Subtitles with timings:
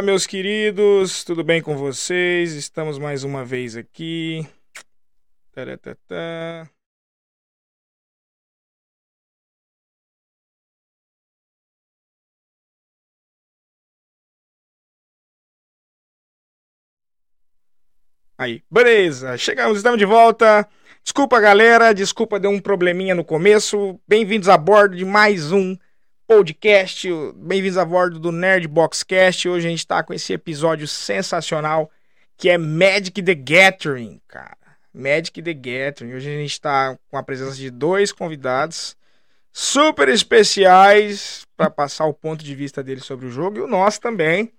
[0.00, 2.54] Fala, meus queridos, tudo bem com vocês?
[2.54, 4.48] Estamos mais uma vez aqui.
[5.52, 6.70] Taratata.
[18.38, 20.66] Aí, beleza, chegamos, estamos de volta.
[21.04, 24.00] Desculpa, galera, desculpa, deu um probleminha no começo.
[24.08, 25.76] Bem-vindos a bordo de mais um
[26.30, 27.08] podcast.
[27.34, 29.48] Bem-vindos a bordo do Nerd Box Cast.
[29.48, 31.90] Hoje a gente tá com esse episódio sensacional
[32.36, 34.56] que é Magic the Gathering, cara.
[34.94, 36.14] Magic the Gathering.
[36.14, 38.96] Hoje a gente tá com a presença de dois convidados
[39.52, 44.00] super especiais para passar o ponto de vista deles sobre o jogo e o nosso
[44.00, 44.52] também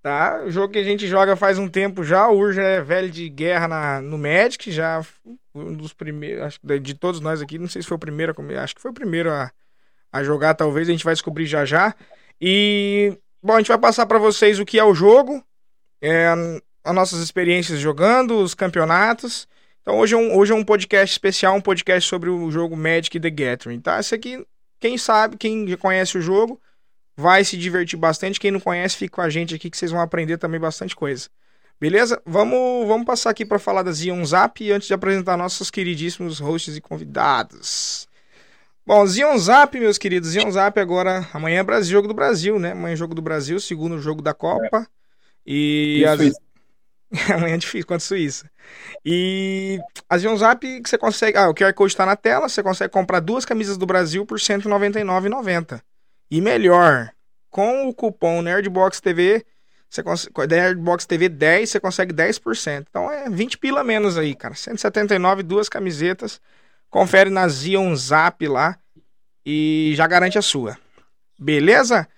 [0.00, 0.44] tá?
[0.44, 3.28] O jogo que a gente joga faz um tempo já, o Urja é velho de
[3.28, 5.04] guerra na, no Magic, já
[5.52, 8.76] um dos primeiros, acho de todos nós aqui, não sei se foi o primeiro, acho
[8.76, 9.50] que foi o primeiro a,
[10.12, 11.94] a jogar, talvez, a gente vai descobrir já já.
[12.40, 15.42] E, bom, a gente vai passar para vocês o que é o jogo,
[16.00, 16.28] é,
[16.84, 19.46] as nossas experiências jogando, os campeonatos.
[19.82, 23.18] Então hoje é, um, hoje é um podcast especial, um podcast sobre o jogo Magic
[23.18, 23.98] The Gathering, tá?
[23.98, 24.46] Esse aqui,
[24.78, 26.60] quem sabe, quem conhece o jogo,
[27.16, 28.38] vai se divertir bastante.
[28.38, 31.28] Quem não conhece, fica com a gente aqui que vocês vão aprender também bastante coisa.
[31.80, 32.20] Beleza?
[32.26, 36.76] Vamos, vamos passar aqui para falar da Zion Zap antes de apresentar nossos queridíssimos hosts
[36.76, 38.07] e convidados.
[38.88, 42.72] Bom, Zion Zap, meus queridos, Zion Zap agora, amanhã é Brasil, jogo do Brasil, né?
[42.72, 44.78] Amanhã é jogo do Brasil, segundo jogo da Copa.
[44.78, 44.86] É.
[45.44, 46.18] E, e as...
[47.30, 48.50] amanhã é difícil contra a Suíça.
[49.04, 49.78] E
[50.08, 52.90] a Zion Zap que você consegue, ah, o QR Code está na tela, você consegue
[52.90, 55.82] comprar duas camisas do Brasil por R$ 199,90.
[56.30, 57.10] E melhor,
[57.50, 59.44] com o cupom NerdBoxTV,
[59.90, 62.86] você consegue, NerdBox TV 10, você consegue 10%.
[62.88, 64.54] Então é 20 pila menos aí, cara.
[64.54, 66.40] 179, duas camisetas.
[66.90, 68.78] Confere na Zion Zap lá
[69.44, 70.76] e já garante a sua.
[71.38, 72.08] Beleza?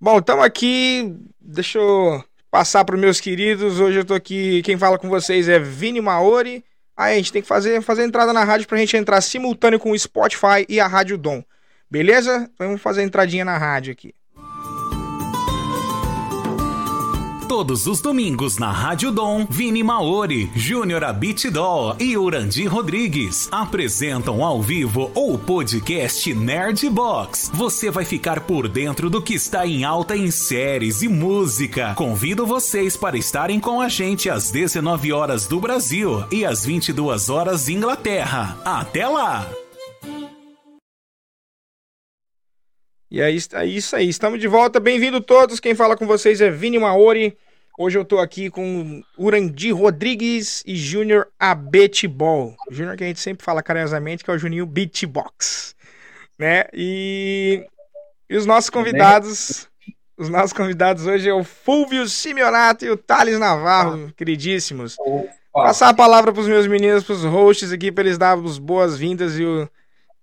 [0.00, 1.16] Bom, estamos aqui.
[1.40, 3.80] Deixa eu passar para os meus queridos.
[3.80, 4.62] Hoje eu tô aqui.
[4.62, 6.64] Quem fala com vocês é Vini Maori.
[6.96, 9.80] Aí a gente tem que fazer, fazer entrada na rádio para a gente entrar simultâneo
[9.80, 11.42] com o Spotify e a Rádio Dom.
[11.90, 12.50] Beleza?
[12.58, 14.14] Vamos fazer a entradinha na rádio aqui.
[17.48, 24.62] Todos os domingos na Rádio Dom, Vini Maori, Júnior Abitidol e Urandi Rodrigues apresentam ao
[24.62, 27.50] vivo o podcast Nerd Box.
[27.52, 31.94] Você vai ficar por dentro do que está em alta em séries e música.
[31.94, 37.28] Convido vocês para estarem com a gente às 19 horas do Brasil e às 22
[37.28, 38.58] horas Inglaterra.
[38.64, 39.63] Até lá!
[43.14, 44.80] E é isso, é isso aí, estamos de volta.
[44.80, 45.60] Bem-vindo todos.
[45.60, 47.38] Quem fala com vocês é Vini Maori.
[47.78, 52.56] Hoje eu tô aqui com Urandi Rodrigues e Júnior Abetibol.
[52.72, 55.76] Júnior que a gente sempre fala carinhosamente que é o Juninho Beatbox,
[56.36, 56.64] né?
[56.72, 57.64] E,
[58.28, 59.68] e os nossos convidados,
[60.18, 64.96] os nossos convidados hoje é o Fulvio Simeonato e o Thales Navarro, queridíssimos.
[65.52, 68.58] Passar a palavra para os meus meninos, para os hosts aqui, para eles darem as
[68.58, 69.68] boas-vindas e o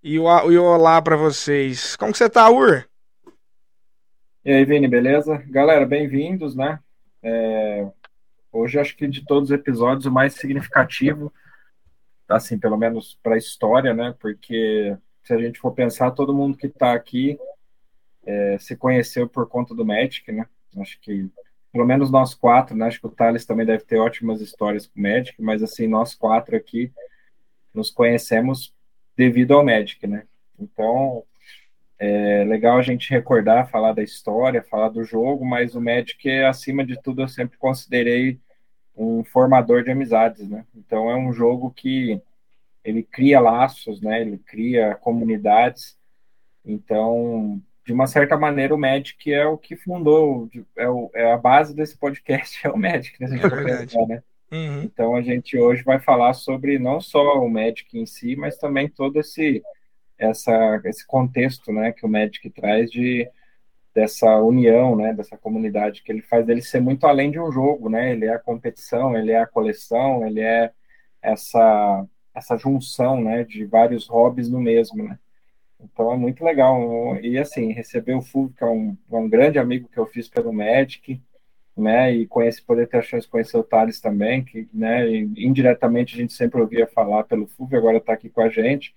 [0.04, 1.96] e o, e o olá para vocês.
[1.96, 2.88] Como que você tá, Ur?
[4.44, 5.38] E aí, Vini, beleza?
[5.48, 6.80] Galera, bem-vindos, né?
[7.22, 7.88] É...
[8.52, 11.32] Hoje acho que de todos os episódios o mais significativo,
[12.28, 14.16] assim, pelo menos para a história, né?
[14.20, 17.40] Porque se a gente for pensar, todo mundo que está aqui
[18.26, 20.46] é, se conheceu por conta do Magic, né?
[20.78, 21.30] Acho que
[21.72, 22.88] pelo menos nós quatro, né?
[22.88, 26.14] Acho que o Thales também deve ter ótimas histórias com o Magic, mas assim, nós
[26.14, 26.92] quatro aqui
[27.74, 28.74] nos conhecemos
[29.22, 30.24] devido ao Magic, né?
[30.60, 31.24] Então,
[32.00, 36.84] é legal a gente recordar, falar da história, falar do jogo, mas o Magic, acima
[36.84, 38.40] de tudo, eu sempre considerei
[38.98, 40.66] um formador de amizades, né?
[40.76, 42.20] Então, é um jogo que
[42.84, 44.22] ele cria laços, né?
[44.22, 45.96] Ele cria comunidades.
[46.66, 51.38] Então, de uma certa maneira, o Magic é o que fundou, é, o, é a
[51.38, 53.38] base desse podcast, é o Magic, né?
[53.38, 54.24] É pensar, né?
[54.52, 54.84] Uhum.
[54.84, 58.90] Então a gente hoje vai falar sobre não só o Magic em si, mas também
[58.90, 59.64] todo esse
[60.18, 63.28] essa, esse contexto, né, que o Magic traz de
[63.94, 67.90] dessa união, né, dessa comunidade que ele faz dele ser muito além de um jogo,
[67.90, 68.14] né?
[68.14, 70.72] Ele é a competição, ele é a coleção, ele é
[71.22, 75.20] essa essa junção, né, de vários hobbies no mesmo, né?
[75.80, 77.18] Então é muito legal.
[77.22, 80.54] E assim, receber o Fulvio, que é um, um grande amigo que eu fiz pelo
[80.54, 81.22] Magic,
[81.78, 86.16] né, e conhece, poder ter a chance de conhecer o Thales também, que, né, indiretamente
[86.16, 88.94] a gente sempre ouvia falar pelo FUV, agora está aqui com a gente,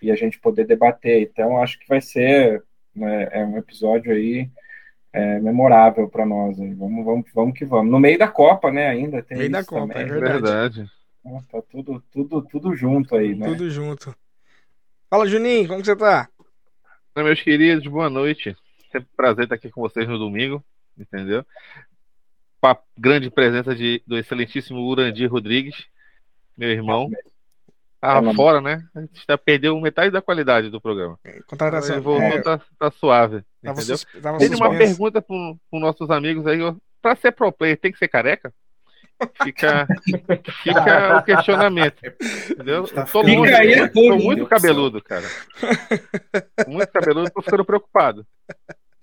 [0.00, 1.22] e a gente poder debater.
[1.22, 2.62] Então, acho que vai ser
[2.94, 4.48] né, é um episódio aí
[5.12, 6.60] é, memorável para nós.
[6.60, 6.72] Aí.
[6.74, 7.90] Vamos, vamos, vamos que vamos.
[7.90, 10.02] No meio da Copa, né, ainda tem meio da Copa, também.
[10.02, 10.42] é verdade.
[10.42, 10.90] verdade.
[11.50, 13.46] Tá tudo, tudo, tudo junto aí, né?
[13.46, 14.14] Tudo junto.
[15.08, 16.28] Fala, Juninho, como você tá?
[17.16, 18.54] Meus queridos, boa noite.
[18.92, 20.62] Sempre prazer estar aqui com vocês no domingo,
[20.98, 21.44] entendeu?
[22.64, 25.84] Com a grande presença de, do excelentíssimo Urandir Rodrigues,
[26.56, 27.10] meu irmão.
[28.00, 28.82] Ah, fora, né?
[28.94, 31.18] A gente já perdeu metade da qualidade do programa.
[31.46, 31.96] Contratação.
[31.96, 33.42] Ele voltou, é, tá, tá suave.
[33.62, 33.98] tava Entendeu?
[33.98, 36.62] sus- tava Tem uma pergunta para os nossos amigos aí.
[36.62, 36.74] ó.
[37.02, 38.50] Pra ser pro player, tem que ser careca?
[39.42, 39.86] Fica,
[40.62, 42.00] fica o questionamento.
[42.50, 42.88] Entendeu?
[42.88, 45.26] Tá Tô Fica aí, tô muito cabeludo, cara.
[46.66, 48.26] Muito cabeludo, tô ficando preocupado.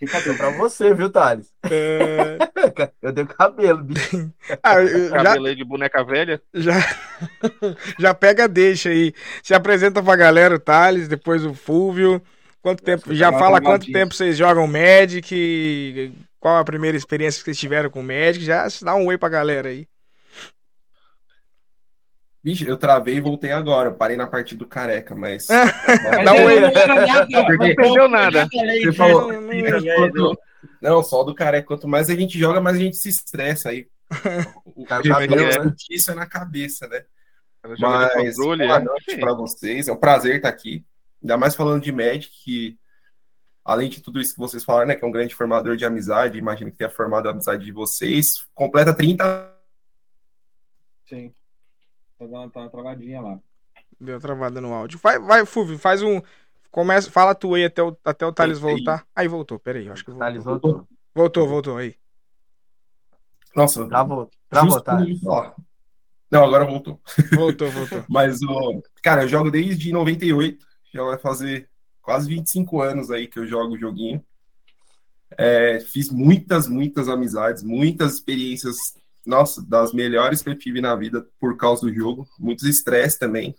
[0.02, 1.54] Fica bem pra você, viu, Thales?
[1.70, 2.38] É,
[3.02, 4.32] Eu tenho cabelo, bicho.
[4.64, 6.42] ah, eu- Cabelo aí de boneca velha.
[6.54, 6.74] já,
[8.00, 9.14] já pega, deixa aí.
[9.44, 12.22] Se apresenta pra galera o Thales, depois o Fúvio.
[12.64, 13.14] Quanto tempo?
[13.14, 13.94] Já fala quanto arrumadinho.
[13.94, 16.14] tempo vocês jogam Magic?
[16.40, 18.44] Qual a primeira experiência que vocês tiveram com Magic?
[18.44, 19.88] Já dá um oi pra galera aí.
[22.44, 23.90] Vixe, eu travei e voltei agora.
[23.90, 25.46] Eu parei na parte do careca, mas.
[26.26, 27.30] Dá um.
[27.30, 28.48] Não perdeu nada.
[28.52, 29.32] Você falou.
[29.32, 30.40] Não, não, Quanto-
[30.82, 31.68] Não, só do careca.
[31.68, 33.88] Quanto mais a gente joga, mais a gente se estressa aí.
[34.74, 35.28] O Tá né?
[35.28, 37.04] discutir isso é na cabeça, né?
[37.64, 38.84] Mas controle, boa é.
[38.84, 39.20] noite Sim.
[39.20, 39.88] para vocês.
[39.88, 40.84] É um prazer estar aqui.
[41.22, 42.78] Ainda mais falando de Magic, que
[43.64, 46.38] além de tudo isso que vocês falaram, né, que é um grande formador de amizade,
[46.40, 49.52] imagino que tenha formado a amizade de vocês, completa 30
[51.08, 51.34] Sim.
[52.22, 53.40] Tá dando tá uma travadinha lá.
[54.00, 55.00] Deu travada no áudio.
[55.02, 56.22] Vai, vai, Fúvio, faz um.
[56.70, 59.08] Começa, fala tu aí até o, até o Thales voltar.
[59.16, 60.28] Aí voltou, peraí, acho que voltou.
[60.28, 60.88] Thales voltou.
[61.16, 61.96] Voltou, voltou aí.
[63.56, 64.30] Nossa, Travou.
[64.48, 65.26] Travou, Thales.
[65.26, 65.52] ó.
[66.30, 67.02] Não, agora voltou.
[67.34, 68.06] Voltou, voltou.
[68.08, 70.64] Mas, o cara, eu jogo desde 98,
[70.94, 71.68] já vai fazer
[72.04, 74.24] quase 25 anos aí que eu jogo o joguinho.
[75.36, 78.78] É, fiz muitas, muitas amizades, muitas experiências,
[79.26, 82.28] nossa, das melhores que eu tive na vida por causa do jogo.
[82.40, 83.56] Muitos estresse também.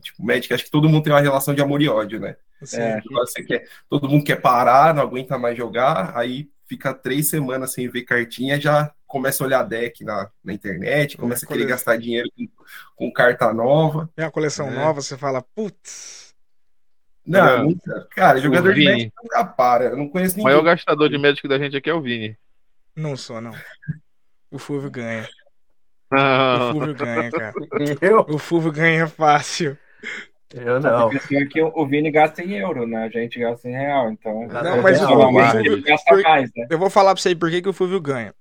[0.00, 2.36] Tipo, Magic, acho que todo mundo tem uma relação de amor e ódio, né?
[2.60, 3.00] Assim, É.
[3.10, 7.88] Você quer, todo mundo quer parar, não aguenta mais jogar, aí fica três semanas sem
[7.88, 12.28] ver cartinha, já começa a olhar deck na, na internet, começa a querer gastar dinheiro
[12.36, 12.46] com,
[12.94, 14.08] com carta nova.
[14.14, 14.70] Tem uma coleção É.
[14.70, 16.34] nova, você fala, putz.
[17.26, 17.76] Não, Não.
[18.10, 18.92] Cara, jogador de Vini.
[18.92, 19.84] Magic nunca para.
[19.86, 20.44] Eu não conheço O ninguém.
[20.52, 22.36] maior gastador de Magic da gente aqui é o Vini.
[22.96, 23.52] Não sou, não.
[24.50, 25.28] O Fúvio ganha.
[26.12, 26.72] O Não.
[26.72, 27.52] Fúvio ganha, cara.
[28.00, 28.26] Eu?
[28.28, 29.78] O Fúvio ganha fácil.
[30.52, 31.06] Eu não.
[31.06, 33.04] A questão é que o Vini gasta em euro, né?
[33.04, 34.48] A gente gasta em real, então.
[34.48, 36.66] Não, mas o o ele gasta por- mais, né?
[36.68, 38.34] Eu vou falar pra você aí por que, que o Fúvio ganha.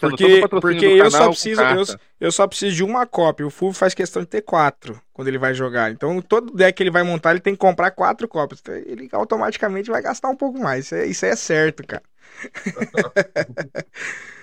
[0.00, 1.84] Porque- o porque eu só preciso- eu-.
[2.18, 3.46] Eu só preciso de uma cópia.
[3.46, 5.92] O Fúvio faz questão de ter quatro quando ele vai jogar.
[5.92, 8.58] Então, todo deck que ele vai montar, ele tem que comprar quatro cópias.
[8.60, 10.86] Então, ele automaticamente vai gastar um pouco mais.
[10.86, 12.02] Isso é, isso é certo, cara.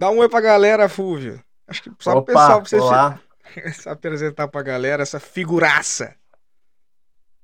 [0.00, 1.44] Dá um oi pra galera, Fúvio.
[1.66, 3.20] Acho que só Opa, pessoal pra você olá.
[3.74, 6.16] se apresentar pra galera essa figuraça.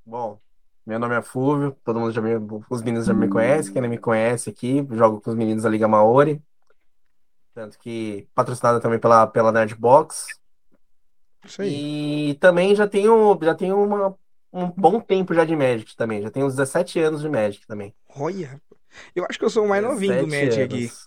[0.03, 0.39] Bom,
[0.83, 2.31] meu nome é Fúvio, todo mundo já me,
[2.67, 5.69] os meninos já me conhecem, quem não me conhece aqui, jogo com os meninos da
[5.69, 6.41] Liga Maori,
[7.53, 10.25] tanto que patrocinada também pela, pela Nerdbox,
[11.45, 12.29] Isso aí.
[12.31, 14.15] e também já tenho, já tenho uma,
[14.51, 17.93] um bom tempo já de Magic também, já tenho uns 17 anos de Magic também.
[18.15, 18.59] Olha,
[19.13, 20.83] eu acho que eu sou o mais novinho do 17 Magic aqui.
[20.85, 21.06] anos.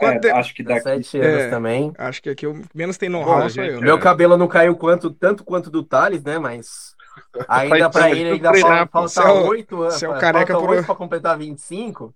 [0.00, 0.84] É, é- acho que daqui.
[0.84, 1.50] 17 anos É.
[1.50, 1.92] também.
[1.98, 3.78] Acho que aqui eu menos tem know-how sou eu.
[3.78, 3.80] é.
[3.80, 6.38] Meu cabelo não caiu quanto, tanto quanto do Thales, né?
[6.38, 6.94] Mas
[7.48, 9.94] ainda tempo, ele ainda treinar, falta, é o- 8 anos.
[9.94, 12.14] você é o falta careca por- 8 pra completar 25.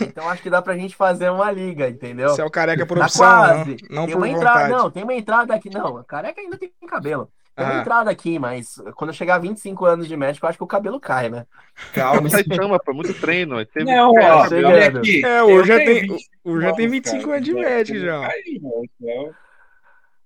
[0.00, 2.28] Então acho que dá pra gente fazer uma liga, entendeu?
[2.28, 3.76] Você é o careca por Tá opção, quase.
[3.88, 4.72] não, não tem por uma entrada, vontade.
[4.82, 5.70] não, tem uma entrada aqui.
[5.70, 7.28] Não, a careca ainda tem cabelo.
[7.56, 7.80] Uma Ah.
[7.80, 10.66] entrada aqui, mas quando eu chegar a 25 anos de médico, eu acho que o
[10.66, 11.46] cabelo cai, né?
[11.92, 13.64] Calma, Sai chama, pô, muito treino.
[13.66, 15.24] teve- Não, ó, olha aqui.
[15.24, 17.96] É, eu hoje já tenho tem, 20 o já tem anos, 25 cara, anos de
[17.96, 18.20] eu já.
[18.26, 18.70] caí, né?
[19.00, 19.34] Então,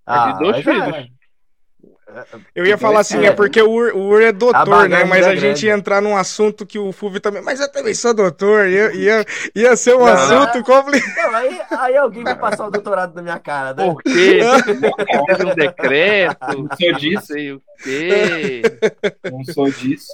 [0.07, 1.11] Ah, de dois já- filhos.
[2.55, 3.33] Eu ia falar assim, é, É.
[3.33, 5.05] porque o Ur, o Ur é doutor, né?
[5.05, 7.43] Mas a é gente ia entrar num assunto que o Fúvio também.
[7.43, 8.67] Mas eu também sou doutor.
[8.69, 10.07] Ia, ia, ia ser um Não.
[10.07, 11.17] assunto complicado.
[11.17, 13.85] Não, aí, aí alguém vai passar o doutorado na minha cara, né?
[13.85, 14.41] Por quê?
[15.27, 18.63] Teve um decreto, Não sou não disso, sei o quê.
[19.31, 20.13] não sou disso.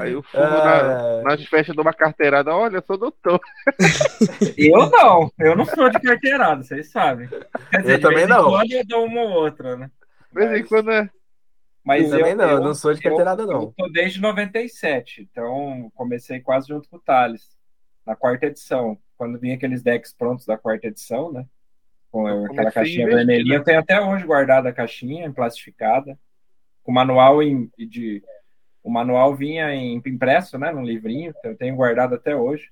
[0.00, 3.40] Aí o fumo na, Ah, nas festas de uma carteirada, olha, eu sou doutor.
[4.56, 7.28] Eu não, eu não sou de carteirada, vocês sabem.
[7.70, 8.44] Quer dizer, Eu também não.
[8.44, 9.90] quando eu dou uma ou outra, né?
[10.32, 11.10] De vez em quando é.
[11.84, 13.62] Mas eu também eu, não, eu eu, não sou de carteirada, eu, não.
[13.62, 17.56] eu tô desde 97, então comecei quase junto com o Thales,
[18.04, 18.98] na quarta edição.
[19.16, 21.46] Quando vinha aqueles decks prontos da quarta edição, né?
[22.10, 23.56] Com aquela comecei caixinha vermelhinha.
[23.56, 26.18] Eu tenho até hoje guardada a caixinha, plastificada,
[26.82, 28.22] com manual em, de.
[28.86, 30.70] O manual vinha em impresso, né?
[30.70, 32.70] Num livrinho, que eu tenho guardado até hoje.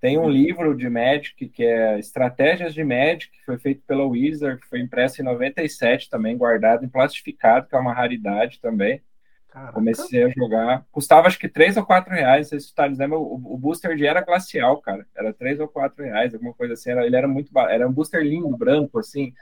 [0.00, 4.60] Tem um livro de Magic, que é Estratégias de Magic, que foi feito pela Wizard,
[4.60, 9.02] que foi impresso em 97 também, guardado em plastificado, que é uma raridade também.
[9.48, 9.72] Caraca.
[9.72, 10.86] Comecei a jogar.
[10.92, 12.48] Custava acho que 3 ou 4 reais.
[12.48, 15.04] Vocês tá dizendo, o, o booster de era glacial, cara.
[15.16, 16.92] Era 3 ou 4 reais, alguma coisa assim.
[16.92, 19.32] Era, ele era muito Era um booster lindo, branco, assim.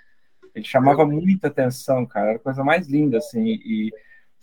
[0.54, 2.28] Ele chamava muita atenção, cara.
[2.28, 3.44] Era a coisa mais linda, assim.
[3.44, 3.92] E...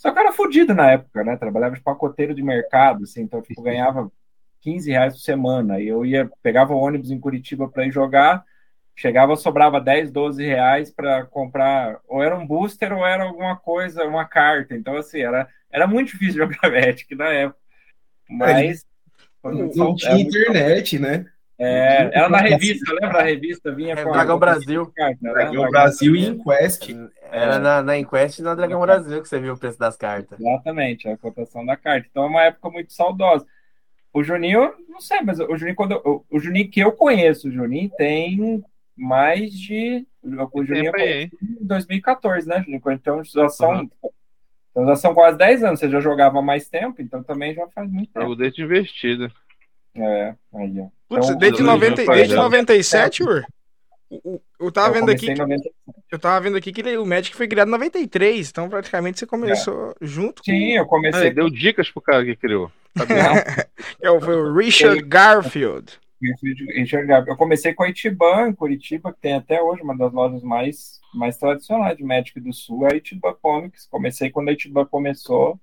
[0.03, 1.37] Só que era fodido na época, né?
[1.37, 3.21] Trabalhava de pacoteiro de mercado, assim.
[3.21, 4.11] Então, tipo, ganhava
[4.59, 5.79] 15 reais por semana.
[5.79, 8.43] E eu ia, pegava o ônibus em Curitiba para ir jogar
[8.95, 14.03] Chegava, sobrava 10, 12 reais para comprar, ou era um booster ou era alguma coisa,
[14.03, 14.75] uma carta.
[14.75, 17.59] Então, assim, era, era muito difícil jogar Magic na época.
[18.29, 18.85] Mas.
[19.43, 21.25] Não, não tinha internet, né?
[21.63, 23.73] É, era na revista, lembra a revista?
[23.73, 24.91] Vinha é, com Dragão Brasil.
[24.93, 25.31] Carta, né?
[25.31, 26.89] Dragão Brasil e Inquest.
[27.31, 30.39] Era na, na Inquest e na Dragão Brasil que você viu o preço das cartas.
[30.39, 32.07] Exatamente, a cotação da carta.
[32.09, 33.45] Então é uma época muito saudosa.
[34.13, 37.51] O Juninho, não sei, mas o Juninho, quando eu, o Juninho que eu conheço, o
[37.51, 38.63] Juninho tem
[38.95, 40.05] mais de.
[40.51, 42.81] O Juninho em 2014, né, Juninho?
[42.91, 43.89] Então já são, uhum.
[44.71, 45.79] então já são quase 10 anos.
[45.79, 48.25] Você já jogava mais tempo, então também já faz muito tempo.
[48.25, 49.31] Jogo desde investido.
[49.95, 50.87] É, aí, ó.
[51.13, 53.45] Putz, então, desde, 90, desde 97, Ur?
[54.59, 55.27] Eu tava eu vendo aqui.
[56.11, 59.91] eu tava vendo aqui que o Magic foi criado em 93, então praticamente você começou
[59.91, 59.93] é.
[60.05, 60.77] junto Sim, com...
[60.77, 61.27] eu comecei.
[61.27, 62.71] É, deu dicas pro cara que criou.
[64.01, 65.99] é, foi o Richard Garfield.
[67.27, 70.99] Eu comecei com a Itiban, em Curitiba, que tem até hoje uma das lojas mais,
[71.13, 73.87] mais tradicionais de Magic do Sul, a Itiban Comics.
[73.87, 75.59] Comecei quando a Itiban começou,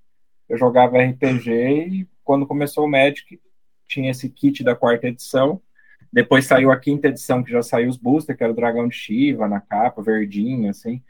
[0.49, 3.41] eu jogava RPG e quando começou o Magic,
[3.91, 5.61] tinha esse kit da quarta edição.
[6.13, 8.95] Depois saiu a quinta edição, que já saiu os boosters, que era o Dragão de
[8.95, 11.03] Shiva na capa, verdinho, assim.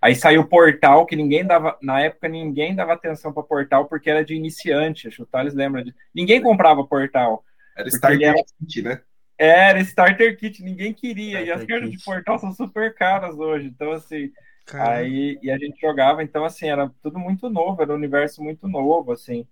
[0.00, 4.08] Aí saiu o Portal, que ninguém dava, na época ninguém dava atenção para Portal porque
[4.08, 5.96] era de iniciante, acho que o Thales lembra disso.
[6.14, 7.44] Ninguém comprava Portal.
[7.76, 8.44] Era Starter era...
[8.60, 9.00] Kit, né?
[9.36, 11.40] Era Starter Kit, ninguém queria.
[11.40, 13.66] Starter e as cartas de portal são super caras hoje.
[13.66, 14.32] Então, assim.
[14.66, 14.98] Caramba.
[14.98, 18.68] Aí e a gente jogava, então, assim, era tudo muito novo, era um universo muito
[18.68, 19.46] novo, assim.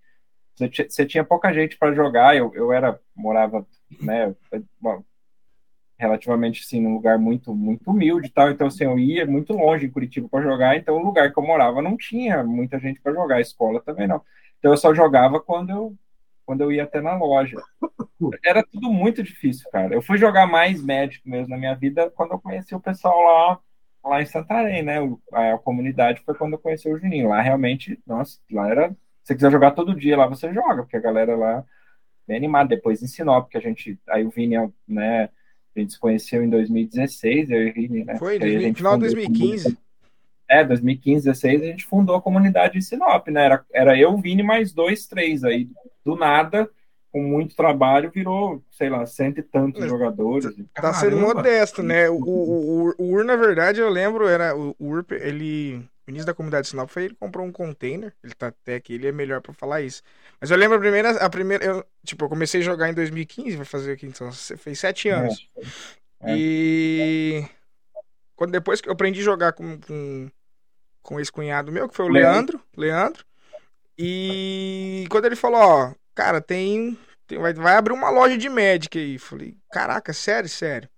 [0.57, 2.37] Você tinha pouca gente para jogar.
[2.37, 3.67] Eu, eu era, morava,
[4.01, 4.35] né,
[5.99, 8.51] relativamente assim, num lugar muito muito humilde tal.
[8.51, 10.77] Então, assim, eu ia muito longe em Curitiba para jogar.
[10.77, 13.37] Então, o lugar que eu morava não tinha muita gente para jogar.
[13.37, 14.23] A escola também não.
[14.59, 15.97] Então, eu só jogava quando eu
[16.47, 17.61] quando eu ia até na loja.
[18.45, 19.93] Era tudo muito difícil, cara.
[19.93, 23.61] Eu fui jogar mais médico mesmo na minha vida quando eu conheci o pessoal lá,
[24.11, 24.99] lá em Santarém, né?
[25.33, 27.29] A, a comunidade foi quando eu conheci o Juninho.
[27.29, 28.97] Lá realmente, nossa, lá era.
[29.27, 31.65] Se você quiser jogar todo dia lá, você joga, porque a galera lá
[32.29, 32.69] bem animada.
[32.69, 33.99] Depois em Sinop, que a gente.
[34.09, 34.55] Aí o Vini,
[34.87, 35.31] né?
[35.75, 38.17] A gente se conheceu em 2016, eu e o Vini, né?
[38.19, 39.77] Foi, no final de 2015.
[40.49, 43.47] É, 2015, 2016, a gente fundou a comunidade em Sinop, né?
[43.47, 45.69] Era, era eu, Vini, mais dois, três aí.
[46.05, 46.71] Do nada,
[47.11, 50.55] com muito trabalho, virou, sei lá, cento e tantos Mas, jogadores.
[50.73, 52.09] Tá sendo modesto, né?
[52.09, 55.85] O, o, o, o, Ur, na verdade, eu lembro, era o, Ur, ele.
[56.07, 58.15] O início da comunidade de Sinop foi ele comprou um container.
[58.23, 60.03] Ele tá até aqui, ele é melhor para falar isso.
[60.41, 61.11] Mas eu lembro a primeira.
[61.11, 64.31] A primeira eu, tipo, eu comecei a jogar em 2015, vai fazer aqui então.
[64.33, 65.49] Fez sete anos.
[66.21, 66.37] É, é.
[66.37, 67.45] E.
[68.37, 70.31] Quando depois que eu aprendi a jogar com, com
[71.07, 72.61] com esse cunhado meu, que foi o Leandro.
[72.77, 73.25] Leandro.
[73.97, 76.99] E quando ele falou, ó, cara, tem.
[77.27, 79.19] tem vai, vai abrir uma loja de Magic aí.
[79.19, 80.89] Falei, caraca, sério, sério.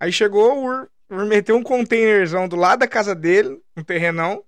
[0.00, 4.42] Aí chegou o meteu um containerzão do lado da casa dele, um terrenão.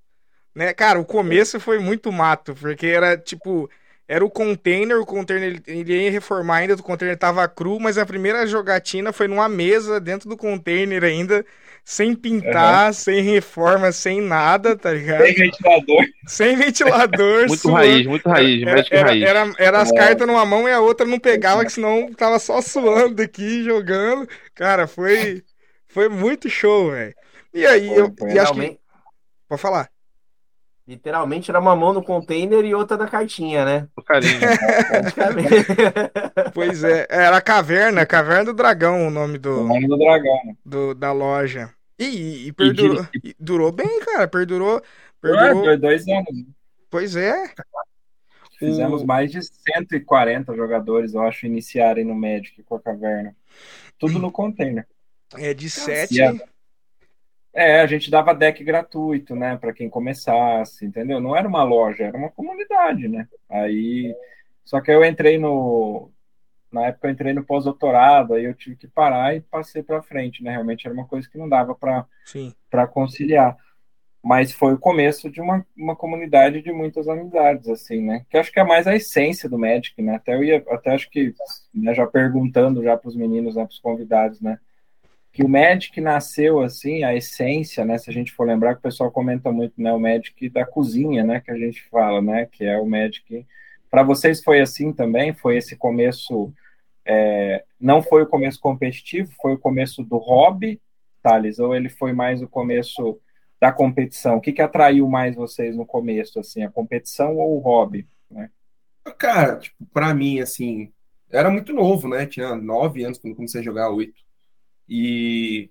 [0.54, 3.68] Né, cara, o começo foi muito mato, porque era tipo.
[4.06, 8.04] Era o container, o container ele ia reformar ainda, o container tava cru, mas a
[8.04, 11.42] primeira jogatina foi numa mesa dentro do container ainda,
[11.82, 12.92] sem pintar, uhum.
[12.92, 15.22] sem reforma, sem nada, tá ligado?
[15.22, 16.04] Sem ventilador.
[16.26, 17.46] Sem ventilador.
[17.48, 17.76] muito suando.
[17.78, 19.22] raiz, muito raiz, era, era, raiz.
[19.22, 19.96] Era, era as é.
[19.96, 24.28] cartas numa mão e a outra não pegava, que senão tava só suando aqui, jogando.
[24.54, 25.42] Cara, foi,
[25.94, 27.14] foi muito show, velho.
[27.54, 28.78] E aí, foi, eu e acho que...
[29.48, 29.88] Pode falar.
[30.86, 33.88] Literalmente era uma mão no container e outra na cartinha, né?
[33.96, 34.38] O carinho.
[36.52, 39.60] pois é, era a caverna, caverna do dragão, o nome do.
[39.60, 40.56] O nome do dragão.
[40.62, 41.72] Do, da loja.
[41.98, 43.06] E, e perdurou.
[43.22, 44.28] E durou bem, cara.
[44.28, 44.82] Perdurou.
[45.22, 45.70] perdurou...
[45.70, 46.44] É, dois anos.
[46.90, 47.50] Pois é.
[48.58, 49.06] Fizemos o...
[49.06, 53.34] mais de 140 jogadores, eu acho, iniciarem no Magic com a caverna.
[53.98, 54.86] Tudo no container.
[55.38, 56.18] É de 7.
[57.52, 61.20] É, a gente dava deck gratuito, né, para quem começasse, entendeu?
[61.20, 63.28] Não era uma loja, era uma comunidade, né?
[63.48, 64.12] Aí,
[64.64, 66.10] só que eu entrei no,
[66.74, 70.42] na época eu entrei no pós-doutorado, aí eu tive que parar e passei para frente,
[70.42, 70.50] né?
[70.50, 72.04] Realmente era uma coisa que não dava para
[72.68, 73.56] para conciliar.
[74.20, 78.26] Mas foi o começo de uma, uma comunidade de muitas amizades, assim, né?
[78.28, 80.16] Que acho que é mais a essência do Magic, né?
[80.16, 81.32] Até eu ia, até acho que,
[81.72, 84.58] né, já perguntando já para os meninos, né, para os convidados, né?
[85.34, 87.98] Que o Magic nasceu assim, a essência, né?
[87.98, 89.92] Se a gente for lembrar que o pessoal comenta muito, né?
[89.92, 91.40] O Magic da cozinha, né?
[91.40, 92.46] Que a gente fala, né?
[92.46, 93.44] Que é o Magic.
[93.90, 95.34] Para vocês foi assim também?
[95.34, 96.54] Foi esse começo?
[97.04, 100.80] É, não foi o começo competitivo, foi o começo do hobby,
[101.20, 101.58] Thales?
[101.58, 103.20] Ou ele foi mais o começo
[103.60, 104.36] da competição?
[104.36, 108.06] O que, que atraiu mais vocês no começo, assim, a competição ou o hobby?
[108.30, 108.50] Né?
[109.18, 110.92] Cara, tipo, para mim, assim,
[111.28, 112.24] era muito novo, né?
[112.24, 114.23] Tinha nove anos quando comecei a jogar oito.
[114.88, 115.70] E,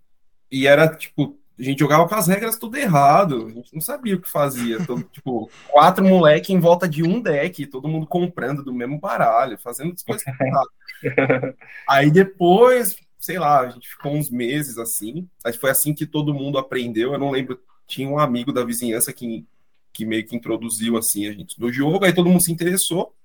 [0.51, 4.15] e era tipo, a gente jogava com as regras tudo errado, a gente não sabia
[4.15, 4.83] o que fazia.
[4.85, 9.57] Todo, tipo, quatro moleque em volta de um deck, todo mundo comprando do mesmo baralho,
[9.57, 10.73] fazendo as coisas erradas.
[11.87, 15.27] Aí depois, sei lá, a gente ficou uns meses assim.
[15.45, 17.13] Aí foi assim que todo mundo aprendeu.
[17.13, 19.45] Eu não lembro, tinha um amigo da vizinhança que,
[19.91, 23.15] que meio que introduziu assim a gente no jogo, aí todo mundo se interessou.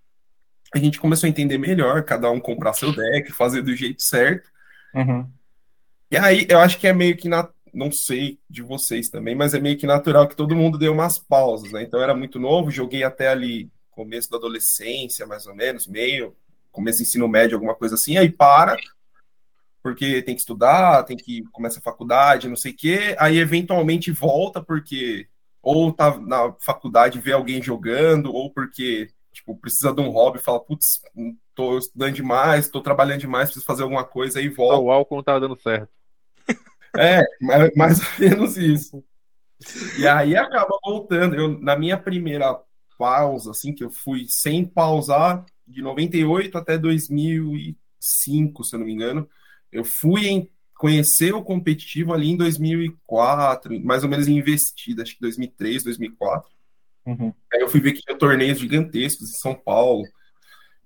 [0.74, 4.50] A gente começou a entender melhor, cada um comprar seu deck, fazer do jeito certo.
[4.94, 5.26] Uhum.
[6.10, 7.48] E aí, eu acho que é meio que, na...
[7.72, 11.18] não sei de vocês também, mas é meio que natural que todo mundo deu umas
[11.18, 11.82] pausas, né?
[11.82, 16.34] Então, eu era muito novo, joguei até ali, começo da adolescência, mais ou menos, meio,
[16.70, 18.76] começo do ensino médio, alguma coisa assim, aí para,
[19.82, 24.10] porque tem que estudar, tem que começar a faculdade, não sei o quê, aí eventualmente
[24.12, 25.28] volta, porque
[25.60, 30.60] ou tá na faculdade vê alguém jogando, ou porque tipo, precisa de um hobby, fala,
[30.60, 31.00] putz,
[31.54, 34.78] tô estudando demais, tô trabalhando demais, preciso fazer alguma coisa, aí volta.
[34.78, 35.97] O álcool não tava dando certo.
[36.96, 39.04] É, mais, ou menos isso.
[39.98, 41.34] E aí acaba voltando.
[41.34, 42.58] Eu, na minha primeira
[42.98, 48.92] pausa, assim, que eu fui sem pausar, de 98 até 2005, se eu não me
[48.92, 49.28] engano,
[49.70, 55.20] eu fui em conhecer o competitivo ali em 2004, mais ou menos investida, acho que
[55.20, 56.50] 2003, 2004.
[57.04, 57.34] Uhum.
[57.52, 60.04] Aí eu fui ver que tinha torneios gigantescos em São Paulo,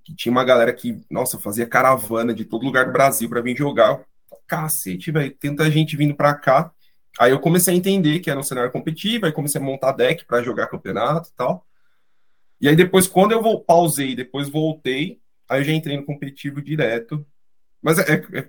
[0.03, 3.57] que tinha uma galera que, nossa, fazia caravana de todo lugar do Brasil para vir
[3.57, 4.03] jogar
[4.53, 6.71] cacete, velho, tanta gente vindo pra cá.
[7.19, 10.27] Aí eu comecei a entender que era um cenário competitivo, aí comecei a montar deck
[10.27, 11.67] para jogar campeonato e tal.
[12.61, 16.61] E aí depois, quando eu vou, pausei, depois voltei, aí eu já entrei no competitivo
[16.61, 17.27] direto.
[17.81, 18.49] Mas é, é, é,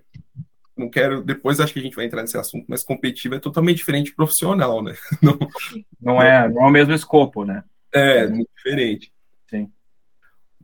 [0.76, 3.78] não quero, depois acho que a gente vai entrar nesse assunto, mas competitivo é totalmente
[3.78, 4.96] diferente de profissional, né?
[5.22, 5.39] Não,
[6.02, 7.63] não, é, não é o mesmo escopo, né?
[7.94, 9.13] É, muito diferente.
[9.50, 9.72] Sim.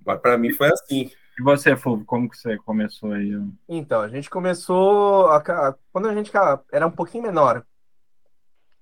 [0.06, 1.10] Mas para mim foi assim.
[1.40, 3.32] E você, Fulvio, como que você começou aí?
[3.70, 5.28] Então, a gente começou.
[5.28, 6.32] A, a, quando a gente
[6.70, 7.64] era um pouquinho menor.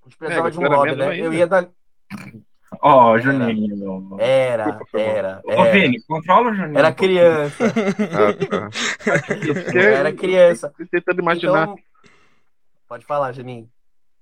[0.02, 1.20] A gente precisava É, de um era hobby, menor né?
[1.20, 1.36] Eu ainda.
[1.36, 1.70] ia dar.
[2.82, 4.20] Ó, oh, Juninho.
[4.20, 5.16] Era, foi mal.
[5.18, 5.42] era.
[5.46, 5.72] Ô, era.
[5.72, 6.78] Vini, controla o Juninho.
[6.80, 7.64] Era criança.
[8.12, 8.70] Ah.
[9.74, 10.74] Eu era criança.
[10.76, 11.64] Tô Tentando imaginar.
[11.64, 11.78] Então,
[12.88, 13.70] pode falar, Juninho.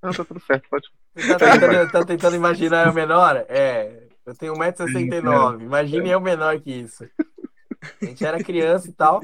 [0.04, 0.88] Não, tá tudo certo, pode.
[1.16, 3.46] Você tá tentando, tá tentando imaginar eu menor?
[3.48, 5.62] É, eu tenho 1,69m.
[5.62, 7.08] Imagine eu menor que isso.
[8.02, 9.22] A gente era criança e tal.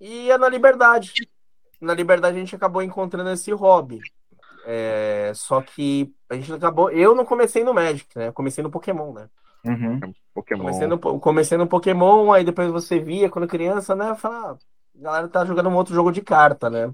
[0.00, 1.12] E ia na Liberdade.
[1.80, 4.00] Na Liberdade a gente acabou encontrando esse hobby.
[4.64, 6.90] É, só que a gente acabou.
[6.90, 8.28] Eu não comecei no Magic, né?
[8.28, 9.28] Eu comecei no Pokémon, né?
[9.64, 10.00] Uhum.
[10.34, 10.60] Pokémon.
[10.60, 14.14] Comecei no, comecei no Pokémon, aí depois você via quando criança, né?
[14.14, 14.58] Falar, a
[14.94, 16.92] galera tá jogando um outro jogo de carta, né?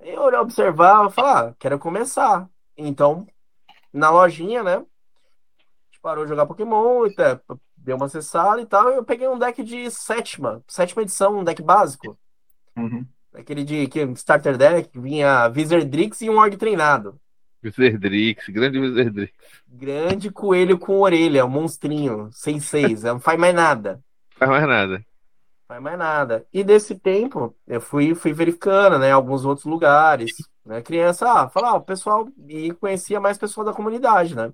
[0.00, 2.48] Eu olhava, observava, falar, ah, quero começar.
[2.76, 3.26] Então,
[3.92, 4.76] na lojinha, né?
[4.76, 7.06] A gente parou de jogar Pokémon,
[7.80, 8.90] deu uma acessada e tal.
[8.90, 12.18] E eu peguei um deck de sétima, sétima edição, um deck básico.
[12.76, 13.04] Uhum.
[13.34, 17.18] Aquele de que, starter deck, vinha Wizardrix e um Org treinado.
[17.62, 19.32] Wizardrix, grande Wizardrix.
[19.68, 24.00] Grande coelho com orelha, um monstrinho, 6-6, não faz mais nada.
[24.36, 25.04] Faz mais nada.
[25.68, 26.46] Faz mais nada.
[26.52, 30.32] E desse tempo, eu fui, fui verificando, né, alguns outros lugares,
[30.64, 34.52] né, criança, ah, falar, ah, o pessoal, e conhecia mais pessoal da comunidade, né,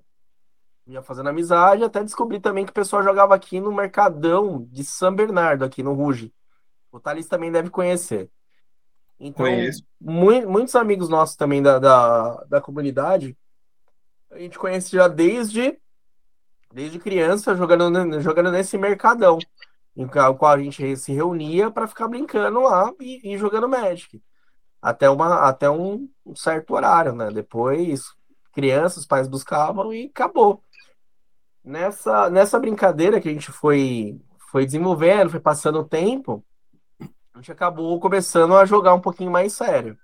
[0.87, 5.13] ia fazendo amizade, até descobri também que o pessoal jogava aqui no Mercadão de São
[5.15, 6.33] Bernardo, aqui no Ruge.
[6.91, 8.31] O Thales também deve conhecer.
[9.19, 9.45] Então,
[9.99, 13.37] mui- muitos amigos nossos também da, da, da comunidade,
[14.31, 15.79] a gente conhece já desde,
[16.71, 19.39] desde criança, jogando, jogando nesse Mercadão
[19.95, 24.21] em qual a gente se reunia para ficar brincando lá e, e jogando Magic.
[24.79, 27.31] Até, uma, até um, um certo horário, né?
[27.31, 28.03] Depois,
[28.53, 30.63] crianças, os pais buscavam e acabou.
[31.67, 36.41] Nessa, nessa brincadeira que a gente foi, foi desenvolvendo, foi passando o tempo,
[37.33, 39.97] a gente acabou começando a jogar um pouquinho mais sério.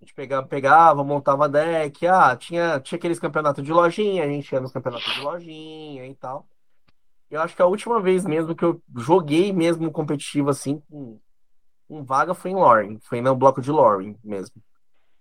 [0.00, 4.50] A gente pegava, pegava montava deck, ah, tinha, tinha aqueles campeonatos de lojinha, a gente
[4.50, 6.48] ia nos campeonatos de lojinha e tal.
[7.30, 11.20] Eu acho que a última vez mesmo que eu joguei mesmo competitivo assim com,
[11.86, 14.60] com vaga foi em Loring, foi no bloco de Loring mesmo.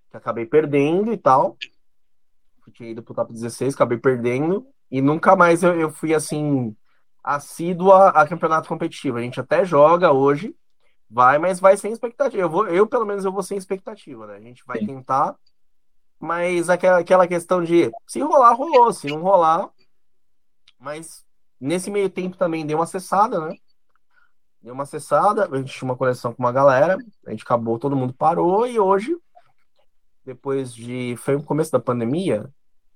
[0.10, 1.56] Que acabei perdendo e tal.
[2.66, 6.76] Eu tinha ido pro top 16, acabei perdendo e nunca mais eu, eu fui assim
[7.24, 9.18] assíduo a, a campeonato competitivo.
[9.18, 10.56] A gente até joga hoje,
[11.14, 12.42] Vai, mas vai sem expectativa.
[12.42, 14.38] Eu, vou, eu, pelo menos, eu vou sem expectativa, né?
[14.38, 14.86] A gente vai Sim.
[14.86, 15.36] tentar,
[16.18, 18.94] mas aquela, aquela questão de se rolar, rolou.
[18.94, 19.70] Se não rolar.
[20.80, 21.26] Mas
[21.60, 23.54] nesse meio tempo também deu uma cessada, né?
[24.62, 27.96] Deu uma cessada, a gente tinha uma coleção com uma galera, a gente acabou, todo
[27.96, 29.14] mundo parou, e hoje,
[30.24, 31.18] depois de.
[31.18, 32.50] Foi no começo da pandemia,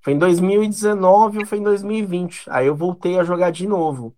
[0.06, 2.48] foi em 2019 ou foi em 2020.
[2.52, 4.16] Aí eu voltei a jogar de novo.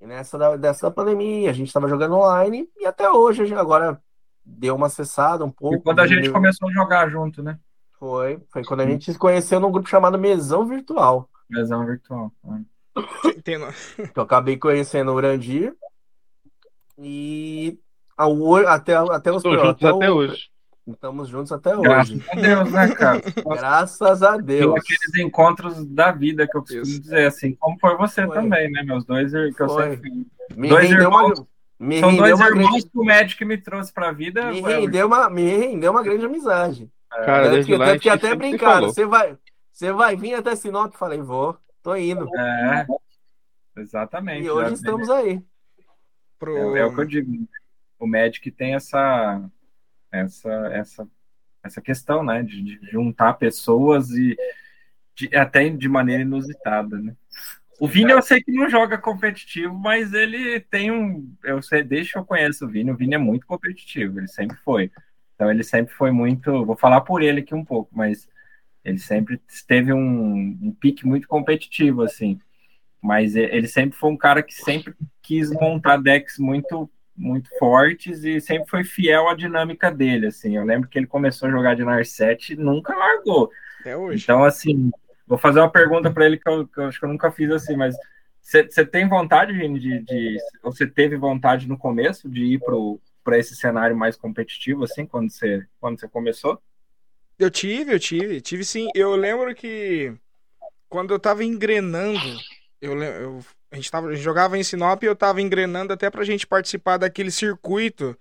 [0.00, 3.44] E nessa da, dessa da pandemia, a gente estava jogando online e até hoje, a
[3.44, 4.02] gente agora
[4.44, 5.76] deu uma cessada um pouco.
[5.76, 6.32] E quando a gente diminuiu.
[6.32, 7.56] começou a jogar junto, né?
[8.00, 11.30] Foi, foi quando a gente se conheceu num grupo chamado Mesão Virtual.
[11.48, 12.32] Lesão virtual.
[13.26, 13.66] Entendo.
[14.12, 15.72] Que eu acabei conhecendo o Urandir.
[16.98, 17.78] E
[18.18, 18.26] a,
[18.74, 20.50] até, até os até até hoje.
[20.86, 22.24] Estamos juntos até Graças hoje.
[22.30, 23.20] a Deus, né, cara?
[23.58, 24.74] Graças a Tem Deus.
[24.76, 27.00] aqueles encontros da vida que eu costumo Isso.
[27.00, 28.34] dizer, assim, como foi você Foi.
[28.36, 28.82] também, né?
[28.84, 29.90] Meus dois que eu Foi.
[29.96, 30.56] sempre fiz.
[30.56, 31.44] Me Dois rendeu uma, irmãos.
[31.80, 34.52] me São rendeu dois uma irmãos grande, que o Magic me trouxe pra vida.
[34.52, 36.88] me foi- rendeu uma, me rendeu uma grande amizade.
[37.10, 38.86] Cara, Tanto desde que, lá que até brincaram.
[38.88, 39.36] Você vai,
[39.72, 40.94] você vai vir até Sinop?
[40.94, 42.28] Falei, vou, tô indo.
[42.38, 42.86] É,
[43.78, 44.44] exatamente.
[44.44, 45.42] E hoje já- estamos aí.
[46.38, 46.76] Pro...
[46.76, 47.32] É, é o que eu digo.
[47.98, 49.42] O Magic tem essa,
[50.20, 51.08] essa, essa,
[51.62, 52.42] essa questão, né?
[52.42, 54.36] De, de juntar pessoas e
[55.14, 57.14] de- até de maneira inusitada, né?
[57.78, 61.34] O Vini eu sei que não joga competitivo, mas ele tem um.
[61.44, 64.56] Eu sei, desde que eu conheço o Vini, o Vini é muito competitivo, ele sempre
[64.58, 64.90] foi.
[65.34, 66.64] Então ele sempre foi muito.
[66.64, 68.28] Vou falar por ele aqui um pouco, mas
[68.84, 72.40] ele sempre teve um, um pique muito competitivo, assim.
[73.02, 78.40] Mas ele sempre foi um cara que sempre quis montar decks muito muito fortes e
[78.40, 80.56] sempre foi fiel à dinâmica dele, assim.
[80.56, 83.50] Eu lembro que ele começou a jogar de Narset e nunca largou.
[83.80, 84.22] Até hoje.
[84.22, 84.90] Então, assim,
[85.26, 87.50] vou fazer uma pergunta para ele que eu, que eu acho que eu nunca fiz
[87.50, 87.96] assim, mas
[88.40, 90.38] você tem vontade, Vini, de, de.
[90.62, 92.60] ou Você teve vontade no começo de ir
[93.24, 96.60] para esse cenário mais competitivo, assim, quando você quando você começou?
[97.38, 98.88] Eu tive, eu tive, tive sim.
[98.94, 100.14] Eu lembro que
[100.88, 102.18] quando eu tava engrenando,
[102.80, 106.10] eu, eu- a, gente tava, a gente jogava em Sinop e eu tava engrenando até
[106.10, 108.16] pra gente participar daquele circuito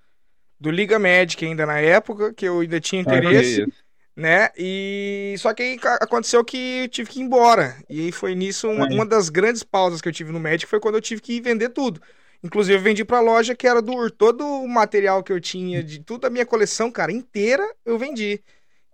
[0.59, 3.71] do Liga Magic ainda na época, que eu ainda tinha interesse, Isso.
[4.15, 4.49] né?
[4.57, 7.75] E só que aí aconteceu que eu tive que ir embora.
[7.89, 10.79] E aí foi nisso uma, uma das grandes pausas que eu tive no Magic foi
[10.79, 12.01] quando eu tive que vender tudo.
[12.43, 14.09] Inclusive eu vendi pra loja que era do.
[14.11, 18.41] Todo o material que eu tinha de toda a minha coleção, cara, inteira, eu vendi.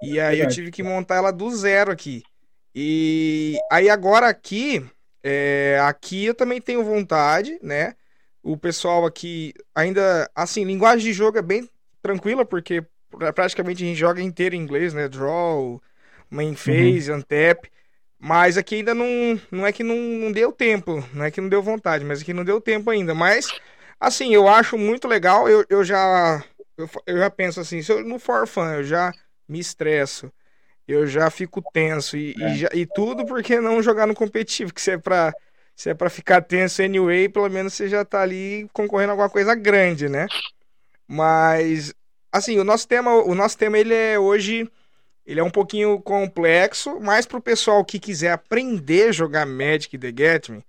[0.02, 2.24] E aí eu tive que montar ela do zero aqui.
[2.74, 4.84] E aí agora aqui,
[5.24, 7.96] é, aqui eu também tenho vontade, né?
[8.44, 11.70] O pessoal aqui ainda, assim, linguagem de jogo é bem
[12.02, 15.08] tranquila, porque pra- praticamente a gente joga inteiro em inglês, né?
[15.08, 15.82] Draw,
[16.30, 17.70] main phase, untap.
[18.20, 19.08] Mas aqui ainda não,
[19.52, 22.34] não é que não, não deu tempo, não é que não deu vontade, mas aqui
[22.34, 23.16] não deu tempo ainda.
[23.16, 23.54] Mas,
[24.00, 26.44] assim, eu acho muito legal, eu, eu já
[26.78, 29.12] eu, eu já penso assim, se eu no for fun eu já
[29.48, 30.32] me estresso,
[30.92, 34.82] eu já fico tenso e, e, já- e tudo porque não jogar no competitivo, que
[34.82, 35.34] se é pra,
[35.76, 39.30] se é pra ficar tenso anyway, pelo menos você já tá ali concorrendo a alguma
[39.30, 40.28] coisa grande, né?
[41.08, 41.94] Mas,
[42.32, 44.70] assim, o nosso tema, o nosso tema ele é hoje,
[45.26, 50.12] ele é um pouquinho complexo, mas pro pessoal que quiser aprender a jogar Magic the
[50.12, 50.64] Gathering,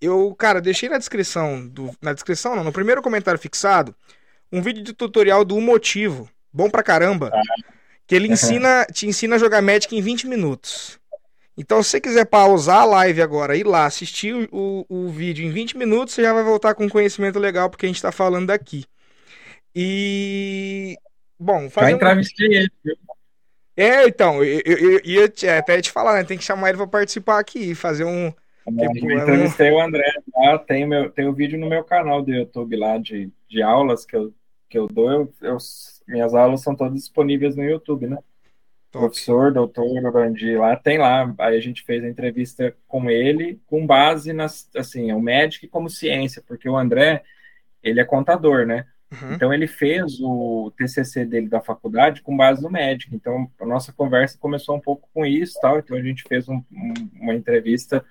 [0.00, 3.94] eu, cara, deixei na descrição, do, na descrição não, no primeiro comentário fixado,
[4.52, 7.30] um vídeo de tutorial do Um Motivo, bom pra caramba,
[8.06, 10.98] que ele ensina, te ensina a jogar Magic em 20 minutos.
[11.58, 15.08] Então, se você quiser pausar a live agora e ir lá assistir o, o, o
[15.08, 18.12] vídeo em 20 minutos, você já vai voltar com conhecimento legal porque a gente tá
[18.12, 18.84] falando daqui.
[19.74, 20.96] E.
[21.38, 22.96] Bom, Já fazer um- entrevistei ele, viu?
[23.76, 26.24] É, então, eu, eu, eu ia te- até te falar, né?
[26.24, 28.30] Tem que chamar ele pra participar aqui, fazer um.
[28.30, 31.68] Tipo, Eu é um- entrevistei o André lá, tem o meu, tem o vídeo no
[31.68, 34.32] meu canal do YouTube lá de, de aulas que eu,
[34.68, 35.10] que eu dou.
[35.10, 35.58] Eu, eu-
[36.06, 38.16] minhas aulas são todas disponíveis no YouTube, né?
[38.92, 39.06] Top.
[39.06, 41.34] Professor, doutor Orandi lá, tem lá.
[41.38, 45.90] Aí a gente fez a entrevista com ele, com base nas, assim, o Magic como
[45.90, 47.22] ciência, porque o André,
[47.82, 48.86] ele é contador, né?
[49.12, 49.34] Uhum.
[49.34, 53.14] Então ele fez o TCC dele da faculdade com base no Magic.
[53.14, 55.78] Então a nossa conversa começou um pouco com isso, tal.
[55.78, 58.04] Então a gente fez um- um- uma entrevista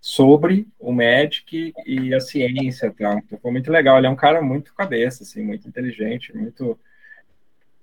[0.00, 3.18] sobre o Magic e a ciência, tal.
[3.18, 3.98] Então foi muito legal.
[3.98, 6.78] Ele é um cara muito cabeça, assim, muito inteligente, muito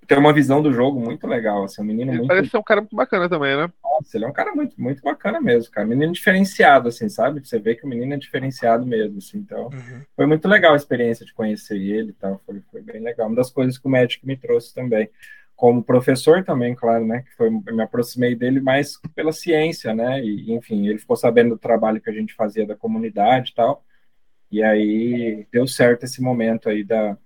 [0.07, 2.63] tem uma visão do jogo muito legal, assim, um menino Ele muito parece ser um
[2.63, 3.71] cara muito bacana também, né?
[3.83, 5.87] nossa, ele é um cara muito, muito bacana mesmo, cara.
[5.87, 7.39] Menino diferenciado, assim, sabe?
[7.45, 9.37] Você vê que o menino é diferenciado mesmo, assim.
[9.37, 10.01] Então, Uhum.
[10.15, 12.41] foi muito legal a experiência de conhecer ele e tal.
[12.45, 13.27] Foi, foi bem legal.
[13.27, 15.09] Uma das coisas que o Magic me trouxe também.
[15.55, 17.21] Como professor também, claro, né?
[17.21, 20.21] Que foi, eu me aproximei dele mais pela ciência, né?
[20.21, 23.85] E, enfim, ele ficou sabendo do trabalho que a gente fazia da comunidade e tal.
[24.51, 27.17] E aí deu certo esse momento aí da,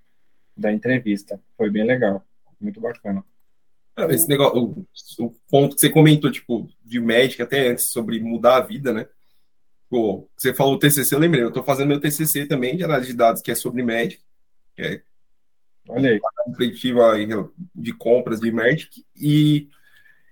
[0.55, 1.41] da entrevista.
[1.57, 2.23] Foi bem legal,
[2.59, 3.23] muito bacana.
[4.09, 8.57] Esse negócio, o, o, ponto que você comentou, tipo, de médica até antes, sobre mudar
[8.57, 9.07] a vida, né?
[9.89, 13.17] Pô, você falou TCC, eu lembrei, eu tô fazendo meu TCC também de análise de
[13.17, 14.23] dados, que é sobre médica,
[14.75, 15.01] que é
[15.87, 16.19] Olha aí.
[16.45, 17.13] competitiva
[17.75, 19.67] de compras de Magic, e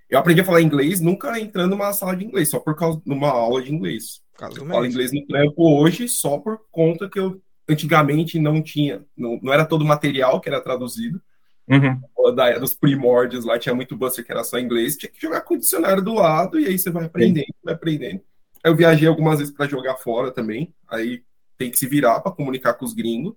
[0.09, 3.11] eu aprendi a falar inglês nunca entrando numa sala de inglês, só por causa de
[3.11, 4.21] uma aula de inglês.
[4.35, 9.03] Caso Eu falo inglês no trampo hoje só por conta que eu antigamente não tinha,
[9.17, 11.21] não, não era todo o material que era traduzido,
[11.69, 12.33] Uhum.
[12.33, 15.55] da, dos primórdios lá tinha muito buster que era só inglês, tinha que jogar com
[15.55, 18.21] o dicionário do lado e aí você vai aprendendo, vai aprendendo.
[18.63, 21.23] Eu viajei algumas vezes para jogar fora também, aí
[21.57, 23.35] tem que se virar para comunicar com os gringos.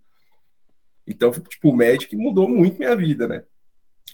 [1.07, 3.43] Então, tipo, o Magic mudou muito minha vida, né?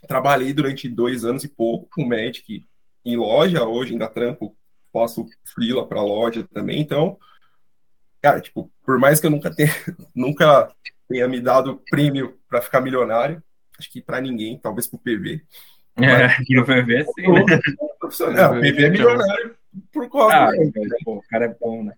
[0.09, 2.65] Trabalhei durante dois anos e pouco com o Magic
[3.05, 4.57] em loja, hoje ainda trampo,
[4.93, 7.19] faço freela para loja também, então,
[8.21, 9.71] cara, tipo, por mais que eu nunca tenha,
[10.15, 10.75] nunca
[11.09, 13.43] tenha me dado prêmio para ficar milionário,
[13.79, 15.43] acho que para ninguém, talvez pro PV.
[15.97, 17.61] É, no PV, sim, né?
[17.99, 19.57] Profissional, o PV é milionário
[19.93, 20.51] por causa Ah,
[21.05, 21.95] pô, o cara é bom, né?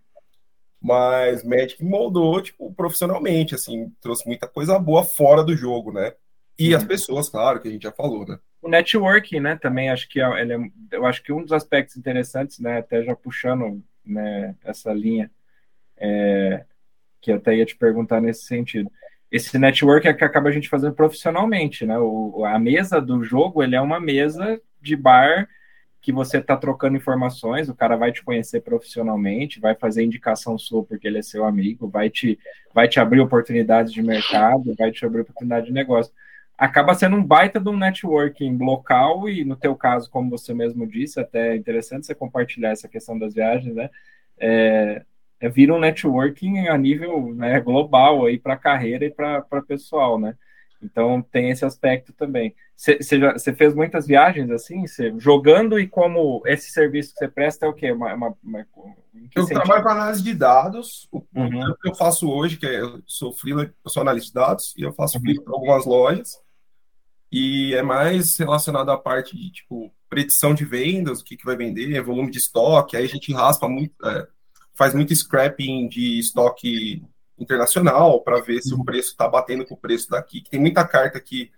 [0.81, 6.13] mas Magic moldou, tipo, profissionalmente, assim, trouxe muita coisa boa fora do jogo, né?
[6.59, 8.39] E as pessoas, claro, que a gente já falou, né?
[8.61, 11.97] O networking, né, também acho que é, ele é- eu acho que um dos aspectos
[11.97, 15.31] interessantes, né, até já puxando, né, essa linha,
[15.97, 16.65] é,
[17.21, 18.91] que eu até ia te perguntar nesse sentido.
[19.31, 21.99] Esse network é que acaba a gente fazendo profissionalmente, né?
[21.99, 25.49] O, a mesa do jogo, ele é uma mesa de bar
[26.01, 30.85] que você está trocando informações, o cara vai te conhecer profissionalmente, vai fazer indicação sua
[30.85, 32.39] porque ele é seu amigo, vai te,
[32.73, 36.13] vai te abrir oportunidades de mercado, vai te abrir oportunidade de negócio
[36.59, 40.85] acaba sendo um baita de um networking local e no teu caso, como você mesmo
[40.89, 43.89] disse, até é interessante você compartilhar essa questão das viagens, né?
[44.37, 45.05] É,
[45.53, 50.37] vira um networking a nível né, global aí para carreira e para pessoal, né?
[50.83, 52.55] Então tem esse aspecto também.
[52.77, 57.69] Você fez muitas viagens assim, cê, jogando e como esse serviço que você presta é
[57.69, 57.91] o quê?
[57.91, 58.67] Uma, uma, uma
[59.35, 59.63] eu sentido?
[59.63, 61.09] trabalho com análise de dados.
[61.11, 61.75] O Uhum.
[61.83, 64.83] que eu faço hoje, que é, eu sou freelancer, eu sou analista de dados e
[64.83, 66.41] eu faço freela para algumas lojas.
[67.31, 71.55] E é mais relacionado à parte de tipo predição de vendas, o que, que vai
[71.57, 72.97] vender, volume de estoque.
[72.97, 74.27] Aí a gente raspa muito, é,
[74.79, 77.03] faz muito scrapping de estoque
[77.37, 80.41] internacional para ver se o preço está batendo com o preço daqui.
[80.49, 81.51] Tem muita carta que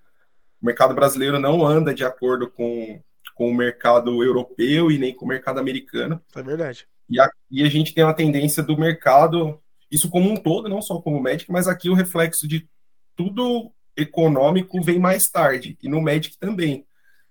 [0.60, 2.98] o mercado brasileiro não anda de acordo com,
[3.34, 6.18] com o mercado europeu e nem com o mercado americano.
[6.34, 6.88] É verdade.
[7.10, 10.80] E, a, e a gente tem uma tendência do mercado, isso como um todo, não
[10.80, 12.66] só como Magic, mas aqui o reflexo de
[13.14, 16.86] tudo econômico vem mais tarde, e no Magic também.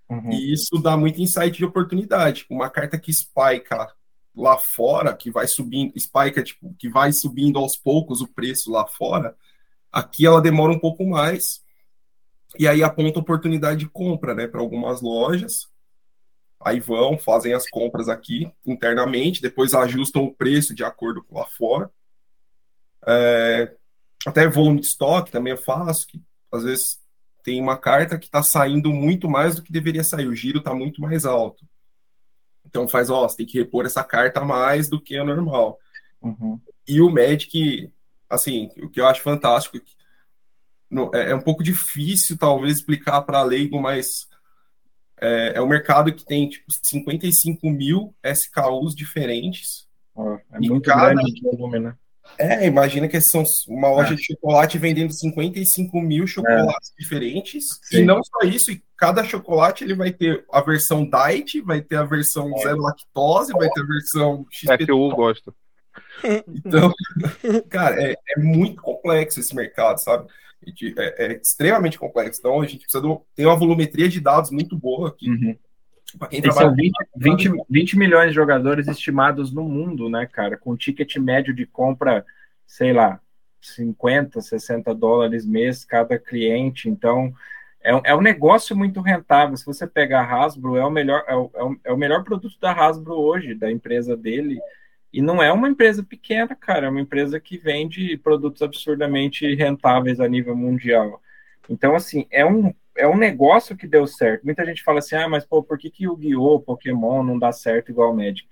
[0.07, 0.31] Uhum.
[0.31, 2.45] E isso dá muito insight de oportunidade.
[2.47, 3.87] Uma carta que spika
[4.35, 8.87] lá fora, que vai subindo, spika, tipo, que vai subindo aos poucos o preço lá
[8.87, 9.35] fora,
[9.91, 11.61] aqui ela demora um pouco mais,
[12.57, 15.67] e aí aponta oportunidade de compra, né, para algumas lojas.
[16.61, 21.45] Aí vão, fazem as compras aqui internamente, depois ajustam o preço de acordo com lá
[21.45, 21.89] fora.
[23.07, 23.73] É,
[24.25, 26.99] até volume de estoque também eu faço, que às vezes
[27.43, 30.73] tem uma carta que está saindo muito mais do que deveria sair, o giro está
[30.73, 31.65] muito mais alto.
[32.69, 35.79] Então faz, ó, você tem que repor essa carta mais do que a normal.
[36.21, 36.59] Uhum.
[36.87, 37.91] E o Magic,
[38.29, 39.77] assim, o que eu acho fantástico
[41.13, 44.27] é, é um pouco difícil, talvez, explicar para leigo, mas
[45.19, 49.87] é, é um mercado que tem tipo 55 mil SKUs diferentes.
[50.15, 51.13] Oh, é muito cada...
[51.13, 51.95] grande o volume, né?
[52.37, 54.15] É, imagina que são uma loja é.
[54.15, 57.01] de chocolate vendendo 55 mil chocolates é.
[57.01, 57.79] diferentes.
[57.83, 57.99] Sim.
[57.99, 61.95] E não só isso, e cada chocolate ele vai ter a versão diet, vai ter
[61.95, 62.61] a versão é.
[62.63, 64.73] zero lactose, vai ter a versão XP.
[64.73, 65.55] É que eu gosto.
[66.47, 66.93] Então,
[67.69, 70.27] cara, é, é, muito complexo esse mercado, sabe?
[70.97, 72.39] É, é, extremamente complexo.
[72.39, 75.29] Então, a gente precisa do, ter uma volumetria de dados muito boa aqui.
[75.29, 75.57] Uhum.
[76.29, 80.57] Quem são 20, 20, 20 milhões de jogadores estimados no mundo, né, cara?
[80.57, 82.25] Com ticket médio de compra,
[82.67, 83.21] sei lá,
[83.61, 86.89] 50, 60 dólares mês cada cliente.
[86.89, 87.33] Então,
[87.81, 89.55] é, é um negócio muito rentável.
[89.55, 91.51] Se você pegar a Hasbro, é o melhor, é o,
[91.83, 94.59] é o melhor produto da Hasbro hoje, da empresa dele.
[95.11, 100.19] E não é uma empresa pequena, cara, é uma empresa que vende produtos absurdamente rentáveis
[100.19, 101.21] a nível mundial.
[101.67, 104.43] Então, assim, é um, é um negócio que deu certo.
[104.43, 107.51] Muita gente fala assim, ah, mas pô, por que, que o Yu-Gi-Oh!, Pokémon não dá
[107.51, 108.47] certo igual o Magic?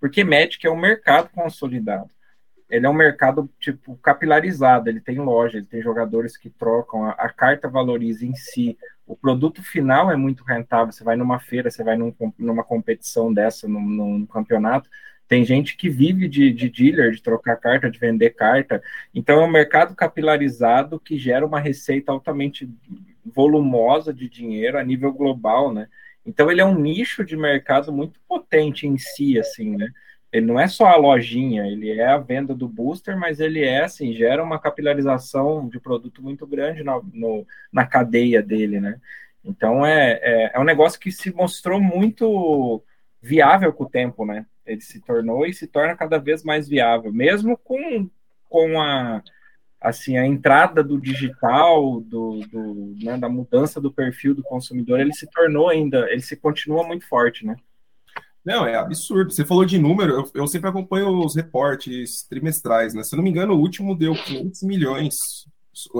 [0.00, 2.10] Porque Magic é um mercado consolidado.
[2.70, 7.10] Ele é um mercado, tipo, capilarizado, ele tem loja, ele tem jogadores que trocam, a,
[7.12, 11.70] a carta valoriza em si, o produto final é muito rentável, você vai numa feira,
[11.70, 14.88] você vai num, numa competição dessa, num, num campeonato,
[15.28, 18.82] Tem gente que vive de, de dealer, de trocar carta, de vender carta.
[19.14, 22.68] Então é um mercado capilarizado que gera uma receita altamente
[23.24, 25.88] volumosa de dinheiro a nível global, né?
[26.24, 29.88] Então ele é um nicho de mercado muito potente em si, assim, né?
[30.32, 33.84] Ele não é só a lojinha, ele é a venda do booster, mas ele é
[33.84, 39.00] assim, gera uma capilarização de produto muito grande na, no, na cadeia dele, né?
[39.42, 42.82] Então é, é, é um negócio que se mostrou muito
[43.22, 44.44] viável com o tempo, né?
[44.66, 48.10] Ele se tornou e se torna cada vez mais viável, mesmo com,
[48.48, 49.22] com a
[49.80, 55.12] assim a entrada do digital, do, do né, da mudança do perfil do consumidor, ele
[55.12, 57.56] se tornou ainda, ele se continua muito forte, né?
[58.44, 59.30] Não, é absurdo.
[59.30, 63.02] Você falou de número, eu, eu, sempre acompanho os reportes trimestrais, né?
[63.02, 65.18] Se eu não me engano, o último deu 500 milhões.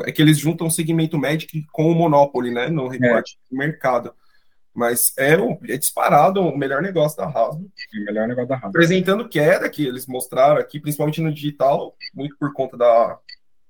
[0.04, 2.68] É que eles juntam o segmento Magic com o Monopoly, né?
[2.68, 3.50] No reporte é.
[3.50, 4.12] do mercado.
[4.74, 5.34] Mas é,
[5.68, 7.66] é disparado o melhor negócio da Hasbro.
[7.66, 8.70] O melhor negócio da Hasbro.
[8.70, 13.18] Apresentando queda que eles mostraram aqui, principalmente no digital, muito por conta da,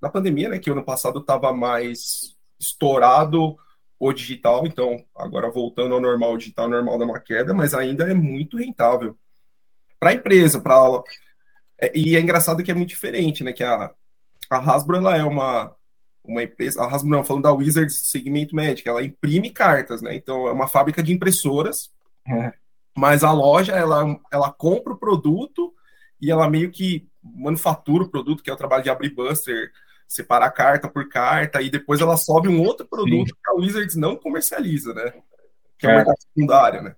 [0.00, 0.58] da pandemia, né?
[0.58, 3.56] Que ano passado estava mais estourado
[3.98, 8.08] o digital, então agora voltando ao normal, o digital normal dá uma queda, mas ainda
[8.08, 9.18] é muito rentável
[9.98, 10.76] para a empresa, para
[11.80, 13.52] é, e é engraçado que é muito diferente, né?
[13.52, 13.92] Que a,
[14.50, 15.74] a Hasbro ela é uma
[16.24, 20.14] uma empresa, a Hasbro não, falando da Wizards segmento médico, ela imprime cartas, né?
[20.14, 21.90] Então é uma fábrica de impressoras,
[22.26, 22.52] é.
[22.96, 25.74] mas a loja ela ela compra o produto
[26.20, 29.72] e ela meio que manufatura o produto, que é o trabalho de abrir buster,
[30.08, 33.34] separar carta por carta, e depois ela sobe um outro produto Sim.
[33.34, 35.12] que a Wizards não comercializa, né?
[35.78, 35.92] Que é, é.
[35.92, 36.96] o mercado secundário, né?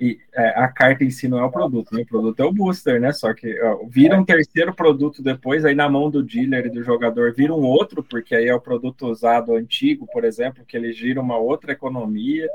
[0.00, 2.02] E é, a carta em si não é o produto, né?
[2.02, 3.12] O produto é o booster, né?
[3.12, 6.82] Só que ó, vira um terceiro produto depois, aí na mão do dealer e do
[6.82, 10.92] jogador vira um outro, porque aí é o produto usado antigo, por exemplo, que ele
[10.92, 12.48] gira uma outra economia.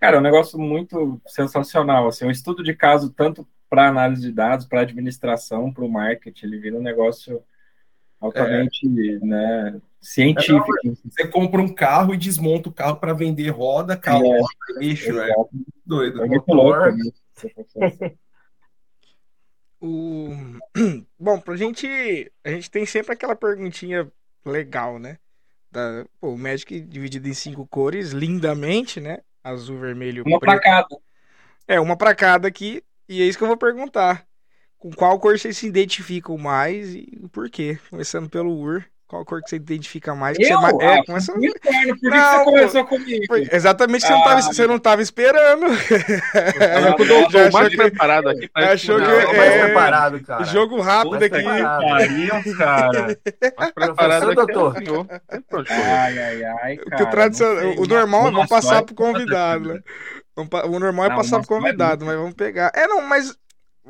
[0.00, 4.32] Cara, é um negócio muito sensacional, assim, um estudo de caso tanto para análise de
[4.32, 7.40] dados, para administração, para o marketing, ele vira um negócio
[8.20, 9.24] altamente é.
[9.24, 10.72] né, científico.
[10.84, 14.40] É, você compra um carro e desmonta o carro para vender roda, carro, é,
[14.84, 15.32] eixo, é
[15.84, 16.22] doido.
[16.22, 16.80] É muito louco.
[16.80, 17.10] Né?
[19.80, 20.28] o...
[21.18, 22.30] Bom, pra gente.
[22.44, 24.10] A gente tem sempre aquela perguntinha
[24.44, 25.18] legal, né?
[25.72, 29.18] Da, pô, o Magic dividido em cinco cores, lindamente, né?
[29.42, 30.52] Azul, vermelho, uma preto.
[30.52, 30.96] Uma pra cada.
[31.66, 32.82] É, uma pra cada aqui.
[33.08, 34.26] E é isso que eu vou perguntar
[34.80, 37.78] com qual cor vocês se identificam mais e por quê?
[37.90, 38.82] Começando pelo Ur.
[39.06, 40.38] Qual cor que você identifica mais?
[40.38, 40.58] Eu?
[40.60, 40.84] Você...
[40.84, 41.32] É, ah, começa...
[41.32, 43.36] por que você começou comigo?
[43.50, 45.66] Exatamente, você, ah, não tava, você não estava esperando.
[45.66, 46.94] Eu
[47.26, 47.76] tô já mais que...
[47.76, 48.48] preparado aqui.
[48.54, 49.36] Achou que é...
[49.36, 50.44] mais preparado, cara.
[50.44, 51.42] Jogo rápido aqui.
[51.42, 53.18] Pariu, cara.
[53.58, 55.06] Mais preparado aqui, doutor.
[55.68, 57.02] Ai, ai, ai, cara.
[57.02, 59.80] O, tradicional, o normal é vamos passar pro convidado, né?
[60.36, 62.70] O normal é passar pro convidado, mas vamos pegar.
[62.76, 63.36] É, não, mas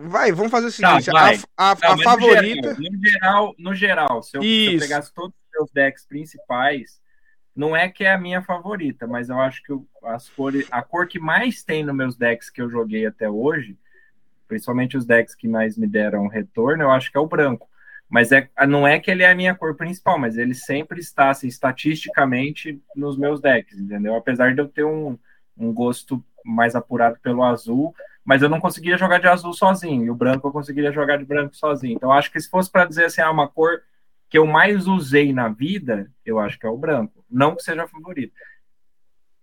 [0.08, 2.76] Vai, vamos fazer o seguinte: tá, a, a, não, a favorita.
[2.78, 7.00] No geral, no geral, se eu, se eu, pegasse todos os meus decks principais,
[7.54, 9.72] não é que é a minha favorita, mas eu acho que
[10.04, 13.76] as cores, a cor que mais tem nos meus decks que eu joguei até hoje,
[14.48, 17.68] principalmente os decks que mais me deram retorno, eu acho que é o branco.
[18.08, 21.30] Mas é, não é que ele é a minha cor principal, mas ele sempre está,
[21.30, 24.16] assim, estatisticamente nos meus decks, entendeu?
[24.16, 25.16] Apesar de eu ter um,
[25.56, 27.94] um gosto mais apurado pelo azul,
[28.24, 31.24] mas eu não conseguia jogar de azul sozinho, e o branco eu conseguiria jogar de
[31.24, 31.94] branco sozinho.
[31.96, 33.82] Então, acho que se fosse para dizer assim, ah, uma cor
[34.28, 37.24] que eu mais usei na vida, eu acho que é o branco.
[37.28, 38.34] Não que seja a favorita.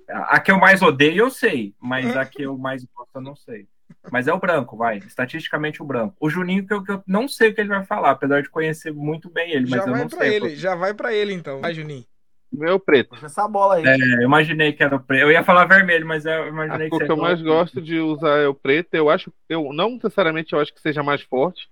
[0.09, 3.35] A que eu mais odeio, eu sei, mas a que eu mais gosto, eu não
[3.35, 3.67] sei.
[4.09, 4.99] Mas é o branco, vai.
[4.99, 6.15] Estatisticamente o branco.
[6.19, 8.49] O Juninho, que eu, que eu não sei o que ele vai falar, apesar de
[8.49, 10.35] conhecer muito bem ele, mas já eu não sei.
[10.35, 11.59] Ele, já vai para ele, então.
[11.59, 12.05] Vai, Juninho.
[12.51, 13.13] Meu preto.
[13.23, 13.85] Essa bola aí.
[13.85, 15.23] É, eu imaginei que era o preto.
[15.23, 18.37] Eu ia falar vermelho, mas eu imaginei a que que eu mais gosto de usar
[18.39, 18.93] é o preto.
[18.93, 21.69] Eu acho, eu não necessariamente eu acho que seja mais forte.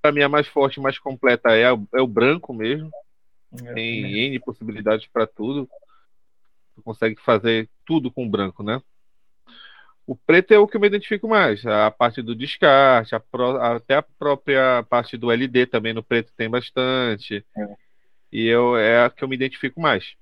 [0.00, 2.90] Para mim a mais forte, mais completa é, é o branco mesmo.
[3.64, 4.26] É, Tem é.
[4.26, 5.68] N possibilidades para tudo.
[6.74, 8.82] Tu consegue fazer tudo com branco, né?
[10.04, 11.64] O preto é o que eu me identifico mais.
[11.64, 16.32] A parte do descarte, a pro, até a própria parte do LD também no preto
[16.36, 17.44] tem bastante.
[17.56, 17.91] É.
[18.32, 20.14] E eu, é a que eu me identifico mais.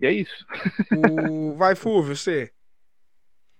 [0.00, 0.44] E é isso.
[0.90, 1.54] O...
[1.54, 2.50] Vai, Fulvio, você.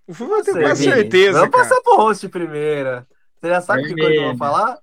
[0.08, 1.38] O Fulvio vai ter quase certeza.
[1.38, 3.06] Vamos passar pro host primeiro.
[3.40, 4.78] Você já sabe que coisa eu vou falar?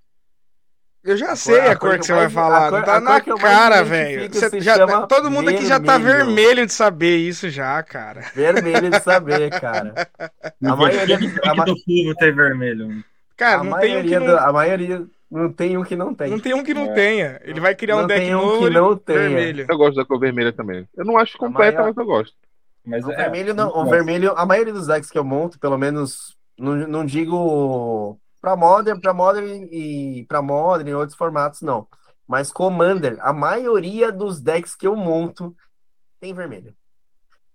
[1.03, 2.69] Eu já sei a, a cor, que, que você vai falar.
[2.69, 4.29] Cor, tá na cara, velho.
[5.07, 8.21] Todo mundo aqui já tá vermelho de saber isso já, cara.
[8.33, 9.93] Vermelho de saber, cara.
[10.63, 13.03] a maioria do, do Fulvio tem vermelho.
[13.35, 14.37] Cara, a não tem um que não...
[14.37, 16.29] A maioria não tem um que não tem.
[16.31, 16.93] Não tem um que não é.
[16.93, 17.41] tenha.
[17.43, 19.65] Ele vai criar não um deck um novo que não vermelho.
[19.69, 20.87] Eu gosto da cor vermelha também.
[20.95, 21.87] Eu não acho completa, maior...
[21.87, 22.35] mas eu gosto.
[22.85, 25.77] Mas o é, vermelho não, o vermelho, a maioria dos decks que eu monto, pelo
[25.77, 31.87] menos, não, não digo Pra Modern, pra Modern e pra Modern e outros formatos, não.
[32.27, 35.55] Mas Commander, a maioria dos decks que eu monto
[36.19, 36.73] tem vermelho.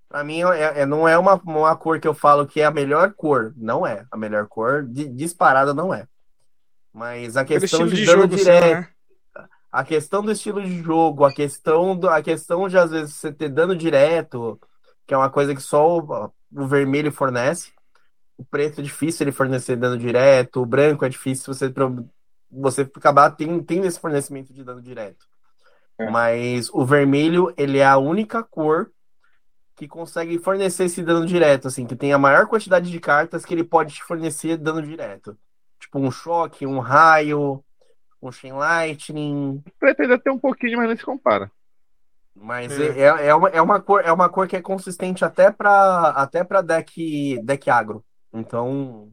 [0.08, 2.70] Pra mim, é, é- não é uma, uma cor que eu falo que é a
[2.70, 3.54] melhor cor.
[3.56, 4.04] Não é.
[4.10, 6.06] A melhor cor, di- disparada, não é.
[6.94, 8.88] Mas a questão de, de dano jogo, direto, né?
[9.72, 13.32] a questão do estilo de jogo, a questão, do, a questão de às vezes você
[13.32, 14.60] ter dano direto,
[15.04, 17.72] que é uma coisa que só o, o vermelho fornece.
[18.38, 21.72] O preto é difícil ele fornecer dano direto, o branco é difícil você,
[22.48, 25.26] você acabar tendo, tendo esse fornecimento de dano direto.
[25.98, 26.08] É.
[26.08, 28.92] Mas o vermelho, ele é a única cor
[29.74, 33.52] que consegue fornecer esse dano direto, assim, que tem a maior quantidade de cartas que
[33.52, 35.36] ele pode te fornecer dano direto.
[35.94, 37.64] Tipo um choque, um raio,
[38.20, 39.62] um Chain Lightning.
[39.80, 41.52] Ainda tem um pouquinho, mas nem se compara.
[42.34, 42.98] Mas É.
[42.98, 46.42] é, é, uma, é, uma cor, é uma cor que é consistente até pra, até
[46.42, 48.04] pra deck, deck agro.
[48.32, 49.12] Então,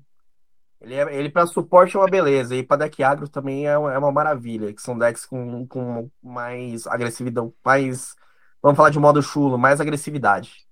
[0.81, 2.55] ele, é, ele para suporte é uma beleza.
[2.55, 4.73] E pra deck agro também é uma, é uma maravilha.
[4.73, 8.15] Que são decks com, com mais agressividade, mais.
[8.59, 10.67] Vamos falar de modo chulo, mais agressividade.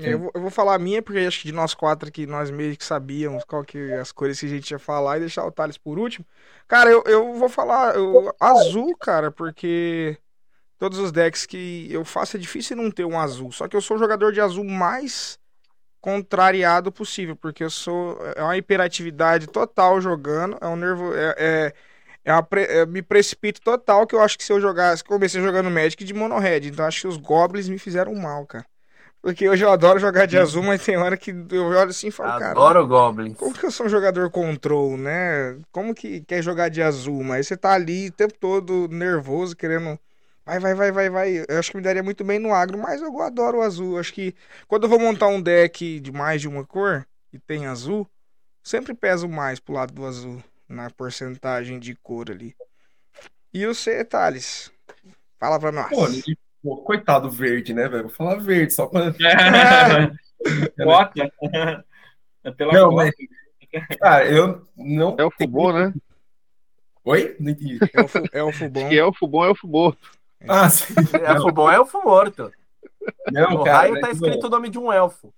[0.00, 2.50] Eu vou, eu vou falar a minha, porque acho que de nós quatro aqui, nós
[2.50, 5.50] meio que sabíamos qual que as cores que a gente ia falar e deixar o
[5.50, 6.24] Thales por último.
[6.68, 10.16] Cara, eu, eu vou falar eu- azul, cara, porque
[10.78, 13.52] todos os decks que eu faço é difícil não ter um azul.
[13.52, 15.38] Só que eu sou o jogador de azul mais
[16.00, 18.18] contrariado possível, porque eu sou.
[18.36, 21.14] É uma hiperatividade total jogando, é um nervo.
[21.14, 21.74] É, é,
[22.24, 25.04] é uma é, me precipito total que eu acho que se eu jogasse.
[25.04, 28.66] Comecei jogando Magic de mono red, então acho que os Goblins me fizeram mal, cara.
[29.20, 32.10] Porque hoje eu adoro jogar de azul, mas tem hora que eu olho assim e
[32.10, 32.52] falo, cara.
[32.52, 33.36] Adoro Goblins.
[33.36, 35.58] Como que eu sou um jogador control, né?
[35.72, 37.24] Como que quer jogar de azul?
[37.24, 39.98] Mas você tá ali o tempo todo nervoso, querendo.
[40.46, 41.44] Vai, vai, vai, vai, vai.
[41.48, 43.94] Eu acho que me daria muito bem no agro, mas eu adoro o azul.
[43.94, 44.34] Eu acho que
[44.66, 48.08] quando eu vou montar um deck de mais de uma cor e tem azul,
[48.62, 52.54] sempre peso mais pro lado do azul, na porcentagem de cor ali.
[53.52, 54.70] E você, Thales?
[55.38, 55.90] Fala pra nós.
[55.90, 56.06] Pô,
[56.62, 58.04] pô, coitado verde, né, velho?
[58.04, 59.12] Vou falar verde, só pra.
[60.82, 61.32] Cota.
[62.44, 62.96] É pela Não, cota.
[62.96, 65.16] mas- Cara, eu não.
[65.18, 65.92] É o Fubon, né?
[67.04, 67.36] Oi?
[67.38, 67.78] Não entendi.
[67.94, 68.88] Elfo, elfo bom.
[68.88, 69.94] Que é o Fubon, é o Fubon.
[70.48, 70.94] Ah, sim.
[71.26, 72.52] Elfo bom é elfo morto.
[73.32, 73.78] Não, No cara.
[73.78, 74.12] raio tá não.
[74.12, 75.34] escrito o nome de um elfo.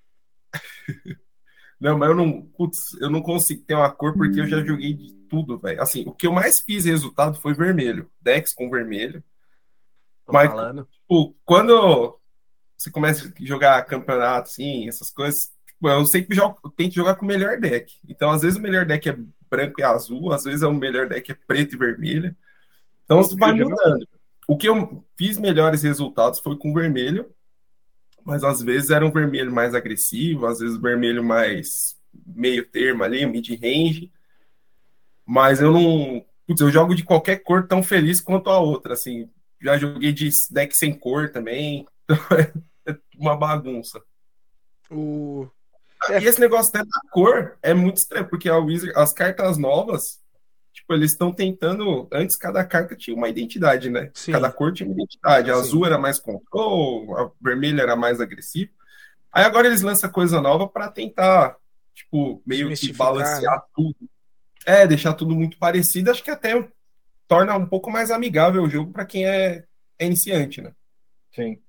[1.81, 2.43] Não, mas eu não.
[2.43, 5.81] Putz, eu não consigo ter uma cor porque eu já joguei de tudo, velho.
[5.81, 8.11] Assim, o que eu mais fiz resultado foi vermelho.
[8.21, 9.25] Dex com vermelho.
[10.31, 10.89] Tô Mas- falando.
[11.03, 12.19] Tipo, quando
[12.77, 16.95] você começa a jogar campeonato, assim, essas coisas, tipo, eu sei que jogo, eu tento
[16.95, 17.99] jogar com o melhor deck.
[18.09, 19.17] Então, às vezes o melhor deck é
[19.51, 22.35] branco e azul, às vezes é o melhor deck é preto e vermelho.
[23.05, 24.07] Então, isso vai mudando.
[24.47, 27.31] O que eu fiz melhores resultados foi com vermelho,
[28.25, 33.25] mas às vezes era um vermelho mais agressivo, às vezes vermelho mais meio termo ali,
[33.27, 34.13] mid-range.
[35.27, 36.25] Mas eu não.
[36.47, 39.29] Putz, eu jogo de qualquer cor tão feliz quanto a outra, assim.
[39.61, 41.87] Já joguei de deck sem cor também.
[42.05, 42.17] Então
[42.87, 44.01] é uma bagunça.
[44.91, 45.49] O...
[46.09, 46.21] É.
[46.21, 50.19] E esse negócio até da cor é muito estranho, porque a Wizard, as cartas novas,
[50.73, 52.09] tipo, eles estão tentando.
[52.11, 54.11] Antes cada carta tinha uma identidade, né?
[54.15, 54.33] Sim.
[54.33, 55.51] Cada cor tinha uma identidade.
[55.51, 55.61] A Sim.
[55.61, 58.71] azul era mais control, a vermelha era mais agressivo.
[59.33, 61.57] Aí agora eles lançam coisa nova pra tentar,
[61.95, 63.97] tipo, meio que Desmistificar, balancear tudo.
[64.67, 66.11] É, deixar tudo muito parecido.
[66.11, 66.69] Acho que até
[67.31, 69.63] torna um pouco mais amigável o jogo pra quem é,
[69.97, 70.73] é iniciante, né?
[71.31, 71.61] Sim.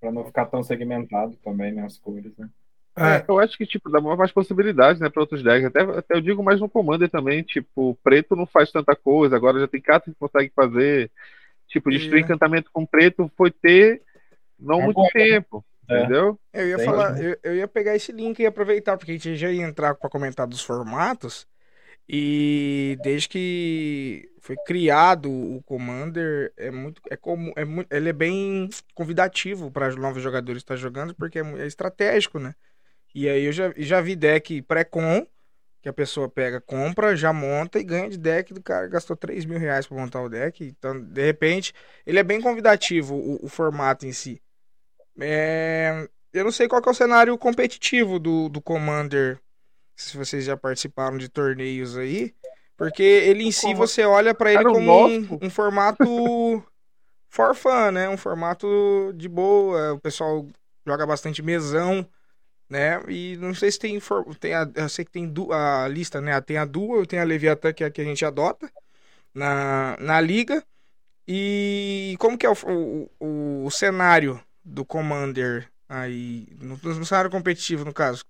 [0.00, 1.84] Pra não ficar tão segmentado também, né?
[1.84, 2.48] As cores, né?
[2.96, 5.66] É, eu acho que, tipo, dá mais possibilidades, né, pra outros decks.
[5.66, 9.60] Até, até eu digo mais no Commander também, tipo, preto não faz tanta coisa, agora
[9.60, 11.10] já tem cartas que consegue fazer.
[11.68, 12.24] Tipo, destruir É.
[12.24, 14.02] encantamento com preto foi ter
[14.58, 15.98] não muito Agora, tempo, É.
[15.98, 16.38] entendeu?
[16.54, 17.26] Eu ia falar, né?
[17.26, 20.10] eu, eu ia pegar esse link e aproveitar, porque a gente já ia entrar para
[20.10, 21.46] comentar dos formatos.
[22.08, 28.12] E desde que foi criado o Commander, é muito, é como, é muito, ele é
[28.12, 32.54] bem convidativo para novos jogadores estar jogando, porque é, é estratégico, né?
[33.14, 35.26] E aí eu já, já vi deck pré-com,
[35.82, 39.44] que a pessoa pega, compra, já monta e ganha de deck do cara gastou 3
[39.44, 40.64] mil reais para montar o deck.
[40.64, 41.72] Então, de repente,
[42.06, 44.42] ele é bem convidativo, o, o formato em si.
[45.18, 49.40] É, eu não sei qual é o cenário competitivo do, do Commander,
[49.96, 52.34] se vocês já participaram de torneios aí,
[52.80, 56.64] porque ele em si você olha pra ele como um, um formato
[57.30, 58.08] for fun, né?
[58.08, 60.46] Um formato de boa, o pessoal
[60.86, 62.06] joga bastante mesão,
[62.70, 63.00] né?
[63.08, 64.00] E não sei se tem,
[64.40, 66.40] tem a, eu sei que tem du- a lista, né?
[66.42, 68.70] Tem a Duel, tem a Leviathan que é a que a gente adota
[69.34, 70.64] na, na liga.
[71.28, 77.30] E como que é o, o, o- o cenário do Commander aí, no, no cenário
[77.30, 78.24] competitivo, no caso?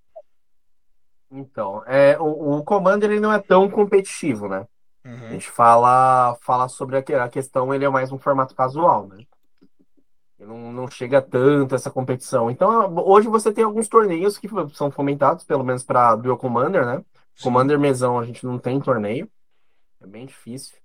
[1.30, 4.66] Então, é, o, o Commander ele não é tão competitivo, né?
[5.04, 5.32] A Uhum.
[5.32, 9.24] gente fala, fala sobre a, a questão, ele é mais um formato casual, né?
[10.38, 12.50] Não, não chega tanto essa competição.
[12.50, 17.04] Então, hoje você tem alguns torneios que são fomentados, pelo menos para Duel Commander, né?
[17.42, 19.30] Commander mesão a gente não tem torneio.
[20.00, 20.78] É bem difícil.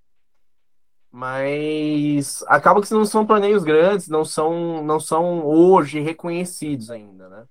[1.11, 7.45] Mas acaba que não são torneios grandes, não são, não são hoje reconhecidos ainda, né?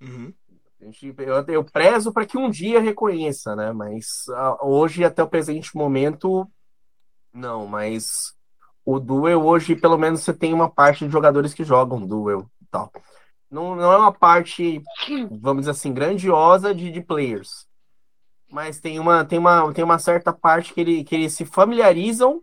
[0.00, 0.34] Uhum.
[0.80, 3.72] A eu, eu prezo para que um dia reconheça, né?
[3.72, 6.48] Mas ah, hoje, até o presente momento,
[7.32, 7.66] não.
[7.66, 8.34] Mas
[8.84, 12.66] o Duel hoje, pelo menos, você tem uma parte de jogadores que jogam Duel e
[12.70, 12.92] tal.
[13.50, 14.82] Não, não é uma parte,
[15.30, 17.66] vamos dizer assim, grandiosa de, de players.
[18.50, 22.42] Mas tem uma, tem uma, tem uma certa parte que, ele, que eles se familiarizam,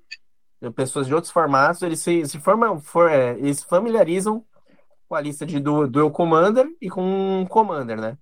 [0.76, 4.46] pessoas de outros formatos, eles se, se formam, for, é, eles familiarizam
[5.08, 8.18] com a lista de du- Duel Commander e com Commander, né?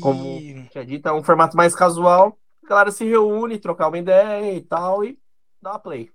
[0.00, 2.38] Como E- tinha dito, é um formato mais casual.
[2.64, 5.18] A galera se reúne, trocar uma ideia e tal, e
[5.62, 6.12] dá uma play.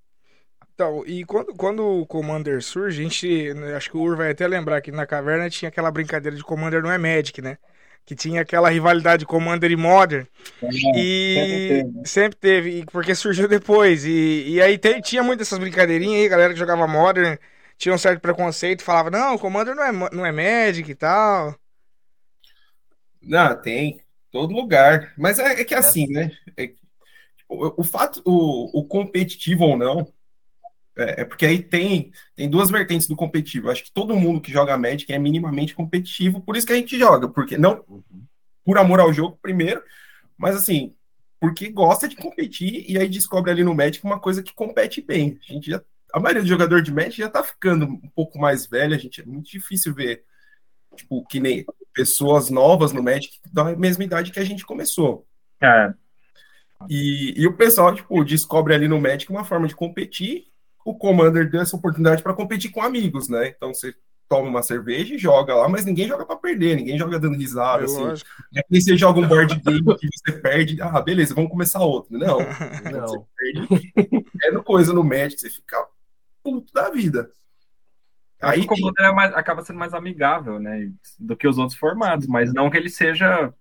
[0.73, 4.47] Então, e quando, quando o Commander surge, a gente, acho que o Ur vai até
[4.47, 7.57] lembrar que na caverna tinha aquela brincadeira de Commander não é Magic, né?
[8.05, 10.25] Que tinha aquela rivalidade de Commander e Modern.
[10.93, 12.03] E sempre teve, né?
[12.05, 14.05] sempre teve, porque surgiu depois.
[14.05, 17.37] E, e aí te- tinha muitas essas brincadeirinhas aí, galera que jogava Modern
[17.77, 21.55] tinha um certo preconceito, falava, não, Commander não é, não é Magic e tal.
[23.23, 24.01] Não, tem.
[24.31, 25.13] Todo lugar.
[25.17, 26.31] Mas é, é que assim, né?
[26.57, 26.83] É que,
[27.47, 30.11] o, o fato, o, o competitivo ou não,
[30.97, 33.69] é, é porque aí tem, tem duas vertentes do competitivo.
[33.69, 36.97] Acho que todo mundo que joga Magic é minimamente competitivo, por isso que a gente
[36.97, 37.27] joga.
[37.27, 37.83] Porque não
[38.65, 39.83] por amor ao jogo, primeiro,
[40.37, 40.95] mas assim,
[41.39, 45.37] porque gosta de competir e aí descobre ali no Magic uma coisa que compete bem.
[45.49, 45.81] A gente já,
[46.13, 49.21] a maioria do jogador de Magic já tá ficando um pouco mais velho, a gente
[49.21, 50.23] é muito difícil ver
[50.95, 55.25] tipo que nem pessoas novas no Magic da mesma idade que a gente começou.
[55.61, 55.93] É,
[56.89, 60.45] E, e o pessoal tipo descobre ali no Magic uma forma de competir.
[60.85, 63.47] O Commander deu essa oportunidade para competir com amigos, né?
[63.47, 63.93] Então você
[64.27, 67.83] toma uma cerveja e joga lá, mas ninguém joga para perder, ninguém joga dando risada,
[67.83, 68.01] É assim.
[68.01, 68.29] lógico.
[68.55, 72.17] É que você joga um board game que você perde, ah, beleza, vamos começar outro.
[72.17, 72.39] Não,
[72.91, 73.27] Não.
[73.37, 73.93] perde.
[74.43, 75.77] É no coisa no Magic, você fica
[76.43, 77.29] puto da vida.
[78.43, 80.91] Aí o Commander é mais- acaba sendo mais amigável, né?
[81.19, 83.53] Do que os outros formatos, mas não que ele seja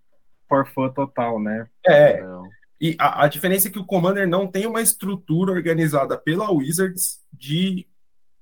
[0.49, 1.66] for fun total, né?
[1.87, 2.45] é, Não.
[2.80, 7.20] e a, a diferença é que o Commander não tem uma estrutura organizada pela Wizards
[7.33, 7.87] de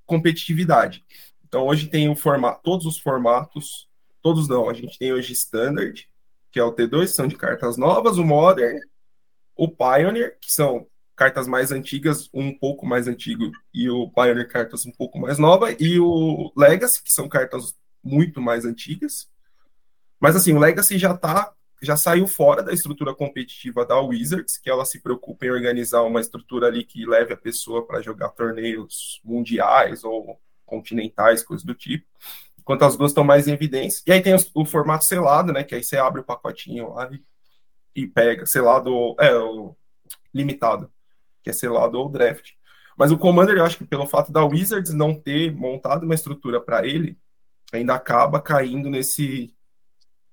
[0.07, 1.05] competitividade.
[1.47, 3.89] Então hoje tem o formato, todos os formatos,
[4.23, 6.09] todos não, a gente tem hoje Standard,
[6.51, 8.79] que é o T2, são de cartas novas, o Modern,
[9.55, 10.87] o Pioneer, que são
[11.21, 15.71] cartas mais antigas, um pouco mais antigo, e o Pioneer cartas um pouco mais nova,
[15.79, 19.29] e o Legacy, que são cartas muito mais antigas.
[20.19, 21.53] Mas assim, o Legacy já tá,
[21.83, 26.23] já saiu fora da estrutura competitiva da Wizards, que ela se preocupa em organizar uma
[26.23, 32.07] estrutura ali que leve a pessoa para jogar torneios mundiais ou continentais, coisas do tipo.
[32.59, 34.03] Enquanto as duas estão mais em evidência.
[34.07, 35.65] E aí tem os- o formato selado, né?
[35.65, 37.23] Que aí você abre o pacotinho lá e,
[37.95, 38.47] e pega.
[38.47, 39.77] Selado, é, o
[40.33, 40.91] limitado,
[41.43, 42.53] que é selado ou draft.
[42.97, 46.61] Mas o Commander, eu acho que pelo fato da Wizards não ter montado uma estrutura
[46.61, 47.17] para ele,
[47.73, 49.55] ainda acaba caindo nesse,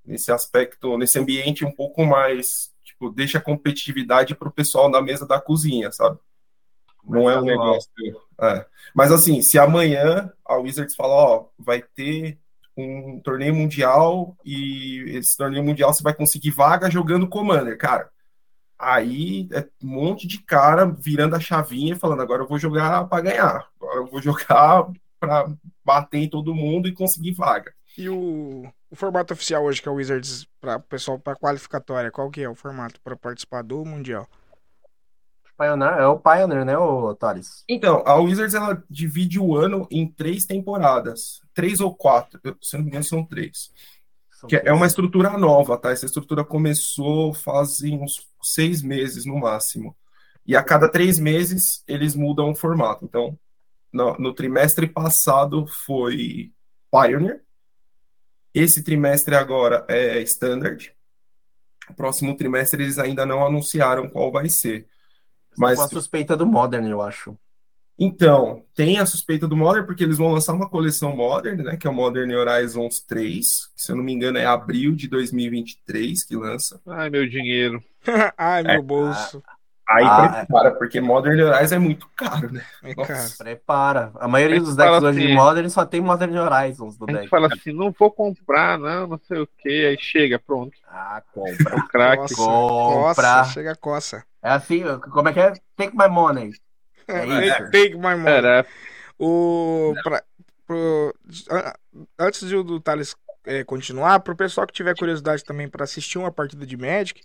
[0.03, 5.01] nesse aspecto, nesse ambiente um pouco mais, tipo, deixa a competitividade para o pessoal da
[5.01, 6.19] mesa da cozinha, sabe?
[7.07, 7.89] Não é um negócio.
[8.41, 8.65] é.
[8.93, 12.37] Mas assim, se amanhã a Wizards falar, ó, vai ter
[12.75, 18.09] um torneio mundial e esse torneio mundial você vai conseguir vaga jogando Commander, cara.
[18.79, 23.07] Aí é um monte de cara virando a chavinha e falando, agora eu vou jogar
[23.07, 23.67] para ganhar.
[23.79, 24.87] Agora eu vou jogar
[25.19, 25.51] para
[25.83, 27.73] bater em todo mundo e conseguir vaga.
[27.97, 32.11] E o, o formato oficial hoje que é o Wizards para o pessoal para qualificatória,
[32.11, 34.27] qual que é o formato para participar do mundial?
[35.57, 37.63] Pioneer, é o Pioneer, né, o Thales?
[37.67, 41.41] Então, a Wizards ela divide o ano em três temporadas.
[41.53, 42.39] Três ou quatro.
[42.43, 43.71] Eu, se não me engano, são três.
[44.37, 45.89] São Que é uma estrutura nova, tá?
[45.89, 49.97] Essa estrutura começou fazem uns seis meses no máximo.
[50.45, 53.03] E a cada três meses eles mudam o formato.
[53.03, 53.37] Então,
[53.91, 56.53] no, no trimestre passado foi
[56.91, 57.41] Pioneer.
[58.53, 60.93] Esse trimestre agora é Standard.
[61.89, 64.87] O próximo trimestre eles ainda não anunciaram qual vai ser.
[65.57, 67.35] Mas Com a suspeita do Modern, eu acho.
[67.99, 71.77] Então, tem a suspeita do Modern, porque eles vão lançar uma coleção Modern, né?
[71.77, 75.07] Que é o Modern Horizons 3, que se eu não me engano é abril de
[75.07, 76.79] 2023 que lança.
[76.87, 77.83] Ai, meu dinheiro.
[78.37, 78.81] Ai, meu É.
[78.81, 79.41] bolso.
[79.89, 82.61] Aí Ah, prepara, porque Modern Horizon é muito caro, né?
[82.83, 83.29] É caro.
[83.37, 84.11] Prepara.
[84.19, 87.11] A maioria A dos decks hoje de assim- Modern só tem Modern Horizons do A
[87.11, 87.29] gente deck.
[87.29, 90.73] fala assim, não vou comprar, não, não sei o que, aí chega, pronto.
[90.89, 91.77] Ah, compra.
[91.77, 92.21] O craque.
[92.21, 93.13] Nossa, Compra.
[93.39, 94.23] coça, chega a coça.
[94.43, 94.83] É assim,
[95.13, 95.53] como é que é?
[95.77, 96.51] Take my money.
[97.07, 98.27] É Take, my money.
[98.33, 98.65] Era,
[99.19, 100.23] O, pra-
[100.65, 101.13] pro-
[102.19, 106.17] antes de o do Thales é, continuar, pro pessoal que tiver curiosidade também para assistir
[106.17, 107.21] uma partida de Magic,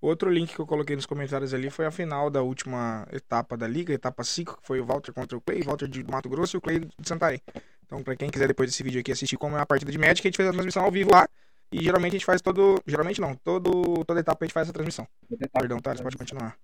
[0.00, 3.68] outro link que eu coloquei nos comentários ali foi a final da última etapa da
[3.68, 6.58] liga, etapa 5, que foi o Walter contra o Clay, Walter de Mato Grosso e
[6.58, 7.40] o Clay de Santarém.
[7.84, 10.26] Então, para quem quiser depois desse vídeo aqui assistir como é a partida de Magic,
[10.26, 11.28] a gente fez a transmissão ao vivo lá.
[11.70, 12.80] E geralmente a gente faz todo.
[12.86, 15.06] Geralmente não, todo, toda etapa a gente faz essa transmissão.
[15.52, 16.56] Perdão, Thales, pode continuar.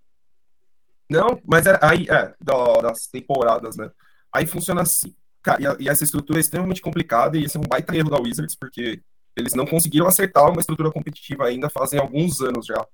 [1.13, 3.91] Não, mas é, aí, é, da- das temporadas, né?
[4.33, 5.15] Aí funciona assim.
[5.43, 8.11] Cara, e, a- e essa estrutura é extremamente complicada e esse é um baita erro
[8.11, 9.03] da Wizards, porque
[9.37, 12.87] eles não conseguiram acertar uma estrutura competitiva ainda fazem alguns anos já.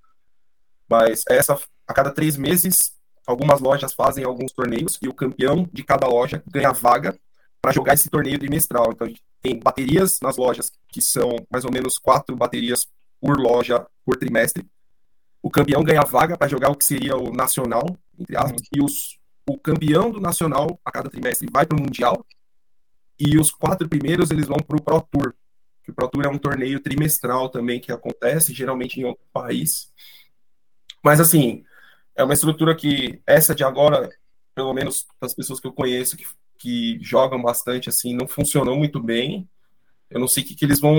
[0.91, 2.93] Mas essa, a cada três meses,
[3.27, 7.19] algumas lojas fazem alguns torneios e o campeão de cada loja ganha vaga
[7.61, 8.93] para jogar esse torneio trimestral.
[8.93, 12.87] Então, a gente tem baterias nas lojas, que são mais ou menos quatro baterias
[13.21, 14.67] por loja por trimestre.
[15.43, 19.19] O campeão ganha vaga para jogar o que seria o nacional, entre aspas, e os,
[19.49, 22.25] o campeão do nacional a cada trimestre vai para o mundial.
[23.19, 25.35] E os quatro primeiros eles vão para o Pro Tour.
[25.83, 29.93] Que o Pro Tour é um torneio trimestral também que acontece, geralmente em outro país.
[31.03, 31.65] Mas assim,
[32.17, 34.11] é uma estrutura que essa de agora,
[34.55, 36.27] pelo menos das pessoas que eu conheço que,
[36.59, 39.49] que jogam bastante assim, não funcionou muito bem.
[40.11, 40.99] Eu não sei o que, que eles vão.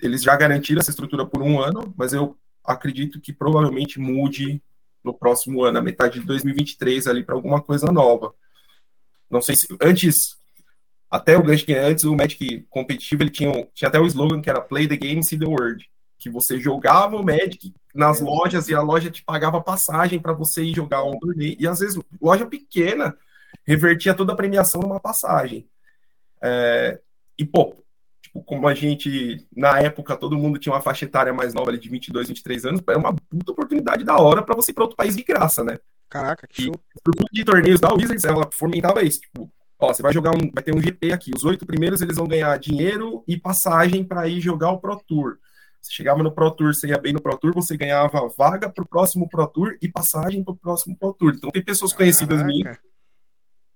[0.00, 2.36] Eles já garantiram essa estrutura por um ano, mas eu
[2.66, 4.62] acredito que provavelmente mude
[5.02, 8.34] no próximo ano, a metade de 2023 ali para alguma coisa nova.
[9.30, 10.36] Não sei se antes
[11.10, 14.60] até o que antes o Magic competitivo ele tinha, tinha até o slogan que era
[14.60, 15.88] Play the Game See the World,
[16.18, 20.62] que você jogava o Magic nas lojas e a loja te pagava passagem para você
[20.62, 23.16] ir jogar um torneio e às vezes loja pequena
[23.64, 25.68] revertia toda a premiação numa passagem.
[26.42, 27.00] É,
[27.38, 27.76] e pô,
[28.44, 31.88] como a gente na época todo mundo tinha uma faixa etária mais nova ali de
[31.88, 35.16] 22, 23 anos, era uma puta oportunidade da hora para você ir para outro país
[35.16, 35.78] de graça, né?
[36.08, 36.74] Caraca, que E show.
[36.94, 40.62] estrutura de torneios da Wizards, ela fomentava isso, tipo, ó, você vai jogar um, vai
[40.62, 44.40] ter um GP aqui, os oito primeiros eles vão ganhar dinheiro e passagem para ir
[44.40, 45.38] jogar o Pro Tour.
[45.82, 48.86] Você chegava no Pro Tour, você ia bem no Pro Tour, você ganhava vaga pro
[48.86, 51.34] próximo Pro Tour e passagem pro próximo Pro Tour.
[51.36, 52.52] Então tem pessoas conhecidas Caraca.
[52.52, 52.78] minhas,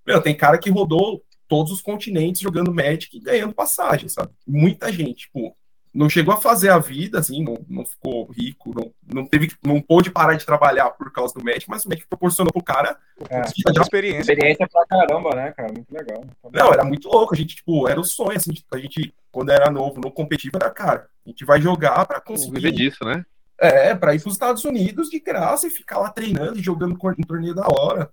[0.06, 4.30] meu, tem cara que rodou todos os continentes jogando Magic e ganhando passagem, sabe?
[4.46, 5.54] Muita gente, tipo,
[5.92, 9.82] não chegou a fazer a vida, assim, não, não ficou rico, não, não teve, não
[9.82, 12.96] pôde parar de trabalhar por causa do Magic, mas o Magic proporcionou pro cara
[13.28, 13.42] É.
[13.82, 14.20] Experiência.
[14.20, 15.72] Experiência pra caramba, né, cara?
[15.72, 16.24] Muito legal.
[16.52, 17.34] Não, era muito louco.
[17.34, 20.70] A gente, tipo, era o sonho, assim, a gente, quando era novo, no competitivo, era,
[20.70, 22.70] cara, a gente vai jogar pra viver conseguir.
[22.72, 23.26] disso, né?
[23.58, 27.22] É, pra ir pros Estados Unidos de graça e ficar lá treinando e jogando um
[27.26, 28.10] torneio da hora.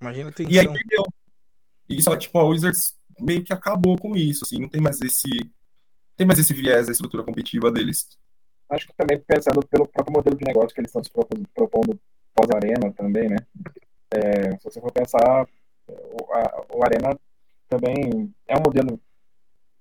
[0.00, 0.72] Imagina a E aí tensão.
[0.72, 1.04] perdeu.
[1.96, 5.28] E só, tipo, a Wizards meio que acabou com isso, assim, não tem mais esse.
[6.16, 8.08] Tem mais esse viés da estrutura competitiva deles.
[8.70, 11.10] Acho que também pensando pelo próprio modelo de negócio que eles estão se
[11.54, 11.98] propondo
[12.34, 13.36] pós-arena também, né?
[14.10, 15.46] É, se você for pensar,
[15.88, 17.18] o, a- o Arena
[17.68, 19.00] também é um modelo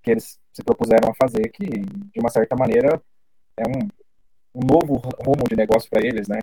[0.04, 3.02] que eles se propuseram a fazer que, de uma certa maneira,
[3.58, 3.90] é um,
[4.56, 4.96] um novo
[5.26, 6.40] rumo de negócio para eles, né?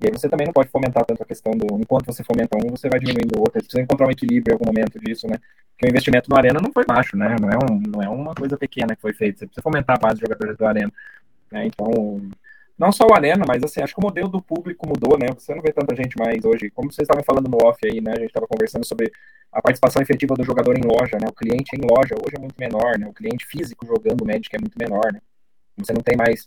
[0.00, 1.66] E aí você também não pode fomentar tanto a questão do.
[1.80, 3.54] Enquanto você fomenta um, você vai diminuindo o outro.
[3.54, 5.38] Você precisa encontrar um equilíbrio em algum momento disso, né?
[5.72, 7.36] Porque o investimento no Arena não foi baixo, né?
[7.40, 9.38] Não é, um, não é uma coisa pequena que foi feita.
[9.38, 10.92] Você precisa fomentar a base de jogadores do Arena.
[11.50, 11.66] né?
[11.66, 12.20] Então,
[12.78, 15.28] não só o Arena, mas assim, acho que o modelo do público mudou, né?
[15.38, 16.70] Você não vê tanta gente mais hoje.
[16.70, 18.12] Como vocês estavam falando no off aí, né?
[18.12, 19.10] A gente estava conversando sobre
[19.50, 21.26] a participação efetiva do jogador em loja, né?
[21.28, 23.08] O cliente em loja hoje é muito menor, né?
[23.08, 25.20] O cliente físico jogando o Magic é muito menor, né?
[25.78, 26.46] Você não tem mais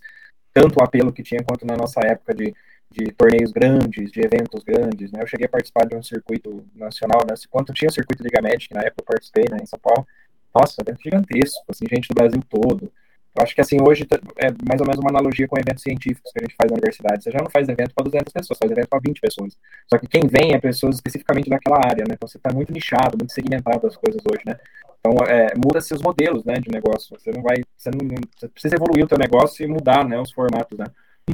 [0.54, 2.54] tanto o apelo que tinha quanto na nossa época de,
[2.91, 5.21] de torneios grandes, de eventos grandes, né?
[5.21, 7.35] Eu cheguei a participar de um circuito nacional, né?
[7.49, 10.05] Quando tinha o circuito Liga Magic, na época eu participei, né, em São Paulo.
[10.53, 12.91] Nossa, evento gigantesco, assim, gente do Brasil todo.
[13.35, 16.39] Eu acho que assim, hoje é mais ou menos uma analogia com eventos científicos que
[16.39, 17.23] a gente faz na universidade.
[17.23, 19.57] Você já não faz evento para 200 pessoas, faz evento para 20 pessoas.
[19.87, 22.15] Só que quem vem é pessoas especificamente daquela área, né?
[22.15, 24.57] Então você está muito nichado, muito segmentado as coisas hoje, né?
[24.99, 27.17] Então é, muda-se os modelos, né, de negócio.
[27.17, 27.99] Você não vai, você não
[28.35, 30.85] você precisa evoluir o teu negócio e mudar, né, os formatos, né?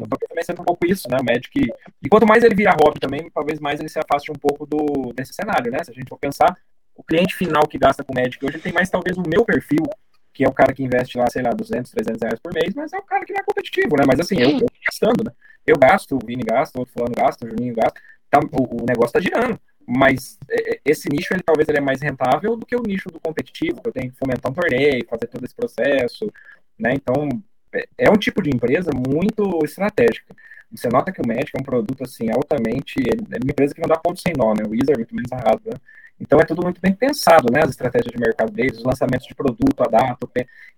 [0.03, 1.17] Então também sendo um pouco isso, né?
[1.19, 1.49] O Magic
[2.03, 5.13] e quanto mais ele virar hobby também, talvez mais ele se afaste um pouco do
[5.13, 5.83] desse cenário, né?
[5.83, 6.57] Se a gente for pensar,
[6.95, 9.83] o cliente final que gasta com Magic hoje tem mais talvez o meu perfil
[10.35, 12.91] que é o cara que investe lá, sei lá, 200, 300 reais por mês, mas
[12.91, 14.03] é o cara que não é competitivo, né?
[14.05, 15.31] Mas assim, eu, eu gastando, né?
[15.65, 18.85] Eu gasto, o Vini gasta, o outro fulano gasta, o Juninho gasta, tá, o, o
[18.85, 19.57] negócio tá girando.
[19.87, 23.19] Mas é, esse nicho, ele talvez ele é mais rentável do que o nicho do
[23.19, 26.29] competitivo, que eu tenho que fomentar um torneio, fazer todo esse processo,
[26.77, 26.93] né?
[26.93, 27.29] Então,
[27.75, 30.35] é, é um tipo de empresa muito estratégica.
[30.71, 33.87] você nota que o Magic é um produto assim altamente, é uma empresa que não
[33.87, 34.63] dá ponto sem nó, né?
[34.65, 35.77] O Wizard muito menos arrasa, né?
[36.19, 37.61] Então é tudo muito bem pensado, né?
[37.63, 40.27] As estratégias de mercado deles, os lançamentos de produto, a data.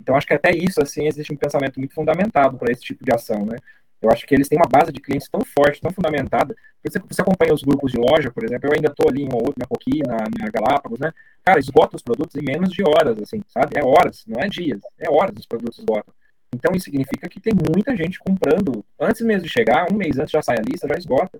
[0.01, 3.13] Então acho que até isso assim existe um pensamento muito fundamentado para esse tipo de
[3.13, 3.57] ação, né?
[4.01, 6.55] Eu acho que eles têm uma base de clientes tão forte, tão fundamentada.
[6.83, 9.35] Você, você acompanha os grupos de loja, por exemplo, eu ainda estou ali em um
[9.35, 11.11] outro, na Coqui, na, na Galápagos, né?
[11.43, 13.79] Cara, esgota os produtos em menos de horas, assim, sabe?
[13.79, 16.13] É horas, não é dias, é horas os produtos esgotam.
[16.53, 20.31] Então isso significa que tem muita gente comprando antes mesmo de chegar, um mês antes
[20.31, 21.39] já sai a lista, já esgota.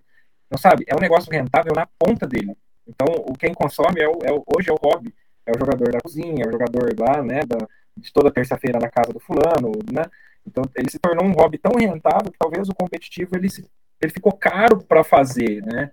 [0.50, 0.86] Não sabe?
[0.88, 2.56] É um negócio rentável na ponta dele.
[2.88, 5.14] Então, o quem consome é o, é o, hoje é o hobby,
[5.46, 7.58] é o jogador da cozinha, é o jogador lá, né, da,
[7.98, 10.04] de toda terça-feira na casa do fulano, né?
[10.46, 14.14] Então, ele se tornou um hobby tão rentável que talvez o competitivo ele, se, ele
[14.14, 15.92] ficou caro para fazer, né?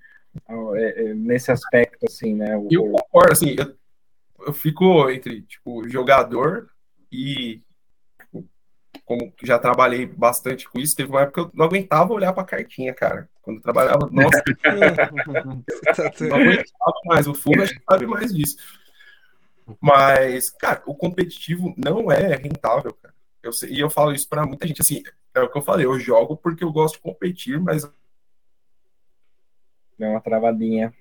[0.49, 2.57] É, é, nesse aspecto, assim, né?
[2.57, 3.75] O, eu concordo, assim, eu,
[4.47, 6.69] eu fico entre, tipo, jogador
[7.11, 7.61] e
[9.05, 12.43] como já trabalhei bastante com isso, teve uma época que eu não aguentava olhar para
[12.43, 13.29] a cartinha, cara.
[13.43, 14.43] Quando eu trabalhava, nossa,
[16.21, 17.27] não aguentava mais.
[17.27, 18.57] O Fuga sabe mais disso.
[19.81, 23.15] Mas, cara, o competitivo não é rentável, cara.
[23.43, 25.03] Eu sei, e eu falo isso para muita gente, assim,
[25.35, 27.85] é o que eu falei, eu jogo porque eu gosto de competir, mas.
[29.99, 30.95] É uma travadinha.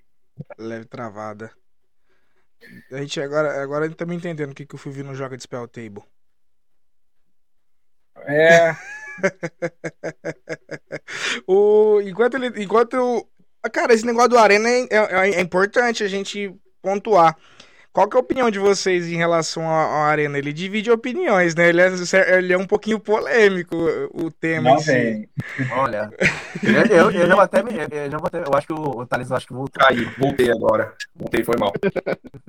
[0.58, 1.52] Leve travada.
[2.92, 5.16] A gente agora, agora a gente tá me entendendo o que, que o Fulvio não
[5.16, 6.04] joga de Spell Table.
[8.26, 8.76] É.
[11.48, 12.64] o, enquanto ele.
[12.64, 13.28] Enquanto.
[13.72, 17.38] Cara, esse negócio do Arena é, é, é, importante a gente pontuar.
[17.94, 20.38] Qual que é a opinião de vocês em relação ao, Arena?
[20.38, 21.70] Ele divide opiniões, né?
[21.70, 23.78] Ele é, ele é um pouquinho polêmico,
[24.12, 25.30] o tema Não, si.
[25.72, 26.10] Olha,
[26.64, 29.46] eu, eu, eu, já até, eu, já até, eu acho que o, o Thales acho
[29.46, 29.86] que voltou.
[29.86, 30.92] Aí, voltei agora.
[31.16, 31.72] Voltei, foi mal.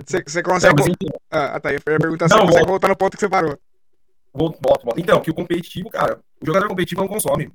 [0.07, 0.83] Você consegue.
[1.31, 1.69] Ah, tá.
[1.69, 3.59] Eu ia perguntar se você consegue voltar no ponto que você parou.
[4.35, 5.01] Volto, volto, volto.
[5.01, 7.53] Então, que o competitivo, cara, o jogador competitivo não consome.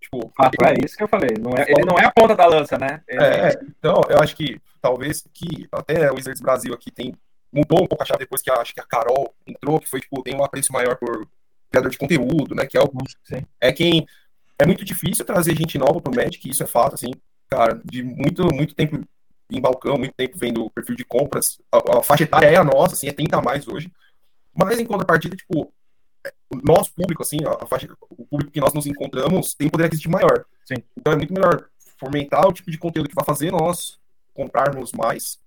[0.00, 1.30] Tipo, ah, é isso que eu falei.
[1.38, 3.00] Não é, ele não é a ponta da lança, né?
[3.08, 3.24] Ele...
[3.24, 7.14] É, então, eu acho que talvez que até o Wizards Brasil aqui tem
[7.52, 10.00] mudou um pouco a chave depois que a, acho que a Carol entrou, que foi,
[10.00, 11.26] tipo, tem um apreço maior por
[11.70, 12.66] criador de conteúdo, né?
[12.66, 12.90] Que é o.
[13.24, 13.44] Sim.
[13.60, 14.06] É quem.
[14.58, 17.10] É muito difícil trazer gente nova pro Magic, isso é fato, assim,
[17.48, 18.98] cara, de muito, muito tempo
[19.50, 21.60] em balcão, muito tempo vendo o perfil de compras.
[21.70, 23.92] A, a faixa etária é a nossa, assim, é 30 a mais hoje.
[24.54, 25.72] Mas em contrapartida, tipo,
[26.50, 30.12] o nosso público, assim, a faixa, o público que nós nos encontramos tem poder aquisitivo
[30.12, 30.44] maior.
[30.64, 30.82] Sim.
[30.96, 31.68] Então é muito melhor
[31.98, 33.98] fomentar o tipo de conteúdo que vai fazer nós
[34.34, 35.38] comprarmos mais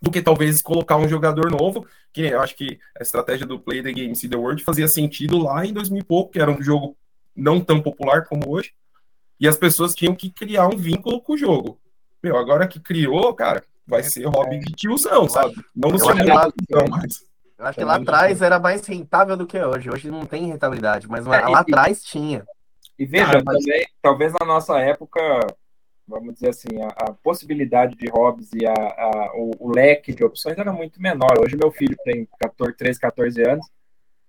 [0.00, 3.82] do que talvez colocar um jogador novo, que eu acho que a estratégia do Play
[3.82, 6.62] the Game See the World fazia sentido lá em 2000 e pouco, que era um
[6.62, 6.96] jogo
[7.36, 8.72] não tão popular como hoje,
[9.38, 11.78] e as pessoas tinham que criar um vínculo com o jogo.
[12.22, 15.54] Meu, agora que criou, cara, vai ser hobby de tiozão, sabe?
[15.74, 16.14] Não no seu
[16.88, 17.24] mais.
[17.60, 19.90] Eu acho que lá atrás era mais rentável do que hoje.
[19.90, 22.42] Hoje não tem rentabilidade, mas lá é, atrás tinha.
[22.98, 23.62] E veja, ah, mas...
[23.62, 25.20] também, talvez na nossa época,
[26.08, 30.24] vamos dizer assim, a, a possibilidade de hobbies e a, a o, o, leque de
[30.24, 31.38] opções era muito menor.
[31.38, 33.66] Hoje meu filho tem 14, 13, 14 anos,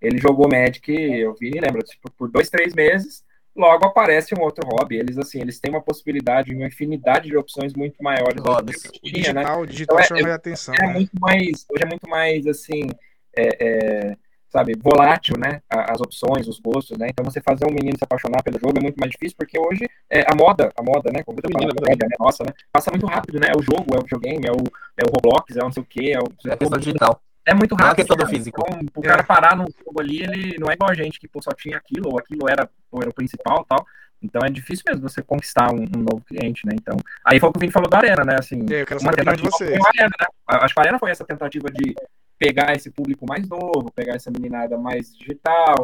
[0.01, 3.23] ele jogou Magic, eu vi e lembro, tipo, por dois, três meses,
[3.55, 4.97] logo aparece um outro hobby.
[4.97, 8.43] Eles, assim, eles têm uma possibilidade, uma infinidade de opções muito maiores.
[8.43, 8.83] Hobbies.
[8.83, 9.67] Tinha, digital, né?
[9.67, 10.75] digital então, chama é, atenção.
[10.75, 10.93] É né?
[10.93, 12.87] muito mais, hoje é muito mais, assim,
[13.35, 14.17] é, é,
[14.49, 15.61] sabe, volátil, né?
[15.69, 17.07] As opções, os gostos, né?
[17.09, 19.89] Então você fazer um menino se apaixonar pelo jogo é muito mais difícil porque hoje
[20.09, 21.23] é, a moda, a moda, né?
[21.23, 22.15] Como eu falo, a moda, né?
[22.19, 22.51] Nossa, né?
[22.71, 23.47] Passa muito rápido, né?
[23.47, 24.63] É o jogo, é o videogame, é o,
[24.97, 26.49] é o Roblox, é o não sei o quê, é o.
[26.49, 27.21] É a questão digital.
[27.45, 27.85] É muito rápido.
[27.85, 28.63] Não é questão do físico.
[28.67, 31.41] Então, o cara parar no jogo ali, ele não é igual a gente que pô,
[31.41, 33.85] só tinha aquilo, ou aquilo era, ou era o principal tal.
[34.21, 36.73] Então é difícil mesmo você conquistar um, um, novo cliente, né?
[36.75, 38.35] Então, aí foi o que o Vini falou da Arena, né?
[38.37, 39.65] Assim, eu quero uma tentativa de você.
[39.65, 40.27] Arena, né?
[40.47, 41.95] Acho que a Arena foi essa tentativa de
[42.41, 45.75] pegar esse público mais novo, pegar essa meninada mais digital,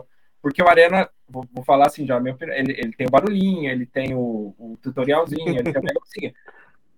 [0.42, 4.16] porque o Arena, vou, vou falar assim já, ele, ele tem o barulhinho, ele tem
[4.16, 6.34] o, o tutorialzinho, ele tem o negocinho.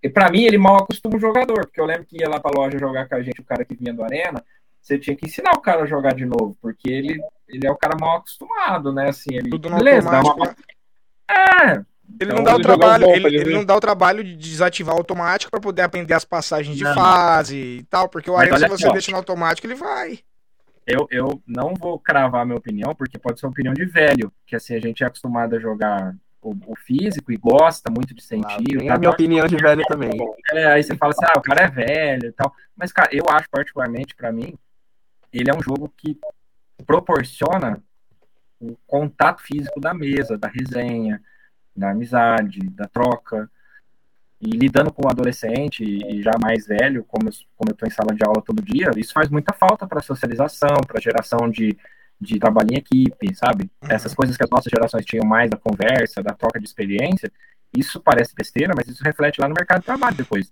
[0.01, 2.57] E para mim, ele mal acostuma o jogador, porque eu lembro que ia lá pra
[2.57, 4.41] loja jogar com a gente, o cara que vinha do Arena,
[4.81, 7.75] você tinha que ensinar o cara a jogar de novo, porque ele, ele é o
[7.75, 9.09] cara mal acostumado, né?
[9.09, 9.49] Assim, ele.
[9.49, 10.45] Tudo beleza, dá uma...
[10.47, 10.55] Né?
[11.29, 11.85] É,
[12.19, 14.95] ele, então, não dá o trabalho, ele, ele, ele, não dá o trabalho de desativar
[14.95, 18.67] automático para poder aprender as passagens de não, fase e tal, porque o Arena, se
[18.67, 20.19] você deixa no automático, ele vai.
[20.85, 24.55] Eu, eu não vou cravar minha opinião, porque pode ser uma opinião de velho, que
[24.55, 28.89] assim, a gente é acostumado a jogar o, o físico e gosta muito de sentir.
[28.89, 30.11] Ah, a minha opinião de velho também.
[30.51, 32.53] É, aí você fala assim, ah, o cara é velho e tal.
[32.75, 34.57] Mas, cara, eu acho particularmente, para mim,
[35.31, 36.17] ele é um jogo que
[36.85, 37.81] proporciona
[38.59, 41.21] o contato físico da mesa, da resenha,
[41.79, 43.49] da amizade, da troca.
[44.41, 47.91] E lidando com um adolescente e já mais velho, como eu, como eu estou em
[47.91, 51.77] sala de aula todo dia, isso faz muita falta para socialização, para geração de,
[52.21, 53.69] de trabalho em equipe, sabe?
[53.81, 53.89] Uhum.
[53.91, 57.31] Essas coisas que as nossas gerações tinham mais da conversa, da troca de experiência,
[57.75, 60.51] Isso parece besteira, mas isso reflete lá no mercado de trabalho depois.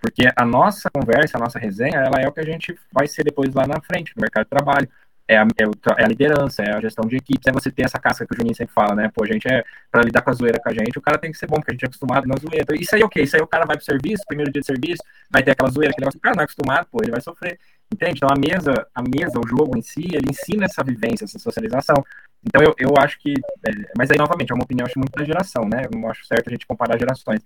[0.00, 3.24] Porque a nossa conversa, a nossa resenha, ela é o que a gente vai ser
[3.24, 4.88] depois lá na frente, no mercado de trabalho.
[5.28, 5.64] É a, é,
[6.02, 8.36] é a liderança, é a gestão de equipes, é você ter essa casca que o
[8.36, 9.10] Juninho sempre fala, né?
[9.12, 11.32] Pô, a gente é, pra lidar com a zoeira com a gente, o cara tem
[11.32, 12.62] que ser bom, porque a gente é acostumado na zoeira.
[12.62, 13.24] Então, isso aí é o okay?
[13.24, 15.90] Isso aí o cara vai pro serviço, primeiro dia de serviço, vai ter aquela zoeira,
[15.90, 17.58] aquele negócio, o cara não é acostumado, pô, ele vai sofrer.
[17.92, 18.14] Entende?
[18.16, 22.04] Então a mesa, a mesa, o jogo em si, ele ensina essa vivência, essa socialização.
[22.44, 23.32] Então eu, eu acho que.
[23.66, 25.86] É, mas aí, novamente, é uma opinião acho muito da geração, né?
[25.90, 27.40] Eu não acho certo a gente comparar gerações.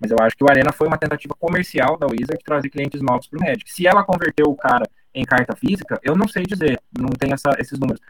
[0.00, 3.00] Mas eu acho que o Arena foi uma tentativa comercial da Wizard de trazer clientes
[3.02, 3.70] novos para o Magic.
[3.70, 7.50] Se ela converteu o cara em carta física, eu não sei dizer, não tem essa,
[7.58, 8.00] esses números.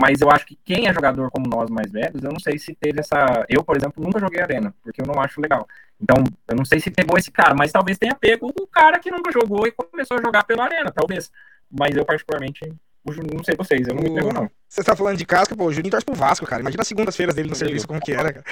[0.00, 2.72] Mas eu acho que quem é jogador como nós mais velhos, eu não sei se
[2.74, 3.44] teve essa.
[3.48, 5.66] Eu, por exemplo, nunca joguei Arena, porque eu não acho legal.
[6.00, 9.10] Então, eu não sei se pegou esse cara, mas talvez tenha pego o cara que
[9.10, 11.32] nunca jogou e começou a jogar pela Arena, talvez.
[11.68, 12.60] Mas eu, particularmente,
[13.04, 14.48] não sei vocês, eu não me pego, não.
[14.68, 16.60] Você tá falando de casca, pô, o Juninho torce pro Vasco, cara.
[16.60, 18.44] Imagina as segundas-feiras dele no serviço, como que era, cara.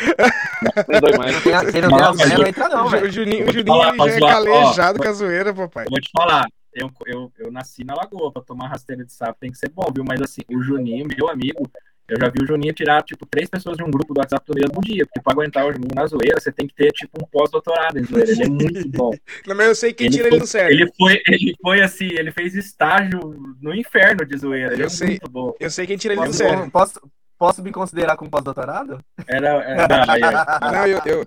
[1.17, 1.75] Mais.
[1.75, 5.87] Ele não entra, não, O Juninho, o Juninho já é calejado com a zoeira, papai.
[5.89, 6.47] Vou te falar,
[6.77, 9.87] eu, eu, eu nasci na lagoa, pra tomar rasteira de sapo tem que ser bom,
[9.95, 10.05] viu?
[10.07, 11.69] Mas assim, o Juninho, meu amigo,
[12.09, 14.55] eu já vi o Juninho tirar, tipo, três pessoas de um grupo do WhatsApp no
[14.55, 17.27] mesmo dia, porque pra aguentar o Juninho na zoeira, você tem que ter, tipo, um
[17.27, 18.31] pós-doutorado em zoeira.
[18.31, 19.11] Ele é muito bom.
[19.47, 20.73] Não, mas eu sei quem ele tira foi, ele do sério.
[20.73, 23.19] Ele foi, ele foi assim, ele fez estágio
[23.61, 24.75] no inferno de zoeira.
[24.75, 25.09] Ele Eu é sei.
[25.09, 25.53] muito bom.
[25.59, 26.71] Eu sei quem tira ele do sério.
[26.71, 27.01] posso,
[27.39, 29.01] posso me considerar como pós-doutorado?
[29.27, 29.49] Era.
[29.63, 31.27] era não, aí, aí, Não, eu, eu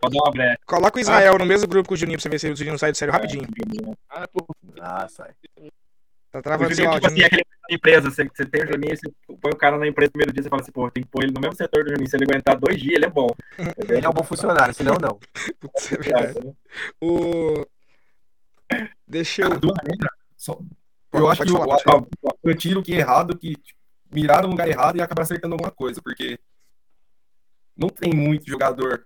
[0.66, 2.78] coloco o Israel no mesmo grupo com o Juninho pra você ver se o Juninho
[2.78, 3.48] sai do sério rapidinho.
[4.10, 4.46] Ah, pô,
[4.80, 5.32] Ah, sai.
[6.32, 9.56] Tá travando seu tipo assim, aquele empresa, você, você tem o Juninho, você põe o
[9.56, 11.42] cara na empresa no primeiro dia, você fala assim, pô, tem que pôr ele no
[11.42, 12.10] mesmo setor do Juninho.
[12.10, 13.30] Se ele aguentar dois dias, ele é bom.
[13.90, 15.20] Ele é um bom funcionário, senão não.
[15.60, 16.56] Putz, é verdade.
[17.02, 17.66] O...
[19.08, 19.50] Deixa eu.
[20.38, 20.60] Só-
[21.12, 23.79] eu acho que falar, o, pode o, o tiro que é errado, que tipo,
[24.12, 26.40] miraram no lugar errado e acabaram acertando alguma coisa, porque
[27.78, 29.06] não tem muito jogador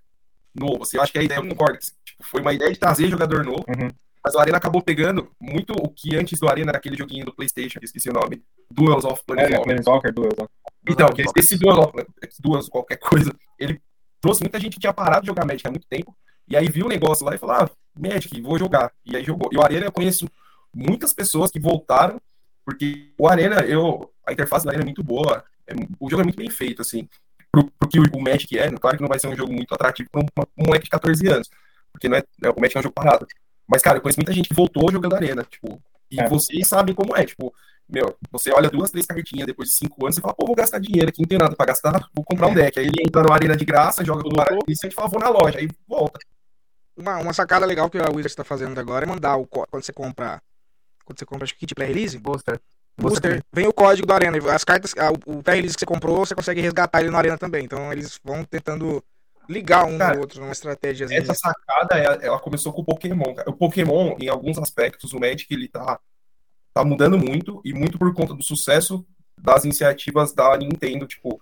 [0.54, 0.82] novo.
[0.82, 3.44] Assim, eu acho que a ideia, eu concordo, tipo, foi uma ideia de trazer jogador
[3.44, 3.88] novo, Uhum.
[4.24, 7.34] mas o Arena acabou pegando muito o que antes do Arena era aquele joguinho do
[7.34, 9.64] Playstation, que esqueci o nome, Duels of É, Planeswalker.
[9.64, 10.32] Planeswalker, duas.
[10.38, 10.46] ó.
[10.88, 11.92] Então, que esse Duels of
[12.40, 13.80] Duels, qualquer coisa, ele
[14.20, 16.16] trouxe muita gente que tinha parado de jogar Magic há muito tempo,
[16.48, 18.92] e aí viu o negócio lá e falou, ah, Magic, vou jogar.
[19.04, 19.48] E aí jogou.
[19.52, 20.28] E o Arena eu conheço
[20.74, 22.20] muitas pessoas que voltaram,
[22.64, 26.24] porque o Arena, eu, a interface do Arena é muito boa, é- o jogo é
[26.24, 27.08] muito bem feito, assim,
[27.50, 30.08] pro, pro que o, Magic é, claro que não vai ser um jogo muito atrativo
[30.10, 30.22] para
[30.58, 31.48] um, moleque de 14 anos,
[31.92, 33.26] porque não é, é- o Magic é um jogo parado.
[33.66, 36.28] Mas, cara, eu conheço muita gente que voltou jogando Arena, tipo, e É.
[36.28, 37.52] vocês sabem como é, tipo,
[37.88, 40.78] meu, você olha duas, três cartinhas depois de cinco anos, você fala, pô, vou gastar
[40.78, 42.78] dinheiro aqui, não tem nada pra gastar, vou comprar um deck.
[42.78, 45.58] Aí ele entra na arena de graça, joga tudo barato, e fala, vou na loja,
[45.58, 46.18] aí volta.
[46.96, 49.92] Uma, uma sacada legal que a Wizards tá fazendo agora é mandar o quando você
[49.92, 50.40] compra.
[51.04, 52.60] Quando você compra acho que kit pré-release, Booster.
[52.96, 54.36] booster, vem o código do Arena.
[54.52, 57.64] As cartas, a- o pré-release que você comprou, você consegue resgatar ele no Arena também.
[57.64, 59.02] Então eles vão tentando
[59.48, 61.06] ligar um Cara, no outro numa estratégia.
[61.10, 63.50] Essa sacada, ela ela começou com o Pokémon, cara.
[63.50, 66.00] O Pokémon, em alguns aspectos, o Magic, ele tá,
[66.72, 69.04] tá mudando muito, e muito por conta do sucesso
[69.36, 71.38] das iniciativas da Nintendo, tipo,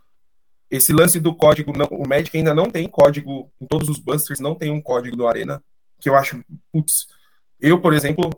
[0.69, 4.41] esse lance do código, não- o Magic ainda não tem código, em todos os busters
[4.41, 5.63] não tem um código do Arena,
[6.01, 6.43] que eu acho,
[6.73, 7.07] putz,
[7.61, 8.31] eu, por exemplo,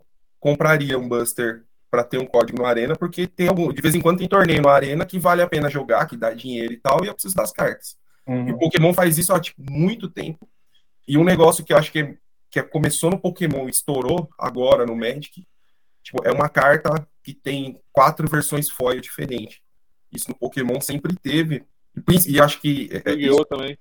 [0.45, 3.99] compraria um buster para ter um código no Arena, porque tem algum, de vez em
[4.01, 7.03] quando tem torneio no Arena que vale a pena jogar, que dá dinheiro e tal,
[7.03, 7.97] e eu preciso das cartas.
[8.27, 8.57] E o Uhum.
[8.59, 10.47] Pokémon faz isso há tipo, muito tempo.
[11.07, 12.17] E um negócio que eu acho que, é-
[12.51, 15.47] que é- começou no Pokémon e estourou agora no Magic,
[16.03, 19.59] tipo, é uma carta que tem quatro versões foil diferentes.
[20.11, 21.63] Isso no Pokémon sempre teve.
[22.07, 22.87] E, e acho que.
[22.91, 23.45] É, é, Yu-Gi-Oh!
[23.45, 23.75] também.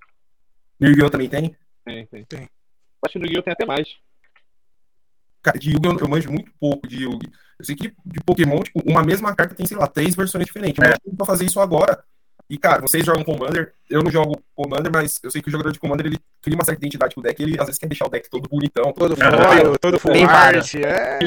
[0.80, 1.10] no Yu-Gi-Oh!
[1.10, 1.54] também tem.
[1.84, 2.24] Tem, tem.
[2.24, 2.48] Tem.
[3.04, 3.42] Acho que no Yu-Gi-Oh!
[3.42, 3.86] tem até mais.
[5.44, 5.98] Cara, de Yu-Gi-Oh!
[6.00, 7.30] eu manjo muito pouco de Yu-Gi.
[7.58, 10.78] Eu sei que de Pokémon, tipo, uma mesma carta tem, sei lá, três versões diferentes.
[10.78, 12.02] Mas eu pra fazer isso agora.
[12.48, 15.70] E, cara, vocês jogam Commander, eu não jogo Commander, mas eu sei que o jogador
[15.70, 18.06] de Commander, ele cria uma certa identidade com o deck, ele às vezes quer deixar
[18.06, 20.74] o deck todo bonitão, Todo Ah, foil, todo full art.
[20.74, 21.18] É.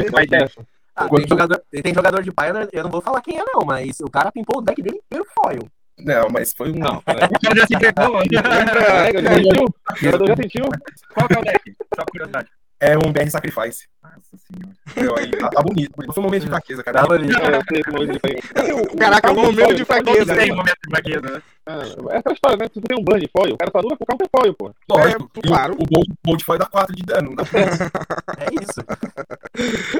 [0.95, 3.99] Ah, tem, jogador, tem jogador de Pioneer, eu não vou falar quem é não, mas
[3.99, 5.61] o cara pimpou o deck dele inteiro foil.
[5.99, 6.75] Não, mas foi um.
[6.75, 8.21] Não, O cara já se entregou.
[8.31, 8.43] Já
[9.33, 9.65] sentiu?
[9.65, 10.65] O jogador já sentiu?
[11.13, 11.75] Qual que é o deck?
[11.95, 12.49] Só curiosidade.
[12.79, 13.87] É um BR Sacrifice.
[14.03, 14.75] Nossa senhora.
[14.95, 15.91] Meu, aí tá, tá bonito.
[16.13, 17.01] Foi um momento de fraqueza, cara.
[17.01, 17.29] Tava ali.
[17.33, 18.97] É.
[18.97, 20.35] Caraca, um momento de fraqueza.
[20.35, 21.41] Tem um momento de fraqueza, né?
[22.11, 22.65] É aquela história, né?
[22.65, 24.71] Se tu tem um ban de foil, o cara só dura por counter foil, pô.
[24.89, 25.29] Lógico.
[25.35, 25.73] É, E claro.
[25.73, 27.35] O, o Bolt, Bolt foi dar 4 de dano.
[27.35, 27.43] Dá
[28.37, 28.79] É isso.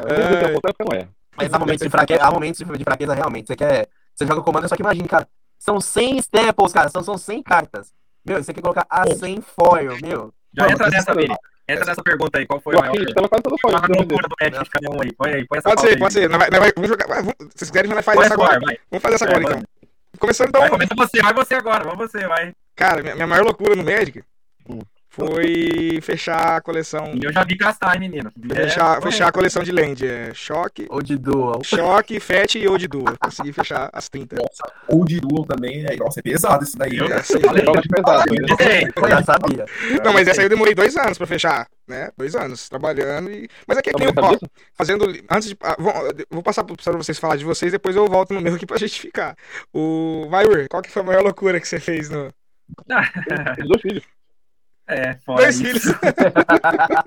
[0.08, 0.52] É.
[0.52, 1.08] O contrário não é.
[1.36, 3.48] Mas há momentos de fraqueza, há momentos de fraqueza realmente.
[3.48, 3.88] Você quer.
[4.16, 5.28] Você joga o comando, só que imagine, cara.
[5.60, 6.90] São 100 staples, cara.
[6.90, 7.94] São, são 100 cartas.
[8.26, 10.34] Meu, você quer colocar a 100 foil, meu.
[10.56, 11.36] Já Não, entra nessa, Vini.
[11.70, 12.46] Entra nessa pergunta aí.
[12.46, 12.94] Qual foi O maior?
[13.14, 13.98] Tava quase todo não me engano.
[14.00, 15.12] loucura do Magic de cada um aí.
[15.14, 16.00] Põe aí, põe essa Pode ser, aí.
[16.00, 16.30] pode ser.
[16.30, 17.08] Vai- vai- vamos jogar.
[17.08, 18.60] vai, vamos- Se vocês querem, nós faz Põe essa essa agora.
[18.62, 18.78] vai.
[18.90, 19.52] Vamos fazer essa agora, vai.
[19.54, 19.64] então.
[20.20, 20.62] Começando então.
[20.62, 21.84] Vai, começa você, vai você agora.
[21.84, 22.54] Vamos você, vai.
[22.76, 24.24] Cara, minha, minha maior loucura no Magic
[24.70, 24.80] Hum.
[25.18, 27.14] Foi fechar a coleção.
[27.20, 28.32] E eu já vi gastar, hein, menino.
[28.54, 30.06] Fechar, fechar a coleção de Land.
[30.08, 31.62] É choque, Ou de dual.
[31.64, 33.06] choque, fat e Old Duo.
[33.20, 34.36] Consegui fechar as 30.
[34.88, 36.96] Ou de duo também, é, nossa, é pesado isso daí.
[36.98, 37.18] Eu- né?
[38.60, 39.66] Ei, Eu já sabia.
[40.04, 42.10] Não, mas essa aí eu demorei dois anos pra fechar, né?
[42.18, 43.50] Dois anos trabalhando e.
[43.68, 44.46] Mas é que, Também eu, ó, disso?
[44.74, 45.06] fazendo.
[45.30, 45.58] Antes de.
[45.62, 45.94] ah, vou,
[46.30, 49.36] vou passar pra vocês falar de vocês, depois eu volto no meu aqui pra justificar.
[49.74, 52.32] O Maior, qual que foi a maior loucura que você fez no.
[53.56, 54.04] Tem dois filhos.
[54.88, 55.94] É, fora Dois isso.
[55.94, 56.00] filhos.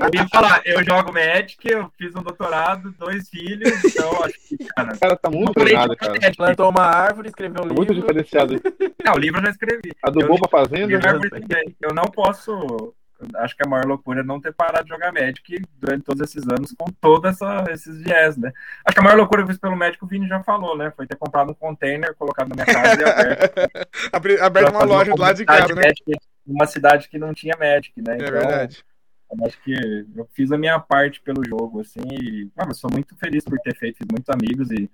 [0.00, 4.58] Eu ia falar, eu jogo Magic, eu fiz um doutorado, dois filhos, então acho que,
[4.64, 4.92] cara.
[4.94, 5.88] O cara tá muito de cara.
[5.88, 6.36] Magic.
[6.36, 8.06] Plantou uma árvore, escreveu um Tá muito livro.
[8.06, 8.60] diferenciado.
[9.04, 9.92] Não, o livro eu já escrevi.
[10.02, 11.74] Adubou pra fazenda, também.
[11.80, 12.92] Eu não posso.
[13.36, 16.42] Acho que a maior loucura é não ter parado de jogar Magic durante todos esses
[16.48, 17.36] anos com todos
[17.70, 18.50] esses viés, né?
[18.84, 20.90] Acho que a maior loucura que eu fiz pelo Magic, o Vini já falou, né?
[20.96, 24.40] Foi ter comprado um container, colocado na minha casa e aberto.
[24.42, 25.82] Aberto uma loja do lado de casa, né?
[25.82, 26.02] Magic
[26.46, 28.14] numa cidade que não tinha Magic, né?
[28.14, 28.84] É verdade.
[29.30, 29.72] Eu acho que
[30.16, 33.76] eu fiz a minha parte pelo jogo, assim, e ah, sou muito feliz por ter
[33.76, 34.90] feito, fiz muitos amigos e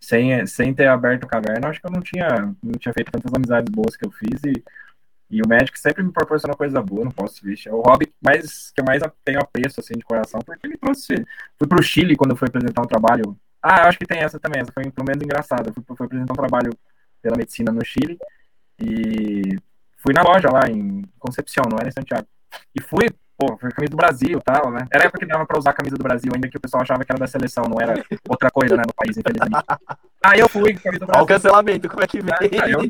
[0.00, 3.32] sem, sem ter aberto a caverna, acho que eu não tinha, não tinha feito tantas
[3.34, 4.62] amizades boas que eu fiz e,
[5.30, 7.58] e o Magic sempre me proporcionou coisa boa, não posso ver.
[7.66, 11.14] É o hobby mais, que eu mais tenho apreço, assim, de coração, porque ele trouxe.
[11.58, 13.36] Fui pro Chile quando eu fui apresentar um trabalho.
[13.60, 15.72] Ah, acho que tem essa também, essa foi pelo menos engraçada.
[15.72, 16.70] Fui, fui apresentar um trabalho
[17.22, 18.18] pela medicina no Chile
[18.78, 19.56] e
[20.04, 22.26] fui na loja lá em Concepción, não era em Santiago.
[22.74, 24.86] E fui, pô, foi camisa do Brasil e tal, né?
[24.92, 26.82] Era a época que dava pra usar a camisa do Brasil, ainda que o pessoal
[26.82, 29.64] achava que era da seleção, não era outra coisa, né, no país, infelizmente.
[30.24, 31.42] Aí eu fui com a camisa do Olha o Brasil.
[31.42, 32.34] cancelamento, como é que vem?
[32.62, 32.88] Aí eu, eu,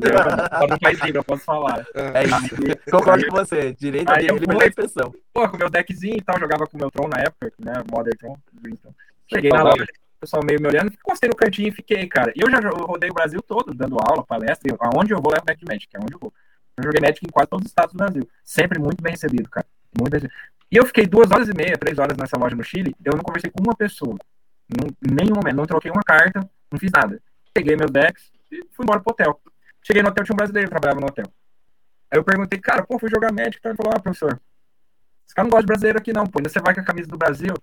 [0.59, 1.85] só no país livre, eu posso falar.
[1.95, 2.91] É isso.
[2.91, 3.73] Concordo com você.
[3.73, 5.13] Direito Aí eu fui- expressão.
[5.33, 8.15] Pô, com meu deckzinho e tal, jogava com o meu Tron na época, né, Modern
[8.17, 8.95] Tron, Greenstone.
[9.27, 12.31] Cheguei na loja, o pessoal meio me olhando, encostei no cantinho e fiquei, cara.
[12.35, 15.39] E eu já rodei o Brasil todo, dando aula, palestra, e aonde eu vou é
[15.39, 16.31] o deck de Magic, é onde eu vou.
[16.77, 18.29] Eu joguei Magic em quase todos os estados do Brasil.
[18.43, 19.65] Sempre muito bem recebido, cara.
[19.97, 20.39] Muito bem recebido.
[20.71, 23.23] E eu fiquei duas horas e meia, três horas nessa loja no Chile, eu não
[23.23, 24.17] conversei com uma pessoa.
[24.67, 26.39] Não, nenhum momento, não troquei uma carta,
[26.71, 27.21] não fiz nada.
[27.53, 29.39] Peguei meus decks e fui embora pro hotel.
[29.83, 31.25] Cheguei no hotel, tinha um brasileiro que trabalhava no hotel.
[32.11, 34.39] Aí eu perguntei, cara, pô, fui jogar Magic, então ele falou, ah, professor,
[35.25, 36.39] esse cara não gosta de brasileiro aqui não, pô.
[36.39, 37.53] Ainda você vai com a camisa do Brasil,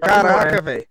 [0.00, 0.86] Caraca, velho.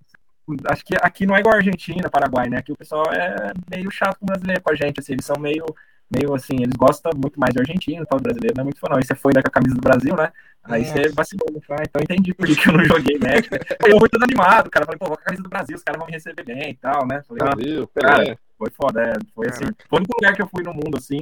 [0.69, 2.57] acho que aqui não é igual a Argentina, Paraguai, né?
[2.57, 5.37] Aqui o pessoal é meio chato com o brasileiro com a gente, assim, eles são
[5.39, 5.65] meio,
[6.11, 8.79] meio assim, eles gostam muito mais de argentino e tal, do brasileiro não é muito
[8.79, 8.97] fã, não.
[8.97, 10.31] Aí você foi né, com a camisa do Brasil, né?
[10.63, 10.93] Aí Nossa.
[10.93, 11.59] você vacilou, né?
[11.69, 13.51] Ah, então eu entendi por que eu não joguei Magic.
[13.51, 13.59] né?
[13.83, 15.83] Aí eu fui todo animado, cara, falei, pô, vou com a camisa do Brasil, os
[15.83, 17.21] caras vão me receber bem e tal, né?
[17.27, 19.65] Falei, ah, Brasil, Cara, foi foda, é, foi assim.
[19.65, 21.21] Foi o único lugar que eu fui no mundo, assim,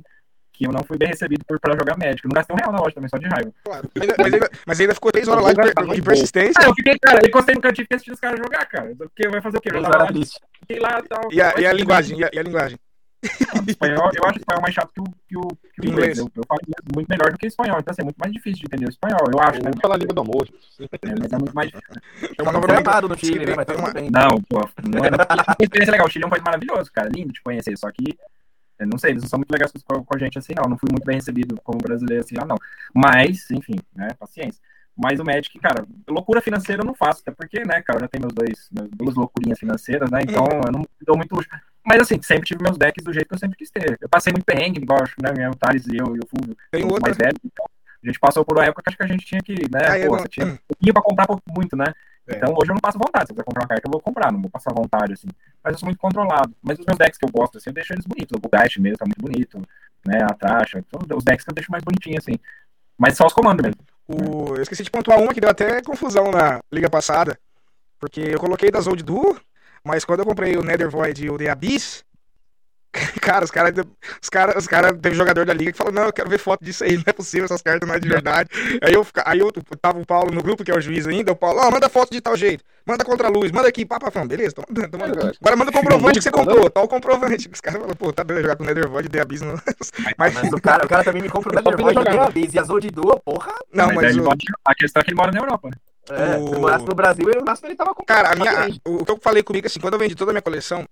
[0.53, 1.93] que eu não fui bem recebido por, pra jogar.
[1.99, 3.51] Eu não gastei um real na loja também, só de raiva.
[3.65, 3.89] Claro.
[3.99, 6.61] Ainda- mas, ainda, mas ainda ficou três horas lá de, de persistência.
[6.63, 8.93] Ah, eu fiquei, cara, eu encostei no cantinho e assistindo os caras jogar, cara.
[8.95, 9.69] Porque vai fazer o quê?
[9.73, 10.07] Eu lá,
[10.59, 11.31] fiquei lá e tal.
[11.31, 12.19] E a, e a linguagem?
[12.19, 12.77] E a, e a linguagem?
[13.67, 16.17] Espanhol, eu acho o espanhol mais chato que o, que o, que o Inglês.
[16.17, 16.17] inglês.
[16.19, 18.33] Eu, eu falo inglês muito melhor do que o espanhol, então assim, é muito mais
[18.33, 19.69] difícil de entender o espanhol, eu acho, né?
[19.69, 20.49] Vamos falar a língua do amor.
[20.79, 22.01] É, mas é muito mais difícil.
[22.37, 22.91] É uma nova Foi língua.
[22.91, 23.53] errado no Chile, né?
[23.55, 24.09] Mas tá bem.
[24.09, 25.09] Não, pô, não é.
[25.09, 26.07] Uma experiência legal.
[26.07, 28.17] O Chile é um país maravilhoso, cara, lindo de conhecer, só que.
[28.79, 30.69] Eu não sei, eles não são muito legais com, com a gente assim, não.
[30.69, 32.57] Não fui muito bem recebido como brasileiro assim, lá, não.
[32.93, 34.09] Mas, enfim, né?
[34.19, 34.61] Paciência.
[34.95, 38.07] Mas o Magic, cara, loucura financeira eu não faço, até porque, né, cara, eu já
[38.07, 40.21] tenho meus dois, meus duas loucurinhas financeiras, né?
[40.21, 41.49] Então eu não dou muito luxo.
[41.85, 43.97] Mas assim, sempre tive meus decks do jeito que eu sempre quis ter.
[43.99, 45.49] Eu passei muito perrengue, acho, né?
[45.49, 47.01] O Thales e eu e o Fulvio, Tem outra.
[47.01, 47.39] mais velhos.
[47.43, 47.65] Então,
[48.03, 49.79] a gente passou por uma época que acho que a gente tinha que, né?
[49.87, 51.85] Ah, pô, não- tinha um pouquinho pra comprar muito, né?
[52.25, 52.37] É.
[52.37, 53.25] Então hoje eu não passo vontade.
[53.27, 55.27] Se eu quiser comprar uma carta, eu vou comprar, não vou passar vontade, assim.
[55.61, 56.53] Mas eu sou muito controlado.
[56.61, 58.37] Mas os meus decks que eu gosto, assim, eu deixo eles bonitos.
[58.37, 59.61] O Bugatti mesmo tá muito bonito,
[60.07, 60.19] né?
[60.23, 60.33] A
[60.89, 62.39] todos os decks que eu deixo mais bonitinho, assim.
[62.97, 63.81] Mas só os comandos mesmo.
[64.07, 67.37] O- eu esqueci de pontuar uma que deu até confusão na liga passada.
[67.99, 69.37] Porque eu coloquei da Zold Duo,
[69.85, 72.03] mas quando eu comprei o Nether Void e o The Abyss,
[73.21, 73.73] cara, os caras.
[74.21, 76.63] Os cara, os cara, teve jogador da liga que falou: Não, eu quero ver foto
[76.63, 78.49] disso aí, não é possível, essas cartas não é de verdade.
[78.83, 81.35] Aí eu, aí eu tava o Paulo no grupo, que é o juiz ainda, o
[81.35, 84.53] Paulo, ó, manda foto de tal jeito, manda contra a luz, manda aqui, pá, beleza,
[84.53, 85.37] tô mandando, tô mandando.
[85.41, 87.49] Agora manda o comprovante que você comprou, tá o comprovante.
[87.51, 89.55] Os caras falaram, pô, tá beleza jogar com o Nether Void e The Abyss não.
[90.17, 92.13] Mas, Mas o cara, o cara também me compra o Nether Void jogar.
[92.15, 93.51] uma vez e azul de duas, porra.
[93.73, 94.17] não, mas mas.
[94.17, 94.29] o-
[94.65, 95.77] a questão é que ele mora na Europa, né?
[96.09, 98.03] É, O- se morasse no Brasil, eu, máximo ele tava com.
[98.03, 100.41] Cara, a minha, o, que eu falei comigo, assim, quando eu vendi toda a minha
[100.41, 100.85] coleção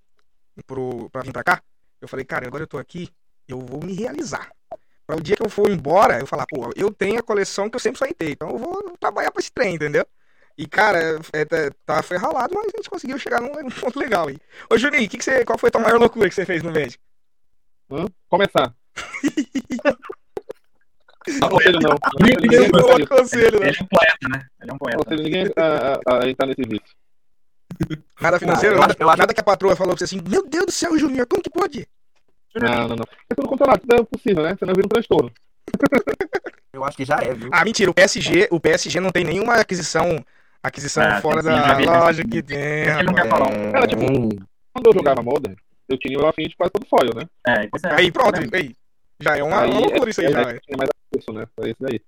[0.66, 1.62] pro, pra vir pra cá,
[1.99, 3.09] eu falei, cara, agora eu tô aqui,
[3.47, 4.51] eu vou me realizar.
[5.05, 7.76] Pra o dia que eu for embora, eu falar, pô, eu tenho a coleção que
[7.76, 10.05] eu sempre sonhei então eu vou trabalhar pra esse trem, entendeu?
[10.57, 13.99] E, cara, é, tá, tá foi ralado, mas a gente conseguiu chegar num, num ponto
[13.99, 14.38] legal aí.
[14.70, 16.72] Ô, Juninho, que que você, qual foi a tua maior loucura que você fez no
[16.72, 16.99] Magic?
[17.89, 18.05] Hã?
[18.30, 18.74] Começar.
[21.26, 21.95] Tá Não aconselho não.
[22.19, 23.67] Ninguém- Ninguém Eu não aconselho- aconselho, né?
[23.69, 24.45] Ele é um poeta, né?
[24.61, 24.97] Ele é um poeta.
[25.01, 26.95] aconselho ninguém a, a, a entrar nesse vício.
[28.19, 30.72] Nada financeiro, nada, eu nada que a patroa falou pra você assim, meu Deus do
[30.72, 31.88] céu, Júnior, como que pode?
[32.55, 33.05] Não, não, não.
[33.30, 34.55] É tudo controlado, tudo é possível, né?
[34.59, 35.32] Senão vira um transtorno.
[36.74, 37.49] Eu acho que já é, viu?
[37.51, 40.24] Ah, mentira, o PSG, o PSG não tem nenhuma aquisição,
[40.63, 42.57] aquisição Ah, fora da loja que tem.
[42.57, 43.22] Ele não rapaz.
[43.22, 43.51] quer falar.
[43.51, 44.30] É, Cara, tipo, hum,
[44.74, 45.55] Quando eu jogava Modern,
[45.89, 47.26] eu tinha o afim de quase todo foil, né?
[47.47, 47.93] É, é.
[47.95, 48.74] Aí, pronto, aí.
[49.19, 50.61] Já é uma, uma loucura isso aí, é, já, é, velho.
[51.14, 51.45] Acesso, né?
[51.55, 52.01] Pra esse daí.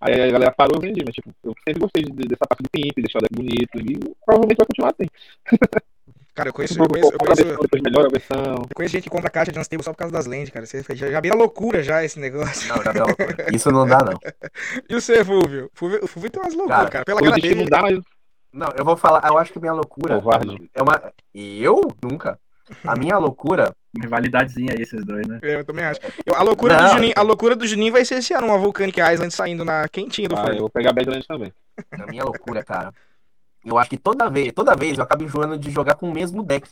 [0.00, 2.70] Aí a galera parou e vendi, mas tipo, eu sempre gostei de- dessa parte do
[2.70, 5.08] pimp, deixar o deck bonito, e provavelmente vai continuar assim.
[6.32, 8.54] Cara, eu conheço, eu conheço, eu conheço, versão, depois melhora a versão.
[8.70, 10.64] eu conheço gente que compra caixa de Unstable só por causa das lentes, cara.
[10.64, 12.68] Você já, já vira loucura já esse negócio.
[12.68, 13.06] Não, já não.
[13.52, 14.18] Isso não dá, não.
[14.88, 15.70] E o você, Fúvio?
[15.74, 17.04] Fúvio, o Fúvio tem umas loucuras, Cara, cara.
[17.04, 17.54] Pela cara dele.
[17.56, 17.98] não dá, mas
[18.54, 20.70] Não, eu vou falar, eu acho que a minha loucura Covarde.
[20.72, 21.12] é uma.
[21.34, 21.80] Eu?
[22.02, 22.38] Nunca.
[22.84, 23.74] A minha loucura.
[23.98, 25.40] Rivalidadezinha aí, esses dois, né?
[25.42, 26.00] É, Eu também acho.
[26.24, 26.88] Eu- a, loucura do.
[26.88, 30.28] Juninho, a loucura do Juninho vai ser esse ano, uma Volcanic Island saindo na quentinha
[30.28, 30.54] do ah, forno.
[30.54, 31.52] eu vou pegar Badlands também.
[31.90, 32.92] A minha loucura, cara.
[33.64, 36.42] Eu acho que toda vez, toda vez eu acabo enjoando de jogar com o mesmo
[36.42, 36.68] deck.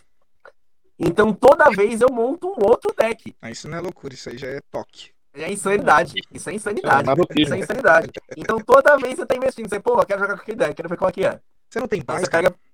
[0.98, 3.34] Então toda vez eu monto um outro deck.
[3.42, 5.10] Ah, isso não é loucura, isso aí já é toque.
[5.34, 6.20] É insanidade.
[6.32, 7.08] Isso é insanidade.
[7.08, 7.42] É.
[7.42, 8.10] Isso é insanidade.
[8.36, 9.68] Então toda vez você tá investindo.
[9.68, 11.38] Você, pô, eu quero jogar com aquele deck, quero ver qual que é.
[11.68, 12.50] Você não tem Aí paz, cara?
[12.50, 12.67] pega.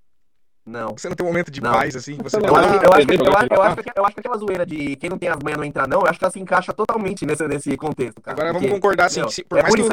[0.67, 0.93] Não.
[0.97, 1.73] Você não tem um momento de Não.
[1.73, 2.17] paz, assim?
[2.23, 3.05] Você Não, Eu acho, eu, acho, eu, acho,
[3.53, 5.65] eu, acho, que- eu acho que aquela zoeira de quem não tem as manhas não
[5.65, 8.35] entra, não, eu acho que ela se encaixa totalmente nesse, nesse contexto, cara.
[8.35, 9.87] Agora vamos Porque, concordar assim, se- por é mais que o-.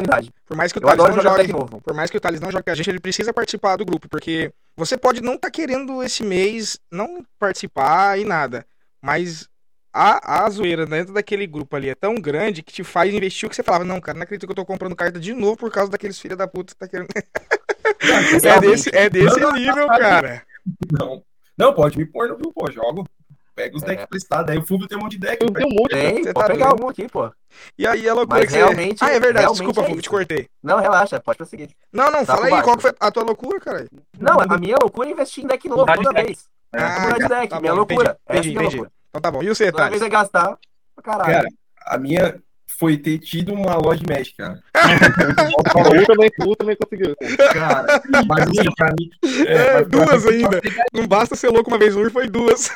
[0.46, 1.82] Por mais que o Thales não jogue, novo.
[1.82, 4.08] por mais que o Thales não jogue com a gente, ele precisa participar do grupo,
[4.08, 8.66] porque você pode não estar querendo esse mês não participar e nada,
[9.02, 9.50] mas
[9.94, 13.50] a, a zoeira dentro daquele grupo ali é tão grande que te faz investir o
[13.50, 15.70] que você falava, não, cara, não acredito que eu tô comprando carta de novo por
[15.70, 17.10] causa daqueles filha da puta que tá querendo.
[18.46, 20.44] é desse, é desse nível, cara.
[20.92, 21.24] Não.
[21.58, 23.06] Não, pode me pôr no grupo, pô, jogo.
[23.54, 23.88] Pega os É.
[23.88, 24.50] decks prestados.
[24.52, 25.44] Aí o Fúvio tem um monte de deck.
[25.44, 25.90] Eu tenho um monte.
[25.92, 27.30] Tem, Você pode tá pegar algum aqui, pô.
[27.78, 29.06] E aí a loucura Mas que realmente- você...
[29.06, 30.48] Ah, é verdade, desculpa, é te cortei.
[30.64, 31.70] Não, relaxa, pode prosseguir.
[31.92, 32.78] Não, não, Tá fala aí qual baixo.
[32.78, 33.88] que foi a tua loucura, cara.
[34.18, 36.26] Não, a minha loucura é investir em deck novo de toda deck.
[36.28, 36.46] vez.
[36.74, 38.18] Ah, Mudar de deck, tá minha bom, loucura.
[38.30, 38.92] entendi, é a entendi, loucura.
[39.10, 39.44] Então tá bom.
[39.44, 40.00] E você, Toda Thales?
[40.00, 40.58] vez é gastar
[41.04, 41.32] caralho.
[41.34, 41.48] Cara,
[41.88, 42.42] a minha
[42.82, 44.60] foi ter tido uma loja de Magic, cara.
[45.56, 45.64] O
[46.08, 47.16] também, também conseguiu.
[47.54, 49.10] Cara, mas assim, pra mim.
[49.46, 50.62] É, É, mas pra duas mim- ainda.
[50.92, 52.72] Não basta ser louco uma vez no foi duas.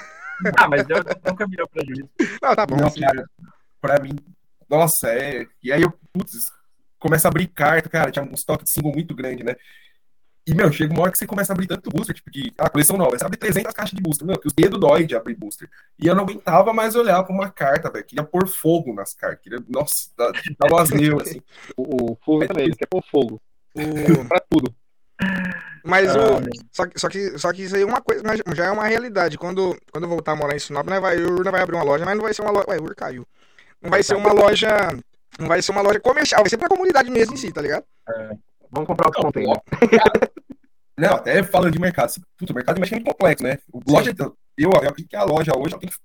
[0.57, 2.07] Ah, mas eu nunca me deu prejuízo.
[2.41, 2.76] Não, tá bom.
[2.77, 3.26] Não, assim, cara,
[3.82, 4.15] pra mim,
[4.69, 5.48] nossa, é.
[5.64, 6.52] E aí eu, putz,
[6.99, 9.56] começa a abrir carta, cara, tinha um estoque de símbolo muito grande, né?
[10.48, 12.70] E, meu, chega uma hora que você começa a abrir tanto booster, tipo, que a
[12.70, 15.34] coleção nova, você abre 300 caixas de booster, meu, que os dedos dói de abrir
[15.36, 15.68] booster.
[15.98, 19.40] E eu não aguentava mais olhar pra uma carta, velho, queria pôr fogo nas cartas,
[19.42, 20.32] queria, nossa, dá-
[20.72, 21.42] umas neuras, assim.
[21.76, 23.42] O, o Fulvio também, ele quer pôr fogo.
[23.74, 23.82] o-
[24.30, 24.74] Pra tudo.
[25.84, 26.42] Mas Ah, o.
[26.72, 28.86] Só que, só, que, só que isso aí é uma coisa, mas já é uma
[28.86, 29.38] realidade.
[29.38, 31.84] Quando, quando eu voltar a morar em Sinop, né, vai, o Urna vai abrir uma
[31.84, 32.66] loja, mas não vai ser uma loja.
[32.70, 33.26] Ué, o Ur caiu.
[33.82, 34.70] Não vai ser uma loja.
[35.40, 37.84] Não vai ser uma loja comercial, vai ser pra comunidade mesmo em si, tá ligado?
[38.76, 39.56] Vamos comprar o que contém, né?
[40.98, 43.58] Não, até falando de mercado, puta, o mercado é muito complexo, né?
[43.72, 45.96] O loja, eu, eu acredito que a loja hoje tem que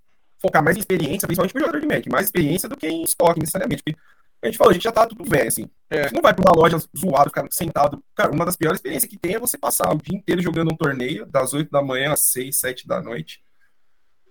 [0.41, 3.39] focar mais em experiência, principalmente pro jogador de Magic, mais experiência do que em estoque,
[3.39, 3.83] necessariamente.
[3.83, 3.99] Porque
[4.43, 5.69] a gente falou, a gente já tá tudo velho, assim.
[5.91, 6.05] É.
[6.05, 8.03] Gente não vai pra uma loja zoado, ficar sentado.
[8.17, 10.77] Cara, uma das piores experiências que tem é você passar o dia inteiro jogando um
[10.77, 13.41] torneio, das 8 da manhã às 6, 7 da noite,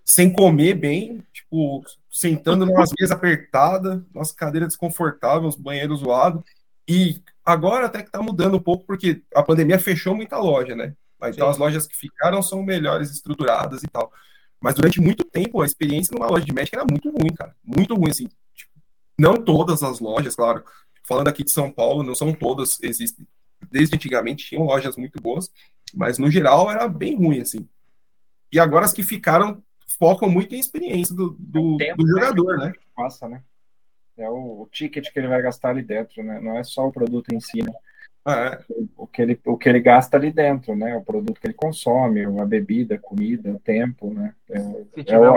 [0.03, 6.41] sem comer bem, tipo, sentando numas mesas apertadas, nossa cadeira desconfortável, os banheiros zoados.
[6.87, 10.93] E agora até que tá mudando um pouco, porque a pandemia fechou muita loja, né?
[11.27, 11.51] Então Sim.
[11.51, 14.11] as lojas que ficaram são melhores estruturadas e tal.
[14.61, 17.55] Mas durante muito tempo a experiência numa loja de Magic era muito ruim, cara.
[17.63, 18.29] Muito ruim, assim.
[18.53, 18.71] Tipo,
[19.17, 20.63] não todas as lojas, claro.
[21.03, 23.27] Falando aqui de São Paulo, não são todas, existem.
[23.69, 25.51] Desde antigamente tinham lojas muito boas,
[25.93, 27.67] mas no geral era bem ruim, assim.
[28.51, 29.61] E agora as que ficaram
[29.97, 32.21] focam muito em experiência do, do, tempo, do né?
[32.21, 32.71] jogador, né?
[32.95, 33.43] Passa, né?
[34.19, 36.39] É o, o ticket que ele vai gastar ali dentro, né?
[36.41, 37.71] Não é só o produto em si, né?
[38.25, 38.73] Ah, é.
[38.97, 40.95] O que ele, o que ele gasta ali dentro, né?
[40.95, 44.33] O produto que ele consome, a bebida, a comida, o tempo, né?
[44.49, 45.33] É, Se é tiver, é o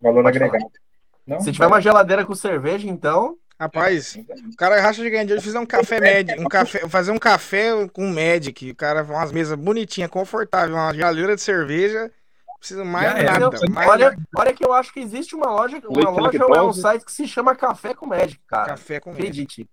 [0.00, 0.70] valor Pode agregado.
[1.26, 3.38] Não, se tiver uma geladeira com cerveja, então.
[3.60, 4.18] Rapaz,
[4.52, 7.18] o cara racha de ganhar dinheiro de fazer um café médio, um café, fazer um
[7.18, 12.10] café com Magic, o cara umas mesas bonitinhas, confortáveis, uma geladeira de cerveja,
[12.62, 13.24] precisa mais é.
[13.24, 13.44] nada.
[13.44, 16.54] Eu- mais olha, olha que eu acho que existe uma loja, uma Leite loja ou
[16.54, 18.68] é um site que se chama Café com Magic, cara.
[18.68, 19.10] café com.
[19.10, 19.68] Acredite.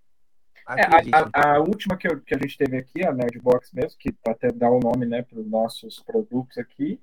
[0.68, 1.14] É, Acredite.
[1.14, 4.14] a, a- a última que, eu- que a gente teve aqui, a Nerdbox mesmo, que
[4.26, 7.00] até dá o nome né, para os nossos produtos aqui,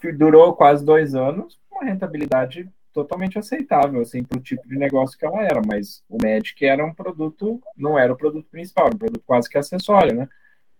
[0.00, 5.16] que durou quase dois anos, uma rentabilidade totalmente aceitável assim, para o tipo de negócio
[5.16, 8.94] que ela era, mas o Magic era um produto, não era o produto principal, era
[8.94, 10.28] um produto quase que acessório, né?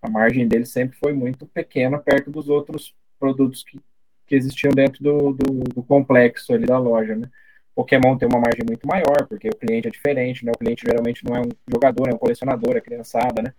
[0.03, 3.81] A margem dele sempre foi muito pequena perto dos outros produtos que,
[4.27, 7.29] que existiam dentro do, do, do complexo ali da loja, né?
[7.75, 10.51] Pokémon tem uma margem muito maior, porque o cliente é diferente, né?
[10.53, 13.55] O cliente geralmente não é um jogador, é um colecionador, é criançada, né?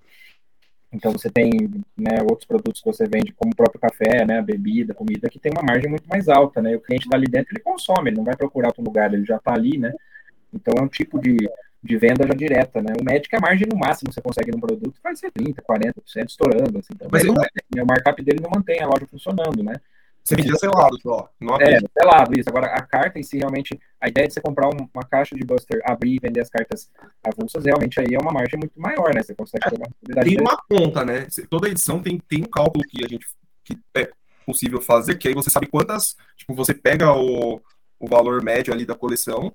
[0.92, 1.52] Então você tem
[1.96, 4.42] né, outros produtos que você vende, como o próprio café, né?
[4.42, 6.76] Bebida, comida, que tem uma margem muito mais alta, né?
[6.76, 9.38] O cliente está ali dentro, ele consome, ele não vai procurar outro lugar, ele já
[9.38, 9.94] está ali, né?
[10.54, 11.38] Então é um tipo de,
[11.82, 12.94] de venda já direta, né?
[13.00, 16.30] O Magic, a margem no máximo que você consegue num produto vai ser 30%, 40%
[16.30, 16.80] estourando.
[16.80, 19.64] Assim, então, Mas ele ele- não é, o markup dele não mantém a loja funcionando,
[19.64, 19.74] né?
[20.22, 21.30] Você vendia selado só.
[21.40, 21.90] Não É, abre.
[21.98, 22.50] selado isso.
[22.50, 25.44] Agora, a carta em si, realmente, a ideia de você comprar um- uma caixa de
[25.44, 26.92] Buster, abrir e vender as cartas
[27.24, 29.24] avulsas, realmente aí é uma margem muito maior, né?
[29.24, 31.26] Você consegue ter uma Tem uma conta, né?
[31.50, 33.26] Toda edição tem, tem um cálculo que a gente
[33.64, 34.10] que é
[34.46, 36.16] possível fazer, que aí você sabe quantas.
[36.36, 37.62] Tipo, você pega o,
[38.00, 39.52] o valor médio ali da coleção,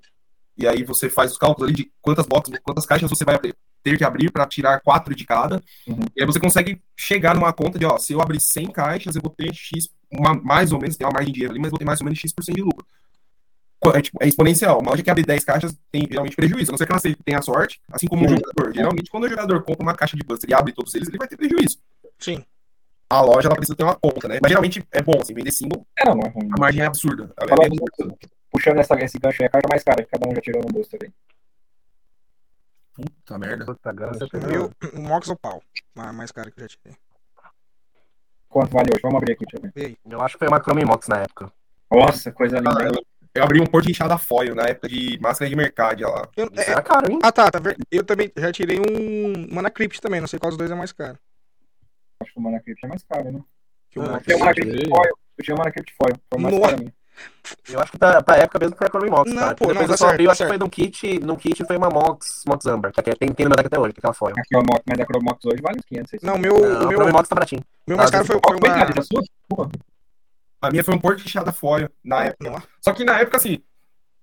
[0.56, 3.54] e aí você faz os cálculos ali de quantas boxes, quantas caixas você vai abrir-
[3.82, 5.62] ter que abrir para tirar quatro de cada.
[5.86, 6.00] Uhum.
[6.16, 9.22] E aí você consegue chegar numa conta de, ó, se eu abrir 100 caixas, eu
[9.22, 11.78] vou ter X, uma, mais ou menos, tem uma margem de dinheiro ali, mas vou
[11.78, 12.86] ter mais ou menos X% de lucro.
[13.94, 14.80] É, tipo, é exponencial.
[14.80, 16.70] Uma loja que abre 10 caixas tem geralmente prejuízo.
[16.70, 18.36] A não ser que ela tenha sorte, assim como o Uhum.
[18.38, 18.74] jogador.
[18.74, 21.28] Geralmente, quando o jogador compra uma caixa de Buster e abre todos eles, ele vai
[21.28, 21.76] ter prejuízo.
[22.18, 22.42] Sim.
[23.10, 24.38] A loja ela precisa ter uma conta, né?
[24.40, 26.48] Mas geralmente é bom, assim, vender single, É, não, é ruim.
[26.56, 27.30] a margem é absurda.
[27.36, 28.16] Ela é do-
[28.54, 30.68] puxando essa, esse gancho aí, a carta mais cara, que cada um já tirou no
[30.72, 31.12] Buster aí.
[32.94, 33.64] Puta merda.
[33.66, 35.60] Puta, agora você O Mox ou pau.
[35.96, 36.96] A mais cara que eu já tirei.
[38.48, 39.02] Quanto vale hoje?
[39.02, 39.98] Vamos abrir aqui, deixa eu ver.
[40.08, 41.52] Eu acho que foi uma Chrome Mox na época.
[41.90, 42.70] Nossa, coisa linda.
[42.80, 43.04] Ah, eu,
[43.34, 46.28] eu abri um porto de inchada foil na época de máscara de mercado lá.
[46.36, 47.18] Eu- é- era caro, hein?
[47.22, 47.58] ah, tá, tá.
[47.58, 50.20] ver- Eu também já tirei um Mana Crypt também.
[50.20, 51.18] Não sei qual dos dois é mais caro.
[52.20, 53.40] Acho que o Mana Crypt é mais caro, né?
[53.96, 54.88] Ah, Mana Tem o Mana Crypt.
[54.88, 55.18] Foil.
[55.36, 56.16] Eu tinha o Mana Crypt Foil.
[56.30, 56.70] Foi o mais Nossa.
[56.70, 56.92] caro a mim.
[57.68, 59.54] Eu acho que pra, pra época mesmo foi a Chrome Mox, Não, cara.
[59.54, 61.18] pô, Depois não, eu tá só certo, abri, eu tá acho que foi num kit,
[61.20, 63.78] num kit foi uma Mox, Mox Amber, que até tem, tem no meu deck até
[63.78, 64.34] hoje, que é aquela foil.
[64.38, 66.26] A Chromox, mas a Chromox hoje vale uns 500, 600.
[66.34, 67.62] Não, meu, Não, o a meu, Chrome Mox tá baratinho.
[67.86, 68.60] meu mais Ah, caro foi, foi uma.
[68.86, 68.98] cara?
[68.98, 69.22] A sua?
[69.48, 69.70] Porra.
[70.62, 72.62] A minha foi um porto inchada foil na época.
[72.80, 73.62] Só que na época, assim,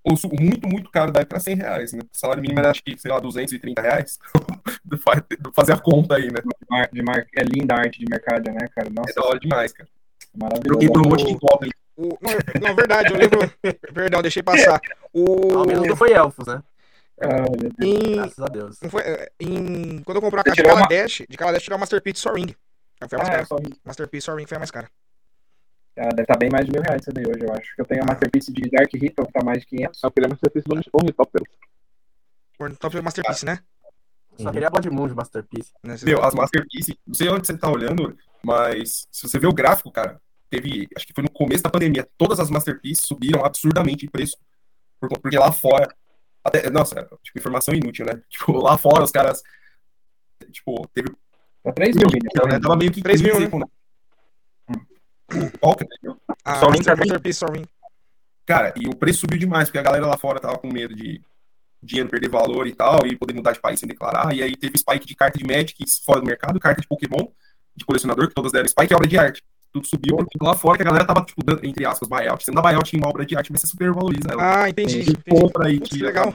[0.03, 1.99] o su- muito, muito caro da época era 100 reais, né?
[2.01, 4.17] O salário mínimo era, acho que, sei lá, 230 reais.
[5.03, 5.23] Fa-
[5.55, 6.41] Fazer a conta aí, né?
[6.41, 8.89] De mar, de mar, é linda a arte de mercado, né, cara?
[8.89, 9.87] Nossa, É da hora demais, cara.
[10.35, 10.73] maravilhoso.
[10.73, 11.69] Joguei por um monte de Goblin.
[11.97, 13.39] O, não, não, verdade, eu lembro.
[13.93, 14.79] Perdão, deixei passar.
[15.13, 15.57] O.
[15.59, 16.63] Ao menos não foi Elfos, né?
[17.21, 17.45] Ah.
[17.85, 18.79] Em, Graças a Deus.
[18.89, 21.63] foi, é, em, quando eu comprei uma Você caixa de tirou uma- Kaladesh, de Kaladesh
[21.63, 22.55] tirou uma Masterpiece Só Ring.
[23.07, 23.45] Foi a mais Ah, é, cara.
[23.45, 23.55] só...
[23.85, 24.89] Masterpiece Só Ring foi a mais cara.
[25.99, 27.75] ah, deve estar bem mais de mil reais isso daí hoje, eu acho.
[27.75, 30.03] que Eu tenho a Masterpiece de Dark Ritual, que tá mais de 500.
[30.03, 31.41] Eu queria mais ter do Ornitopter.
[32.79, 33.59] Top foi Masterpiece, né?
[34.39, 35.71] Só queria Blood Moon de Masterpiece.
[35.83, 39.53] Nesse- Meu, as Masterpiece, não sei onde você tá olhando, mas se você ver o
[39.53, 40.19] gráfico, cara,
[40.51, 44.37] teve, acho que foi no começo da pandemia, todas as Masterpiece subiram absurdamente de preço.
[44.99, 45.87] Por- Porque lá fora,
[46.43, 48.21] até, nossa, tipo, informação inútil, né?
[48.29, 49.41] Tipo, lá fora os caras,
[50.51, 51.09] tipo, teve,
[51.63, 52.27] Tá 3 mil, Vini.
[52.47, 52.59] né?
[52.59, 53.47] Tava meio que 3 mil, né?
[55.59, 55.87] Qual que é?
[56.59, 56.69] Só?
[56.69, 57.65] Masterpiece Só Ring.
[58.45, 61.21] Cara, e o preço subiu demais, porque a galera lá fora tava com medo de
[61.81, 64.33] dinheiro perder valor e tal, e poder mudar de país sem declarar.
[64.35, 67.27] E aí teve spike de carta de Magic fora do mercado, carta de Pokémon,
[67.75, 69.43] de colecionador, que todas deram spike e obra de arte.
[69.73, 72.43] Tudo subiu, porque lá fora que a galera tava, tipo, dando, entre aspas, buyout.
[72.43, 74.63] Você não dá buyout em uma obra de arte, mas você super valoriza ela.
[74.63, 74.99] Ah, entendi.
[75.01, 75.17] Entendi.
[75.29, 76.07] compra aí, tira.
[76.07, 76.33] legal.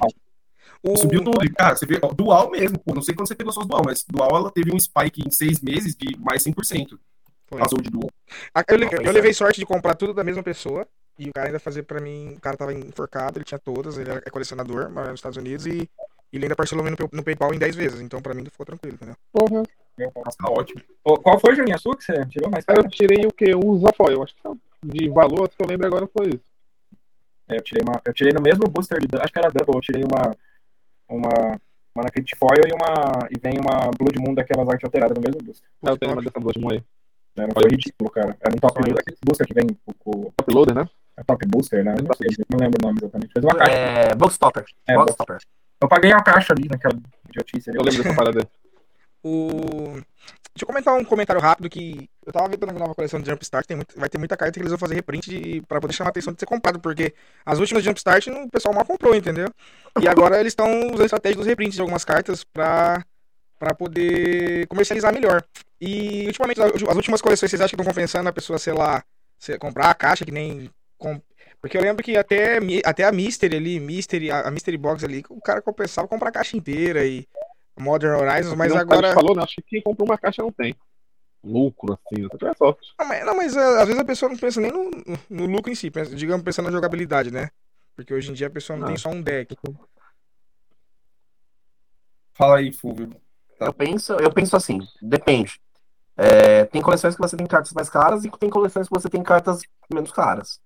[0.82, 0.96] O...
[0.96, 1.44] Subiu tudo.
[1.44, 2.94] E, cara, você vê, ó, dual mesmo, pô.
[2.94, 5.60] Não sei quando você pegou suas dual, mas dual ela teve um spike em seis
[5.60, 6.98] meses de mais 100%.
[7.48, 7.60] Foi.
[7.62, 8.08] Azul de dual.
[8.54, 10.86] Ah, Eu, le- eu levei sorte de comprar tudo da mesma pessoa.
[11.18, 12.34] E o cara ainda fazia pra mim.
[12.36, 15.88] O cara tava enforcado, ele tinha todas, ele é colecionador, mora nos Estados Unidos e,
[16.32, 18.00] e ele ainda parcelou no, no PayPal em 10 vezes.
[18.00, 19.16] Então pra mim ficou tranquilo, entendeu?
[19.32, 19.62] Porra.
[19.96, 20.82] Tá ótimo.
[21.04, 21.74] Ô, Qual foi, Juninho?
[21.74, 22.86] A sua que você tirou mais Aí caro?
[22.86, 23.52] eu tirei o quê?
[23.56, 24.22] Um Zafoil.
[24.22, 24.54] Acho que só
[24.84, 26.44] de valor, que eu lembro agora foi isso.
[27.48, 29.80] É, eu, tirei uma, eu tirei no mesmo booster, de, acho que era Double, eu
[29.80, 30.32] tirei uma,
[31.08, 31.60] uma
[31.94, 35.40] Mana Crypt Foil e, uma, e vem uma Blood Moon daquelas artes alteradas no mesmo
[35.42, 35.68] booster.
[35.82, 36.82] Aí eu tenho uma dessa Blood Moon aí.
[37.36, 37.46] Né?
[37.46, 38.36] Não foi ridículo, cara.
[38.40, 38.94] Era um top Olha.
[38.98, 40.88] aquele booster que vem com com- Top Loader, né?
[41.18, 41.94] é top booster, né?
[42.02, 43.32] Não, sei, não lembro o nome exatamente.
[43.32, 43.72] Fez uma caixa.
[43.72, 44.64] É, Boxtopper.
[44.86, 45.38] É, Boxtopper.
[45.80, 46.94] Eu paguei a caixa ali naquela
[47.28, 47.78] idiotice ali.
[47.78, 48.46] Eu lembro dessa parada aí.
[49.26, 49.94] O...
[50.54, 53.66] Deixa eu comentar um comentário rápido que eu tava vendo na nova coleção de Jumpstart,
[53.66, 56.08] tem muito, vai ter muita carta que eles vão fazer reprint de, pra poder chamar
[56.08, 57.12] a atenção de ser comprado, porque
[57.44, 59.48] as últimas Jumpstart o pessoal mal comprou, entendeu?
[60.00, 63.04] E agora eles estão usando a estratégia dos reprints de algumas cartas pra,
[63.58, 65.44] pra poder comercializar melhor.
[65.80, 69.02] E ultimamente, as as últimas coleções, vocês acham que estão compensando a pessoa, sei lá,
[69.58, 70.70] comprar a caixa que nem.
[71.60, 75.24] Porque eu lembro que até, até a Mystery ali, Mystery, a, a Mystery Box ali,
[75.28, 77.26] o cara compensava comprar a caixa inteira e
[77.78, 79.12] Modern Horizons, mas Não, agora.
[79.14, 79.42] Falou, né?
[79.42, 80.74] Acho que quem compra uma caixa não tem.
[81.44, 82.92] Lucro, assim, tiver sorte.
[82.98, 84.90] Não, mas, não, mas é, às vezes a pessoa não pensa nem no,
[85.30, 87.50] no lucro em si, pensa, digamos, pensando na jogabilidade, né?
[87.94, 88.88] Porque hoje em dia a pessoa não Ah.
[88.88, 89.56] tem só um deck.
[92.34, 93.10] Fala aí, Fulvio.
[93.60, 95.58] Eu penso, eu penso assim, depende.
[96.16, 99.22] É, tem coleções que você tem cartas mais caras e tem coleções que você tem
[99.22, 99.62] cartas
[99.92, 100.60] menos caras.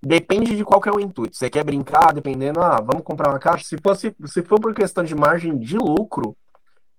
[0.00, 1.36] Depende de qual que é o intuito.
[1.36, 3.64] Você quer brincar, dependendo, ah, vamos comprar uma caixa.
[3.64, 6.36] Se fosse, se for por questão de margem de lucro,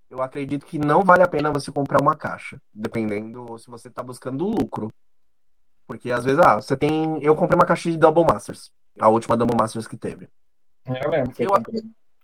[0.09, 4.01] eu acredito que não vale a pena você comprar uma caixa, dependendo se você está
[4.03, 4.91] buscando lucro.
[5.87, 7.21] Porque às vezes, ah, você tem.
[7.23, 10.29] Eu comprei uma caixa de Double Masters, a última Double Masters que teve.
[10.85, 11.31] É, Eu lembro.
[11.33, 11.51] que Eu-.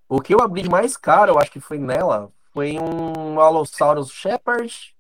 [0.08, 4.12] O que eu abri de mais caro, eu acho que foi nela, foi um Allosaurus
[4.12, 4.96] Shepherd.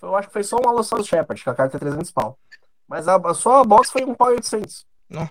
[0.00, 2.38] Eu acho que foi só um Allosaurus Shepherd, que a carta é 300 pau.
[2.88, 4.86] Mas a, a sua box foi um pau e 800.
[5.10, 5.28] Não.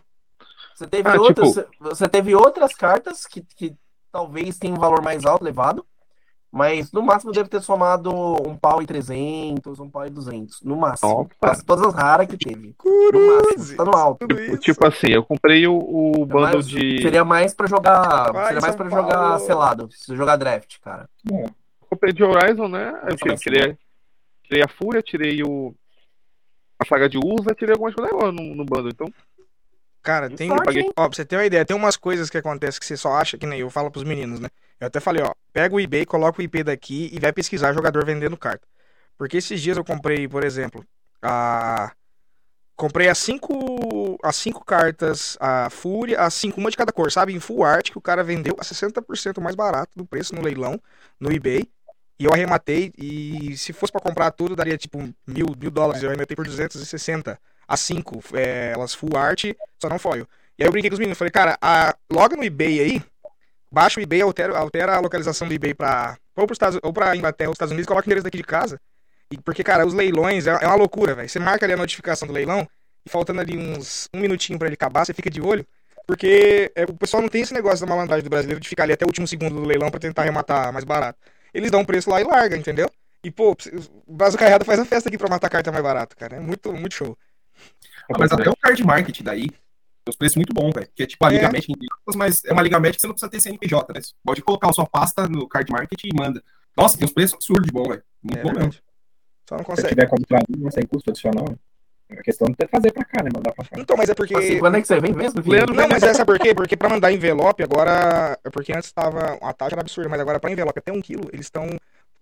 [0.75, 3.75] Você teve, Ah, outras, tipo- você teve outras cartas que, que
[4.11, 5.85] talvez tenham um valor mais alto, elevado.
[6.51, 8.11] Mas no máximo deve ter somado
[8.45, 10.61] um pau e 300, um pau e 200.
[10.63, 11.29] No máximo.
[11.41, 11.59] Nossa.
[11.59, 12.75] As- Todas as raras que teve.
[12.83, 13.77] No máximo.
[13.77, 14.27] Tá no alto.
[14.37, 14.57] Isso.
[14.57, 17.01] Tipo assim, eu comprei o, o bundle Mas de.
[17.01, 18.33] Seria mais pra jogar.
[18.33, 19.89] Vai, seria mais São pra jogar selado.
[19.91, 21.09] Se jogar draft, cara.
[21.89, 22.99] comprei de Horizon, né?
[23.07, 23.77] Eu tirei, tirei,
[24.43, 25.73] tirei a Fúria, tirei o.
[26.77, 28.89] A saga de Usa, tirei algumas coisas agora no, no bundle.
[28.89, 29.07] Então,
[30.01, 30.51] Cara, tem.
[30.51, 33.37] Ó, pra você ter uma ideia, tem umas coisas que acontecem que você só acha
[33.37, 34.49] que nem eu falo pros meninos, né?
[34.79, 38.03] Eu até falei, ó, pega o eBay, coloca o IP daqui e vai pesquisar jogador
[38.03, 38.67] vendendo carta.
[39.17, 40.83] Porque esses dias eu comprei, por exemplo,
[41.21, 41.91] a.
[42.75, 44.17] Comprei as cinco.
[44.23, 47.33] As cinco cartas, a Fúria, as cinco, uma de cada cor, sabe?
[47.33, 50.81] Em full art, que o cara vendeu a 60% mais barato do preço no leilão,
[51.19, 51.67] no eBay.
[52.19, 54.97] E eu arrematei, e se fosse pra comprar tudo, daria tipo
[55.27, 56.01] mil, mil dólares.
[56.01, 57.39] Eu arrematei por 260.
[57.71, 59.45] As cinco, é, elas full art,
[59.81, 60.27] só não foil.
[60.59, 63.03] E aí eu brinquei com os meninos, falei, cara, a, loga no eBay aí,
[63.71, 67.15] baixa o eBay, altera, altera a localização do eBay pra, ou, pros Estados, ou pra
[67.15, 68.77] Inglaterra ou Estados Unidos, coloca o endereço daqui de casa.
[69.31, 71.29] E, porque, cara, os leilões é, é uma loucura, velho.
[71.29, 72.67] Você marca ali a notificação do leilão,
[73.05, 75.65] e faltando ali uns um minutinho pra ele acabar, você fica de olho.
[76.05, 78.91] Porque é, o pessoal não tem esse negócio da malandragem do brasileiro de ficar ali
[78.91, 81.17] até o último segundo do leilão pra tentar arrematar mais barato.
[81.53, 82.91] Eles dão um preço lá e larga, entendeu?
[83.23, 83.55] E, pô,
[84.07, 86.37] o Brasil Carreada faz a festa aqui pra matar carta mais barato, cara.
[86.37, 87.17] É muito, muito show.
[88.13, 89.57] Ah, mas até o card market daí, tem
[90.09, 90.87] os preços muito bons, velho.
[90.95, 91.33] Que é tipo a É.
[91.35, 91.65] Liga Match,
[92.15, 94.01] mas é uma Liga Match que você não precisa ter CNPJ, né?
[94.01, 96.43] Você pode colocar a sua pasta no card market e manda.
[96.75, 98.03] Nossa, tem uns preços absurdos de bom, velho.
[98.23, 98.73] Muito É bom mesmo.
[99.47, 99.89] Só não Se consegue.
[99.89, 101.55] tiver como traduzir, não sem custo adicional, né?
[102.11, 103.29] a questão de trazer pra cá, né?
[103.33, 103.79] Mandar pra cá.
[103.79, 104.35] Então, mas é porque.
[104.35, 105.53] Assim, quando é que você vem mesmo, filho?
[105.55, 106.53] Leandro, Não, mas essa por quê?
[106.53, 108.37] Porque pra mandar envelope agora.
[108.43, 109.37] É porque antes tava.
[109.41, 111.67] A taxa era absurda, mas agora pra envelope até um quilo, eles estão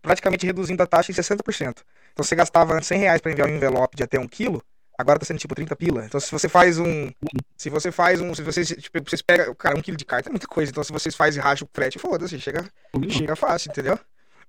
[0.02, 1.82] praticamente reduzindo a taxa em 60%.
[2.14, 4.64] Então você gastava antes 100 reais pra enviar um envelope de até um quilo,
[5.00, 6.06] agora tá sendo tipo 30 pila.
[6.06, 7.10] Então se você faz um.
[7.56, 8.36] Se você faz um.
[8.36, 9.56] Se vocês, tipo, vocês pegam.
[9.56, 10.70] Cara, um quilo de carta é muita coisa.
[10.70, 12.70] Então se vocês fazem e racham o frete, foda-se, chega,
[13.08, 13.98] chega fácil, entendeu?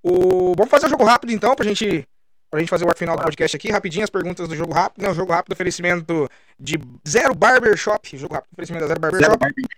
[0.03, 0.53] O...
[0.57, 2.07] Vamos fazer um jogo rápido então, pra gente.
[2.51, 5.09] Pra gente fazer o final do podcast aqui, rapidinho as perguntas do jogo rápido, né?
[5.09, 6.29] O jogo rápido, oferecimento
[6.59, 8.17] de Zero Barbershop.
[8.19, 9.41] Jogo rápido, oferecimento da Zero Zero Barbershop.
[9.41, 9.69] marketing.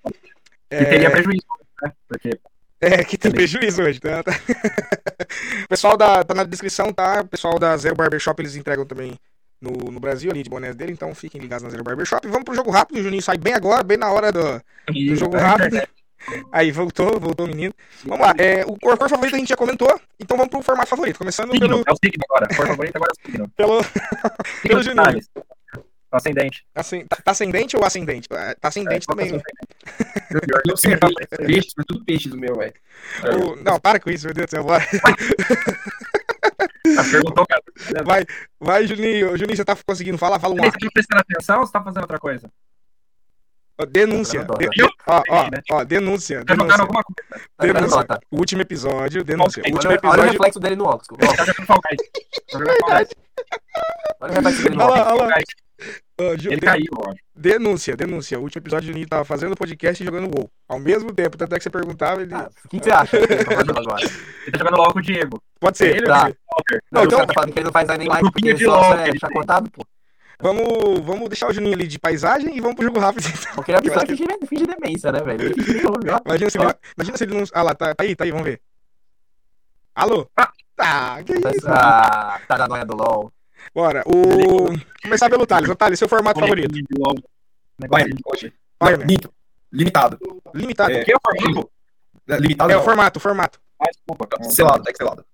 [0.70, 1.46] É, Que teria prejuízo,
[1.82, 1.92] né?
[2.08, 2.40] Porque
[2.80, 4.24] é, que tem prejuízo hoje, tá.
[5.64, 7.20] O pessoal da, tá na descrição, tá?
[7.20, 9.18] O pessoal da Zero Barbershop, eles entregam também
[9.62, 12.26] no, no Brasil, ali de bonés dele, então fiquem ligados na Zero Barbershop.
[12.28, 15.36] Vamos pro jogo rápido, o Juninho sai bem agora, bem na hora do, do jogo
[15.36, 15.80] rápido.
[16.52, 17.74] Aí, voltou, voltou o menino.
[18.04, 19.88] Vamos lá, é, o cor, cor favorito a gente já comentou,
[20.20, 22.48] então vamos pro formato favorito, começando Signo, pelo, é o signo agora.
[22.48, 23.48] Por favorito agora é o signo.
[23.56, 23.80] pelo,
[24.62, 25.20] pelo Juninho.
[26.12, 26.66] Ascendente.
[26.74, 28.28] Assim, tá tá ascendente ou ascendente?
[28.32, 29.42] Ah, Tá ascendente é também, o né?
[30.68, 30.96] Eu sei, é
[31.38, 32.74] peixe, é tudo peixe do meu, velho.
[33.42, 34.84] O- Não, para com isso, meu Deus do céu, bora.
[37.10, 37.62] Perguntou, cara.
[38.04, 38.24] Vai,
[38.60, 39.36] vai, Juninho.
[39.36, 40.38] Juninho, você tá conseguindo falar?
[40.38, 42.50] Fala um Você tá prestando atenção ou você tá fazendo outra coisa?
[43.90, 44.44] Denúncia.
[44.44, 44.68] Tá De-
[45.08, 46.44] Ó, ó, ó, denúncia.
[46.44, 46.82] Tá jogando denúncia.
[46.82, 47.46] alguma coisa?
[47.56, 48.20] Tá jogando denúncia.
[48.30, 49.60] O último episódio, denúncia.
[49.60, 50.30] O Olha- último Olha o episódio.
[50.32, 51.28] reflexo dele no óculos.
[51.28, 52.10] Ó, Tá jogando Fall Guys.
[52.52, 53.08] Tá jogando Fall Guys.
[54.20, 55.44] Olha o reflexo dele no Olha lá, óculos.
[56.38, 57.12] Ju- Ele de- caiu, ó.
[57.34, 58.38] Denúncia, denúncia.
[58.38, 60.48] O último episódio, o Juninho tava fazendo podcast e jogando WoW.
[60.68, 62.32] Ao mesmo tempo, tanto é que você perguntava, ele.
[62.34, 64.02] Ah, O que que você acha que ele tá fazendo agora?
[64.42, 65.42] Ele tá jogando LOL com o Diego.
[65.60, 65.96] Pode ser.
[65.96, 66.24] Ele Tá.
[66.24, 66.80] Walker?
[66.90, 68.64] Não, Não, então- o cara tá falando que ele não faz nem live porque ele
[68.64, 69.84] só LOL, é ele- chacotado, pô.
[70.40, 73.26] Vamos, vamos deixar o Juninho ali de paisagem e vamos pro jogo rápido.
[73.28, 73.54] então.
[73.54, 75.54] Porque ele é uma pessoa que finge, finge demência, né, velho?
[76.26, 77.44] Imagina se, ele, imagina se ele não.
[77.54, 78.60] Ah lá, tá, tá aí, tá aí, vamos ver.
[79.94, 80.26] Alô?
[80.76, 81.68] Tá, que isso?
[81.68, 83.32] Ah, tá na noia do LOL.
[83.74, 84.02] Bora.
[84.06, 84.68] O...
[85.02, 85.68] Começar pelo Thales.
[85.70, 86.74] Ô, Thales, seu formato favorito.
[87.88, 88.52] Vai, hoje.
[88.80, 88.96] Vai.
[89.72, 90.18] Limitado.
[90.54, 90.92] Limitado.
[90.92, 91.00] É.
[91.00, 91.70] O que é o formato?
[92.28, 92.84] É, Limitado É o não.
[92.84, 93.60] formato, o formato.
[93.80, 94.28] Ah, desculpa.
[94.50, 95.24] Selado, deck selado.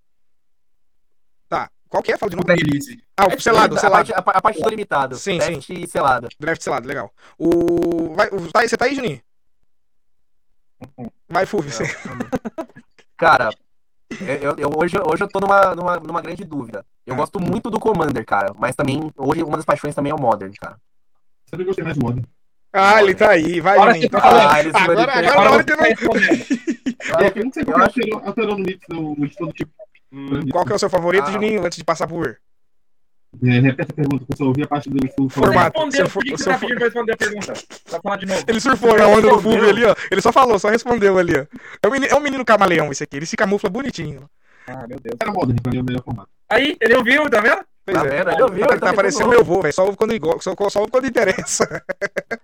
[1.49, 1.71] Tá.
[1.89, 2.17] Qual que é?
[2.17, 2.49] Fala de novo.
[2.49, 3.03] Release.
[3.17, 4.13] Ah, o selado, a selado.
[4.13, 5.17] Parte, a, a parte do limitado.
[5.17, 6.29] Sim, Teste e selado.
[6.39, 7.13] Draft selado, legal.
[7.39, 8.15] O.
[8.15, 8.51] Vai, o...
[8.53, 9.21] Tá aí, você tá aí, Juninho?
[11.29, 11.73] Vai, Fulvio.
[13.17, 13.51] Cara,
[14.10, 16.85] eu, eu- eu- hoje, hoje eu tô numa, numa, numa grande dúvida.
[17.06, 17.16] Eu Ah.
[17.18, 18.52] gosto muito do Commander, cara.
[18.59, 20.76] Mas também, hoje, uma das paixões também é o Modern, cara.
[21.48, 22.24] Sempre gostei mais do Modern.
[22.72, 23.60] Ah, ele tá aí.
[23.60, 24.20] Vai, Agora Então.
[24.22, 25.93] Ah, ele Agora, agora, Agora agora que vai.
[27.35, 28.78] Eu não sei eu acho- alterou, alterou no mix,
[29.18, 29.72] mix todo tipo.
[30.52, 31.32] Qual que é o seu favorito, Ah.
[31.32, 32.36] Juninho, antes de passar por
[33.45, 35.29] É, repete a pergunta, que eu só ouvi a parte do sul.
[35.29, 35.79] Formato.
[35.79, 37.53] Respondeu, por que você tá for- responder a pergunta?
[37.91, 38.45] Vai falar de novo.
[38.49, 39.41] Ele surfou na onda do.
[39.41, 39.95] Fulvio ali, ó.
[40.11, 41.47] Ele só falou, só respondeu ali, ó.
[41.83, 43.17] É um menino, é um menino camaleão esse aqui.
[43.17, 44.29] Ele se camufla bonitinho.
[44.67, 45.17] Ah, meu Deus.
[45.21, 46.29] Era mim é o melhor formato.
[46.51, 47.65] Aí, ele ouviu, tá vendo?
[47.85, 48.25] Pois Tá é.
[48.25, 48.39] vendo?
[48.39, 49.73] Eu vi, eu Tá também parecendo meu avô, velho.
[49.75, 51.83] Só ouve quando, só, só quando interessa.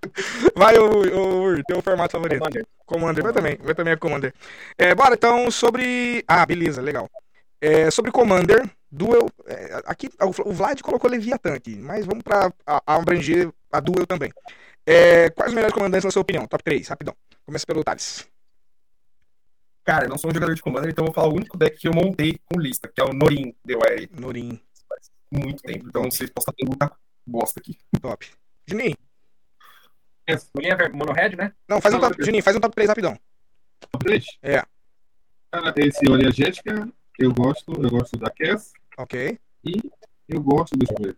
[0.57, 2.39] Vai, o, teu formato favorito.
[2.41, 2.67] Commander.
[2.87, 3.59] Commander, meu também.
[3.63, 4.33] Meu também é Commander.
[4.79, 6.25] É, bora então sobre.
[6.27, 7.11] Ah, beleza, legal.
[7.67, 9.27] É, sobre Commander, Duel.
[9.47, 14.07] é, aqui o Vlad colocou Leviathan aqui, mas vamos pra a- a abranger a Duel
[14.07, 14.31] também.
[14.87, 16.47] É, quais os melhores comandantes na sua opinião?
[16.47, 17.17] Top 3, rapidão.
[17.47, 18.29] Começa pelo Thales.
[19.83, 21.79] Cara, eu não sou um jogador de Commander, então eu vou falar o único deck
[21.79, 24.09] que eu montei com lista, que é o Norin DOR.
[24.21, 25.87] Norin, Faz muito tempo.
[25.89, 26.93] Então vocês possam ter muita
[27.27, 27.79] bosta aqui.
[28.01, 28.31] top.
[28.67, 28.97] Juninho.
[30.57, 31.53] Linha ver- Mono Red, né?
[31.69, 32.17] Não, faz um top.
[32.23, 33.19] Juninho, faz um top 3 rapidão.
[33.91, 34.25] Top 3?
[34.43, 34.63] É.
[35.51, 36.89] Cara, esse Olha Jéssica,
[37.19, 39.39] eu gosto, eu gosto da Cass Ok.
[39.65, 39.91] e
[40.29, 41.17] eu gosto do ver.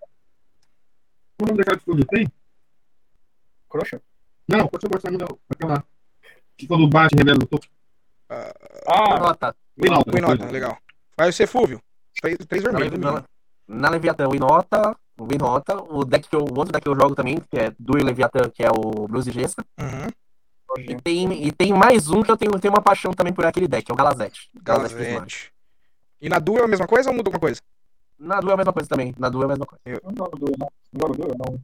[1.40, 2.26] O nome daquela que tu tem?
[3.68, 4.00] Croxa.
[4.48, 5.38] Não, pode ser gostar não.
[5.50, 5.84] Aquela.
[6.56, 7.66] Que quando bate revela no topo.
[8.28, 9.56] Ah, Nota.
[9.78, 10.10] Winota.
[10.10, 10.78] Winota, legal.
[11.16, 11.80] Vai ser Fúvio.
[12.20, 12.98] Três, três Na, vermelhos.
[12.98, 13.28] na, mínimo.
[13.68, 17.14] na Leviathan, Winota, o Winota, o deck que eu, o outro deck que eu jogo
[17.14, 19.64] também, que é do Leviathan, que é o Blues e Gesta.
[19.78, 20.08] Uhum.
[20.78, 23.68] E tem, e tem mais um que eu tenho, tenho uma paixão também por aquele
[23.68, 24.48] deck, é o Galazete.
[24.62, 24.94] Galazete.
[25.02, 25.52] Galazete.
[26.20, 27.60] E na Duel é a mesma coisa ou muda alguma coisa?
[28.18, 29.14] Na Duel é a mesma coisa também.
[29.18, 30.00] Na Duel é a mesma coisa.
[30.04, 30.68] não jogo Duel, não.
[30.92, 31.60] Não jogo Duel, não.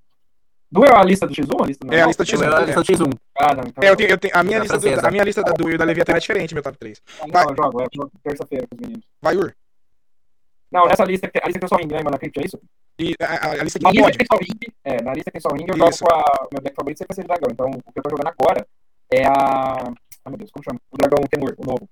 [0.70, 2.43] Duel é a lista do X1 ou a lista É a lista do X1.
[2.43, 2.70] Eu, eu, é.
[2.77, 3.12] eu, X1.
[3.41, 3.62] Ah, não.
[3.66, 5.53] Então É, eu tenho, eu tenho, a, minha É lista do- a minha lista da
[5.53, 7.03] Duel e da Leviathan é diferente, meu top 3.
[7.33, 9.05] Não, eu jogo, é, eu jogo terça-feira com os meninos.
[9.20, 9.55] Vai, Ur.
[10.70, 12.11] Não, nessa lista, a lista que eu só ring, né, mano?
[12.12, 12.59] Na Crypt, é isso?
[12.99, 14.19] E a, a- a lista que Na não lista pode.
[14.19, 16.05] que tem só ring, é, na lista que tem só ring, eu jogo Isso.
[16.05, 16.49] com a.
[16.53, 17.49] Meu deck favorito sempre vai ser dragão.
[17.53, 18.66] Então, o que eu tô jogando agora
[19.12, 19.93] é a.
[20.24, 20.81] Ai, meu Deus, como chama?
[20.91, 21.89] O dragão Temur, o novo.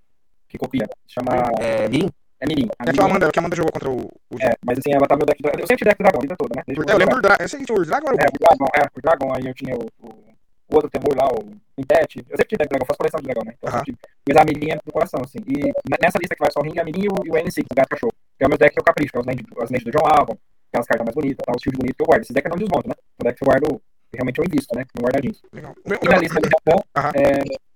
[0.49, 0.89] Que copia.
[1.07, 1.31] Chama.
[1.61, 2.09] É, Mirim?
[2.41, 2.45] É.
[2.79, 3.97] A É que a Amanda, que a Amanda jogou contra o.
[4.07, 5.39] o É, mas assim, ela tá no deck.
[5.45, 6.63] Eu sempre tive deck do dragão a vida toda, né?
[6.67, 7.45] Desde É, eu lembro do Dragon.
[7.45, 9.75] Esse aqui, o Dragon era o É, o Dragon, é, o Dragon, aí eu tinha
[9.77, 12.25] o, o, o outro Temur lá, o Impet.
[12.29, 13.53] Eu sempre tive deck do dragão, faço coleção de dragão, né?
[13.57, 13.85] Então, eu Aham.
[13.85, 13.99] sempre tive.
[14.29, 15.39] Mas a Mirim é do coração, assim.
[15.47, 15.57] E
[16.01, 17.75] nessa lista que vai só o Ring, a Mirim e o, e o N6, o
[17.77, 18.15] gato cachorro.
[18.39, 19.29] Que é o meu deck que eu capricho, que é os
[19.65, 20.37] as lentes do John Alvon,
[20.73, 22.23] aquelas cartas mais bonitas, tá, os shields bonitos que eu guardo.
[22.25, 22.95] Esse deck eu não desmonto, né?
[23.21, 23.69] O deck que eu guardo,
[24.09, 24.83] que realmente eu invisto, né?
[24.97, 25.39] No guardadinhos.
[25.53, 25.75] Legal.
[25.85, 27.13] Meu, E na meu- lista do Japão, Aham.
[27.15, 27.29] é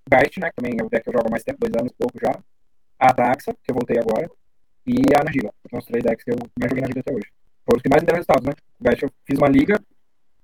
[0.09, 0.49] Gait, né?
[0.49, 2.33] Que também é o deck que eu jogo há mais tempo, dois anos pouco já.
[2.99, 4.31] A Ataxa, que eu voltei agora.
[4.87, 5.51] E a Nagila.
[5.71, 7.27] São os três decks que eu mais joguei na vida até hoje.
[7.65, 8.53] Foram os que mais me deram resultados, né?
[8.81, 9.75] O Gait eu fiz uma liga,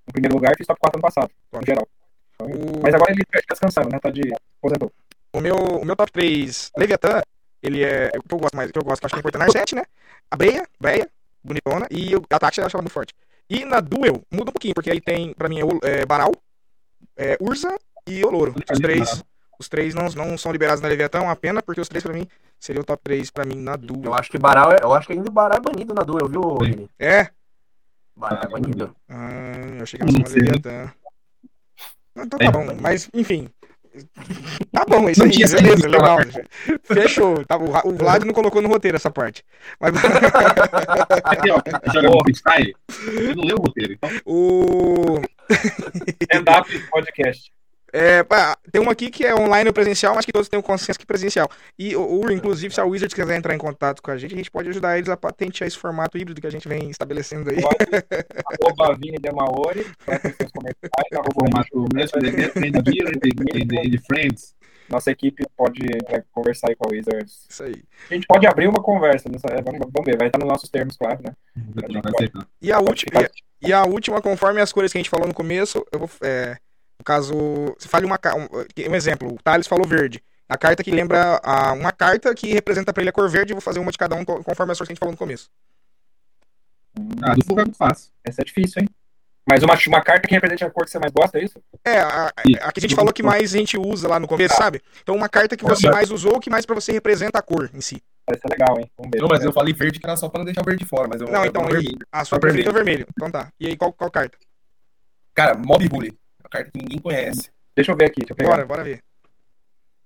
[0.06, 1.86] no primeiro lugar, fiz top 4 ano passado, no geral.
[2.34, 3.98] Então, o- Mas agora ele tá descansando, né?
[4.00, 4.22] Tá de.
[4.58, 4.90] aposentou.
[5.32, 7.22] O meu, o meu top 3 Leviathan,
[7.62, 8.10] ele é.
[8.18, 9.40] O que eu gosto mais, o que eu gosto, que eu acho que é importante,
[9.54, 9.82] Narset, né?
[10.30, 11.08] A Breia, Breia,
[11.44, 13.14] bonitona, e o- a Taxa eu acho ela muito forte.
[13.48, 16.32] E na Duel, muda um pouquinho, porque aí tem, pra mim, é, é Baral,
[17.16, 17.76] é, Urza
[18.06, 18.54] e Oloro.
[18.72, 19.22] Os três,
[19.60, 22.14] os três não, não são liberados na Leviathan, é uma pena, porque os três, pra
[22.14, 22.26] mim,
[22.58, 24.14] seria o top 3 pra mim na Eu Duel.
[24.14, 26.56] acho que Baral é, eu acho que ainda o Baral é banido na Duel, viu,
[26.58, 26.88] Vini?
[26.98, 27.28] É?
[28.16, 28.96] Baral é banido.
[29.08, 29.28] Ah,
[29.76, 30.28] eu achei que era só uma.
[30.28, 30.92] Leviathan.
[32.16, 32.50] Então tá É.
[32.50, 33.48] bom, mas enfim.
[34.72, 35.30] Tá bom, é isso aí,
[35.62, 36.18] beleza, legal.
[36.84, 37.44] Fechou.
[37.44, 39.44] Tá, o, o Vlad não colocou no roteiro essa parte.
[39.80, 39.92] Mas
[41.24, 41.60] Aqui, ó,
[41.92, 42.74] joga no freestyle.
[43.04, 44.10] Eu não leio o roteiro, então.
[44.24, 45.20] o.
[46.22, 47.52] Stand-up podcast.
[47.92, 50.62] É, pá, tem uma aqui que é online ou presencial, mas que todos têm o
[50.62, 51.48] consenso que é presencial.
[51.78, 54.36] E o, o- inclusive, se a Wizards quiser entrar em contato com a gente, a
[54.36, 57.56] gente pode ajudar eles a patentear esse formato híbrido que a gente vem estabelecendo aí.
[58.62, 59.86] Arroba Vini Demaori.
[61.34, 62.20] Formato mesmo
[63.90, 64.54] de Friends.
[64.88, 67.46] Nossa equipe pode é, conversar aí com a Wizards.
[67.48, 67.76] Isso aí.
[68.10, 69.28] A gente pode abrir uma conversa.
[69.28, 71.32] Nessa, é, vamos, vamos ver, vai estar nos nossos termos, claro, né?
[71.76, 72.46] Vai aceitar.
[72.60, 73.30] E a, última, e, a,
[73.68, 76.10] e a última, conforme as cores que a gente falou no começo, eu vou.
[76.22, 76.56] É,
[77.00, 77.34] no caso,
[77.78, 78.18] se fale uma.
[78.36, 80.22] Um, um exemplo, o Thales falou verde.
[80.46, 81.40] A carta que lembra.
[81.42, 83.96] A, uma carta que representa pra ele a cor verde, eu vou fazer uma de
[83.96, 85.48] cada um co- conforme as cores que a gente falou no começo.
[87.22, 88.10] Ah, do fogo é muito fácil.
[88.22, 88.88] Essa é difícil, hein?
[89.48, 91.58] Mas uma, uma carta que represente a cor que você mais gosta, é isso?
[91.84, 92.28] É, a, a,
[92.68, 94.82] a que a gente falou que mais a gente usa lá no começo, sabe?
[95.02, 97.80] Então, uma carta que você mais usou, que mais pra você representa a cor em
[97.80, 98.02] si.
[98.28, 98.90] Essa é legal, hein?
[98.98, 99.20] Vamos ver.
[99.22, 101.20] Não, mas eu falei verde que era só pra não deixar o verde fora, mas
[101.22, 101.98] eu Não, eu então, vermelho.
[102.12, 103.06] a sua preferida é o vermelho.
[103.16, 103.50] Então tá.
[103.58, 104.36] E aí, qual, qual carta?
[105.34, 106.19] Cara, Mob Bully.
[106.50, 107.50] Carta que ninguém conhece.
[107.74, 108.50] Deixa eu ver aqui, deixa eu pegar.
[108.50, 109.02] Bora, bora ver.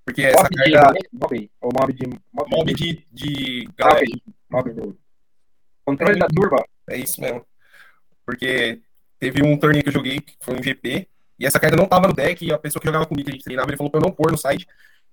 [0.05, 0.99] Porque essa Mob de carta.
[1.13, 1.51] Mob.
[1.61, 2.07] Ou mob de.
[2.33, 4.05] Mob, Mob de, de galera.
[4.51, 4.71] Mob.
[4.71, 4.99] Mob do-
[5.85, 6.65] Controle da turba.
[6.89, 7.45] É isso mesmo.
[8.25, 8.81] Porque
[9.19, 11.09] teve um torneio que eu joguei, que foi um GP,
[11.39, 13.35] e essa carta não tava no deck, e a pessoa que jogava comigo, que a
[13.35, 14.67] gente treinava, ele falou pra eu não pôr no site.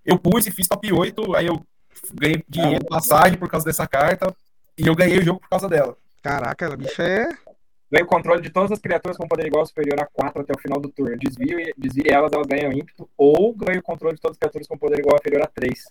[0.05, 1.65] Eu pus e fiz top 8, aí eu
[2.13, 4.33] ganhei dinheiro, passagem por causa dessa carta,
[4.77, 5.97] e eu ganhei o jogo por causa dela.
[6.21, 7.29] Caraca, a bicha é.
[7.91, 10.53] Ganha o controle de todas as criaturas com poder igual ou superior a 4 até
[10.55, 11.17] o final do turno.
[11.17, 13.09] Desvio, desvie elas, elas ganham ímpeto.
[13.17, 15.83] Ou ganha o controle de todas as criaturas com poder igual ou inferior a 3.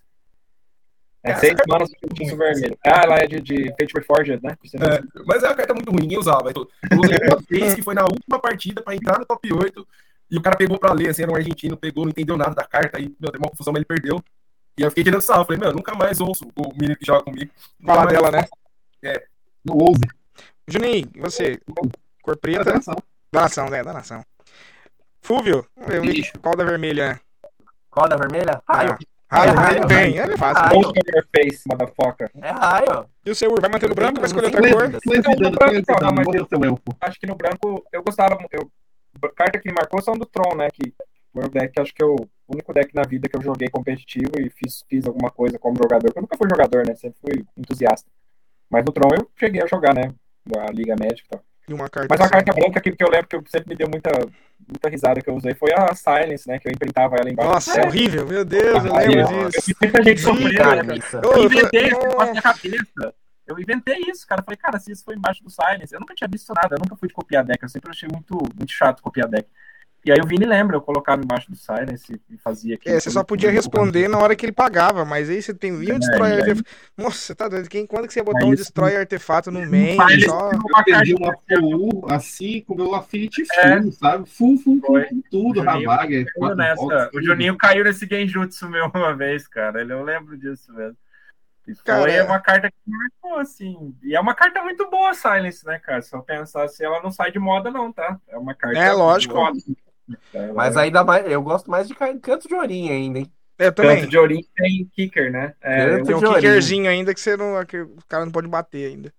[1.23, 2.79] É Cara, 6 manas com feitiço vermelho.
[2.87, 4.57] Ah, ela é de, de Fate Reforged, né?
[4.75, 6.51] É, mas é uma carta muito ruim, ninguém usava.
[6.51, 9.87] Eu eu usei uma vez que foi na última partida pra entrar no top 8,
[10.31, 12.65] e o cara pegou pra ler, assim, era um argentino, pegou, não entendeu nada da
[12.65, 14.23] carta, aí, meu, deu uma confusão, mas ele perdeu.
[14.79, 17.51] E eu fiquei tirando sarro, falei, meu, nunca mais ouço o menino que joga comigo.
[17.85, 18.45] Falar mais dela, né?
[19.63, 20.09] Não ouve.
[20.71, 21.59] Juninho, e você?
[22.23, 22.71] Cor preta?
[22.71, 22.97] Atenção.
[23.33, 23.83] Da nação, né?
[23.83, 24.23] Da nação.
[25.23, 25.67] Fúvio?
[25.89, 26.33] Eu vi- Ixi.
[26.39, 27.21] Qual da vermelha?
[27.91, 28.63] Qual da vermelha?
[28.69, 28.97] Raio.
[29.33, 30.65] Raio, É raio raio, tem, é fácil.
[30.65, 30.81] Raio.
[30.83, 32.31] Your face, motherfucker.
[32.43, 33.07] É raio.
[33.25, 35.75] E o seu Ur, vai manter no branco ou vai escolher outra cor?
[35.75, 35.97] Então.
[37.01, 38.39] Acho que no branco eu gostava.
[38.51, 38.71] Eu,
[39.37, 40.69] carta que me marcou são do Tron, né?
[40.73, 40.93] Que
[41.33, 42.15] foi o deck, acho que eu.
[42.49, 45.77] O único deck na vida que eu joguei competitivo e fiz, fiz alguma coisa como
[45.77, 46.07] jogador.
[46.09, 46.97] porque Eu nunca fui jogador, né?
[46.97, 48.11] Sempre fui entusiasta.
[48.69, 50.13] Mas no Tron eu cheguei a jogar, né?
[50.59, 51.45] A Liga Médica e tal.
[51.69, 52.09] E uma carta.
[52.11, 52.33] Mas a assim.
[52.33, 54.11] carta branca aqui que eu lembro que eu sempre me deu muita,
[54.67, 56.59] muita risada que eu usei foi a Silence, né?
[56.59, 57.53] Que eu imprintava ela embaixo.
[57.53, 59.73] Nossa, É, horrível, meu Deus, eu Ah, lembro eu disso.
[59.81, 60.95] muita gente sofrendo, Cara, né?
[60.97, 61.17] isso.
[61.17, 63.15] Eu eu inventei negócio na minha cabeça.
[63.47, 64.41] Eu inventei isso, cara.
[64.41, 66.79] Eu falei, cara, se isso foi embaixo do Silence, eu nunca tinha visto nada, eu
[66.79, 69.49] nunca fui de copiar deck, eu sempre achei muito, muito chato copiar deck.
[70.03, 72.95] E aí o Vini lembra, eu colocava embaixo do Silence e fazia aquilo.
[72.97, 75.83] É, você só podia responder na hora que ele pagava, mas aí você tem um
[75.83, 76.35] É, Destroy é.
[76.41, 76.71] Artefato.
[76.97, 77.69] Nossa, você tá doido?
[77.69, 79.97] Quem, quando que você ia botar Aí um isso- Destroy Artefato no main?
[80.27, 80.51] Só...
[80.53, 83.83] Eu perdi uma full, assim, com o meu Affinity É.
[83.83, 84.29] full, sabe?
[84.31, 85.05] Full, full, full, Foi.
[85.05, 87.23] com tudo, boxes, O.
[87.23, 89.83] Juninho caiu nesse Genjutsu meu uma vez, cara.
[89.83, 90.97] Ele, eu lembro disso mesmo.
[91.69, 93.95] E foi Cara, uma carta que marcou, assim.
[94.03, 96.01] E é uma carta muito boa, Silence, né, cara?
[96.01, 98.19] Se eu pensar assim, ela não sai de moda, não, tá?
[98.29, 98.79] É uma carta.
[98.79, 99.35] É, lógico.
[99.35, 99.59] foda.
[100.35, 103.33] É, Mas ainda mais, eu gosto mais de ca- canto de ourinho ainda, hein?
[103.59, 103.97] Eu também.
[104.01, 105.55] Canto de Orim tem kicker, né?
[105.61, 107.63] É, Tem um kickerzinho ainda que você não.
[107.67, 109.13] que o cara não pode bater ainda.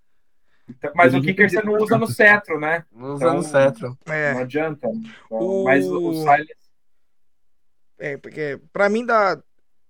[0.82, 2.84] eu- mas o kicker você não usa no cetro, né?
[2.92, 3.98] Usando Então- cetro.
[4.08, 4.88] Não É, adianta.
[4.88, 6.56] Então, O- Mas o, o Silence.
[8.00, 9.40] é, porque pra mim da,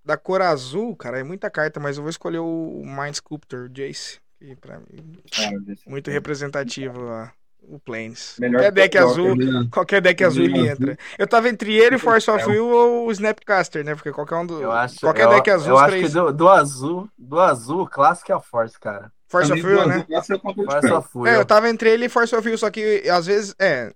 [0.04, 3.70] da cor azul, cara, é muita carta, mas eu vou escolher o Mind Sculptor, o
[3.70, 4.20] Jace.
[4.40, 7.32] Que pra mim, Ah, desse- muito representativo lá.
[7.72, 8.36] O Planes.
[8.38, 10.98] Melhor Qualquer deck o azul, Combina- qualquer deck azul ele entra.
[11.18, 13.96] Eu tava entre ele, Force of Will ou o Snapcaster, né?
[13.96, 14.62] Porque qualquer um do.
[14.62, 16.08] Eu acho, qualquer eu, deck azul, eu acho três.
[16.08, 19.10] que do, do azul, do azul, clássico é a Force, cara.
[19.30, 20.06] Force of Will, né?
[20.18, 21.28] azul, é o Force of Will.
[21.28, 23.56] É, eu tava entre ele e Force of Will, só que às vezes.
[23.58, 23.94] É.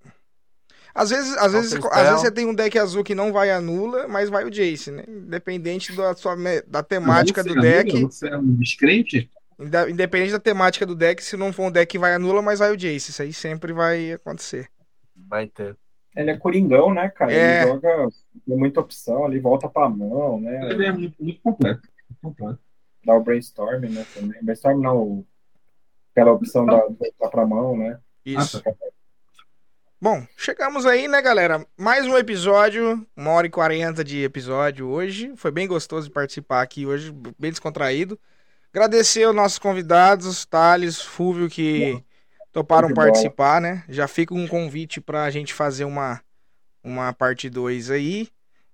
[0.94, 4.08] Às vezes, às vezes, às vezes você tem um deck azul que não vai anula,
[4.08, 5.04] mas vai o Jace, né?
[5.06, 8.04] Independente da sua da temática do é deck.
[8.06, 9.30] Você é um descrente?
[9.58, 12.72] Independente da temática do deck, se não for um deck que vai anula, mas vai
[12.72, 13.12] o Jace.
[13.12, 14.70] Isso aí sempre vai acontecer.
[15.16, 15.78] Vai ter.
[16.16, 17.34] Ele é coringão, né, cara?
[17.34, 17.64] É.
[17.64, 18.10] Ele joga
[18.46, 20.72] tem muita opção, ele volta pra mão, né?
[20.72, 21.88] Ele é muito, muito completo.
[22.22, 22.60] completo.
[23.04, 24.06] Dá o brainstorm, né?
[24.14, 24.44] Também.
[24.44, 25.26] Brainstorm não,
[26.12, 28.00] aquela opção da voltar pra mão, né?
[28.26, 28.62] Isso.
[28.66, 28.74] Ah,
[30.02, 31.66] Bom, chegamos aí, né, galera?
[31.78, 35.34] Mais um episódio, uma hora e quarenta de episódio hoje.
[35.36, 38.20] Foi bem gostoso de participar aqui hoje, bem descontraído.
[38.80, 42.04] Agradecer aos nossos convidados, Thales, Fúvio, que
[42.52, 43.08] toparam de bola.
[43.08, 43.86] participar, né?
[43.88, 46.22] Já fica um convite pra gente fazer uma,
[46.84, 48.28] uma parte 2 aí.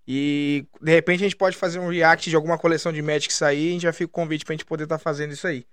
[0.07, 3.69] E de repente a gente pode fazer um react de alguma coleção de Magic sair.
[3.69, 5.65] A gente já fica o convite pra gente poder estar fazendo isso aí.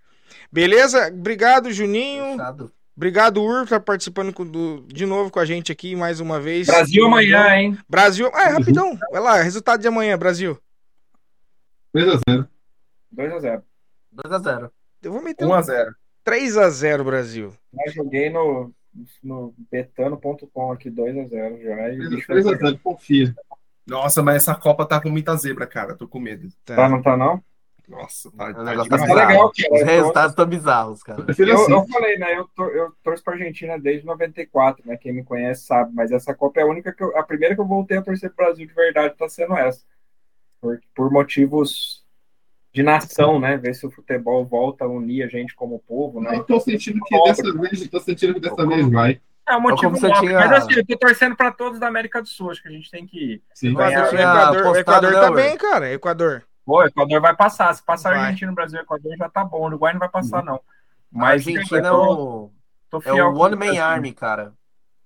[0.53, 1.09] Beleza?
[1.09, 2.33] Obrigado, Juninho.
[2.33, 2.71] Fechado.
[2.95, 6.39] Obrigado, Ur, por estar participando com- do- de novo com a gente aqui mais uma
[6.39, 6.67] vez.
[6.67, 7.79] Brasil amanhã, hein?
[7.89, 8.31] Brasil.
[8.35, 8.99] Ah, é, rapidão.
[9.11, 10.59] Vai lá, resultado de amanhã, Brasil.
[11.95, 12.49] 3 a 0.
[13.11, 13.63] 2x0.
[14.19, 14.71] 2x0.
[15.03, 15.93] Eu vou meter um 1x0.
[16.27, 17.53] 3x0, Brasil.
[17.73, 18.73] Já joguei no,
[19.23, 21.89] no betano.com aqui 2x0 já.
[21.91, 22.67] E o bicho vai 3 a pegar.
[22.69, 23.35] 0, confia.
[23.87, 25.95] Nossa, mas essa Copa tá com muita zebra, cara.
[25.95, 26.49] Tô com medo.
[26.65, 26.77] Tá.
[26.77, 27.43] Tá, não tá não?
[27.89, 28.51] Nossa, tá.
[28.51, 29.51] O tá tá tá legal, cara.
[29.51, 31.25] Os Eu tô- resultados estão bizarros, cara.
[31.39, 31.73] Eu Eu, assim.
[31.73, 32.37] eu falei, né?
[32.39, 34.99] Eu, tor- eu torço pra Argentina desde 94, né?
[34.99, 37.61] Quem me conhece sabe, mas essa Copa é a única que eu, a primeira que
[37.63, 39.81] eu voltei a torcer pro Brasil de verdade tá sendo essa.
[40.61, 41.98] Por, por motivos
[42.79, 43.57] de nação, né?
[43.57, 46.37] Ver se o futebol volta a unir a gente como povo, né?
[46.37, 49.21] Eu tô sentindo que dessa vez, tô sentindo que dessa vez vai.
[49.49, 51.89] É um motivo como você bom, tinha- mas assim, eu tô torcendo pra todos da
[51.89, 53.71] América do Sul, acho que a gente tem que Sim.
[53.71, 55.93] O Você o tinha Equador, o Equador né, tá bem, cara.
[55.93, 56.43] Equador.
[56.65, 57.73] Pô, o Equador vai passar.
[57.75, 58.21] Se passar Vai.
[58.27, 59.61] Argentina, Brasil e Equador já tá bom.
[59.63, 60.57] O Uruguai não vai passar, não.
[60.57, 60.61] A
[61.11, 62.15] Mas Argentina é eu tô,
[62.45, 62.53] o,
[62.91, 63.81] tô é fiel o com One o Man.
[63.83, 64.53] Army, cara.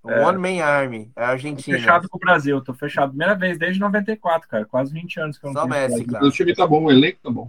[0.02, 0.26] O É.
[0.26, 1.12] One Man Army.
[1.14, 1.78] É a Tô Argentina.
[1.78, 3.10] fechado com o Brasil, tô fechado.
[3.10, 4.64] Primeira vez desde 94, cara.
[4.66, 6.24] Quase 20 anos que eu não Só Messi, cara.
[6.24, 7.48] O time tá bom, o elenco tá bom.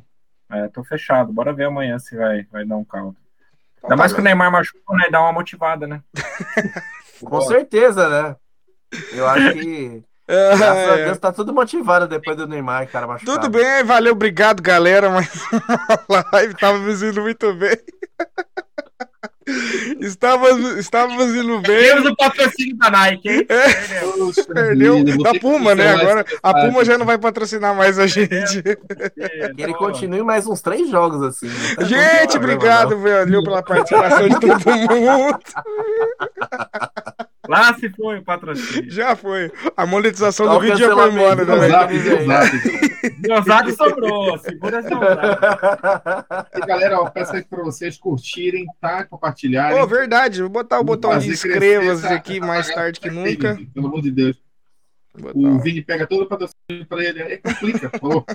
[0.53, 1.33] É, tô fechado.
[1.33, 3.17] Bora ver amanhã se vai, vai dar um caldo.
[3.77, 4.23] Então Ainda tá mais que o.
[4.23, 5.07] Neymar machucou, né?
[5.11, 6.01] Dá uma motivada, né?
[7.19, 8.35] Com certeza, né?
[9.11, 13.39] Eu acho que, graças a É, Deus, tá tudo motivado depois do Neymar, cara, machucado.
[13.39, 15.09] Tudo bem, valeu, obrigado, galera.
[15.09, 15.29] Mas
[16.09, 17.77] a live tava me muito bem.
[19.99, 21.89] Estávamos, estávamos indo bem.
[21.89, 23.45] Temos o patrocínio da Nike, hein?
[23.45, 24.35] Perdemos.
[24.35, 25.89] Perdeu da Puma, né?
[25.93, 28.61] Agora a Puma já não vai patrocinar mais a gente.
[28.61, 31.47] Que ele continue mais uns três jogos assim.
[31.47, 35.39] não tem Gente, obrigado, valeu pela participação de todo mundo.
[37.53, 38.89] Lá se foi o patrocínio.
[38.89, 39.51] Já foi.
[39.77, 42.27] A monetização do o vídeo já foi embora cancelamento, também.
[42.27, 43.27] Zap, zap.
[43.27, 46.47] Meu zap sobrou, segura essa zap.
[46.55, 49.03] E galera, ó, peço aqui pra vocês curtirem, tá?
[49.05, 49.79] Compartilharem.
[49.79, 53.57] Ô, verdade, vou botar o botão de inscreva-se aqui mais tarde que aí, nunca.
[53.73, 54.42] Pelo amor de Deus.
[55.33, 55.59] O.
[55.59, 57.89] Vini pega todo o patrocínio pra ele, aí complica.
[57.99, 58.25] Falou.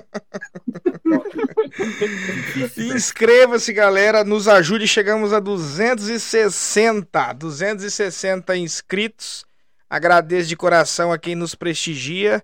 [2.95, 4.87] Inscreva-se, galera, nos ajude.
[4.87, 9.45] Chegamos a 260, 260 inscritos.
[9.89, 12.41] Agradeço de coração a quem nos prestigia.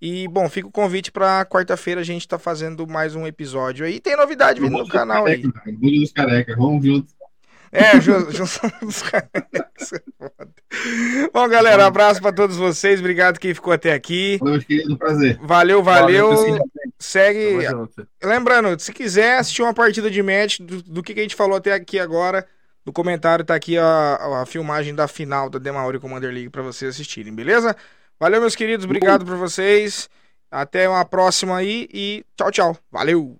[0.00, 3.98] E, bom, fica o convite para quarta-feira a gente tá fazendo mais um episódio aí.
[3.98, 5.42] Tem novidade vindo no canal aí.
[5.42, 7.17] Bulho dos carecas, vamos juntos.
[7.70, 9.28] É, ju- junção dos caras.
[11.32, 13.00] Bom, galera, abraço para todos vocês.
[13.00, 14.38] Obrigado quem ficou até aqui.
[14.38, 15.38] Valeu, meus queridos, prazer.
[15.42, 16.58] Valeu, valeu.
[16.98, 17.58] Segue.
[18.22, 21.56] Lembrando, se quiser assistir uma partida de match do, do que, que a gente falou
[21.56, 22.46] até aqui agora,
[22.84, 26.94] no comentário tá aqui a, a filmagem da final da Demauri Commander League para vocês
[26.94, 27.76] assistirem, beleza?
[28.18, 28.84] Valeu, meus queridos.
[28.84, 30.08] Obrigado por vocês.
[30.50, 32.76] Até uma próxima aí e tchau, tchau.
[32.90, 33.36] Valeu.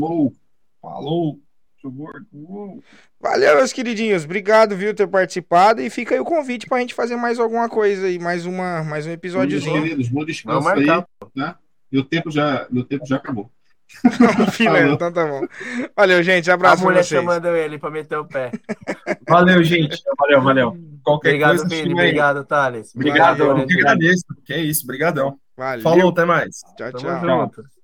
[0.00, 0.32] Uou.
[0.80, 1.40] Falou.
[1.88, 2.26] Seu gordo.
[2.32, 2.82] Uou.
[3.20, 4.24] Valeu, meus queridinhos.
[4.24, 5.80] Obrigado, viu, ter participado.
[5.80, 9.06] E fica aí o convite pra gente fazer mais alguma coisa aí, mais, uma, mais
[9.06, 9.82] um episódiozinho.
[9.82, 10.86] queridos, bom descanso Vamos aí.
[11.34, 11.58] Tá?
[11.90, 13.50] Meu tempo já, meu tempo já acabou.
[14.52, 15.40] Filé, então tá bom.
[15.96, 16.50] Valeu, gente.
[16.50, 17.20] A Abraço pra mulher vocês.
[17.20, 18.52] chamando ele pra meter o pé.
[19.26, 20.02] Valeu, gente.
[20.18, 20.76] Valeu, valeu.
[21.02, 21.94] Qualquer Obrigado, coisa, Vini.
[21.94, 22.94] Obrigado, Thales.
[22.94, 24.24] Obrigado, Valeu, eu que agradeço.
[24.44, 25.38] Que é isso, brigadão.
[25.56, 25.82] Valeu.
[25.82, 26.60] Falou, até mais.
[26.76, 27.20] Tchau, Tamo tchau.
[27.20, 27.77] junto.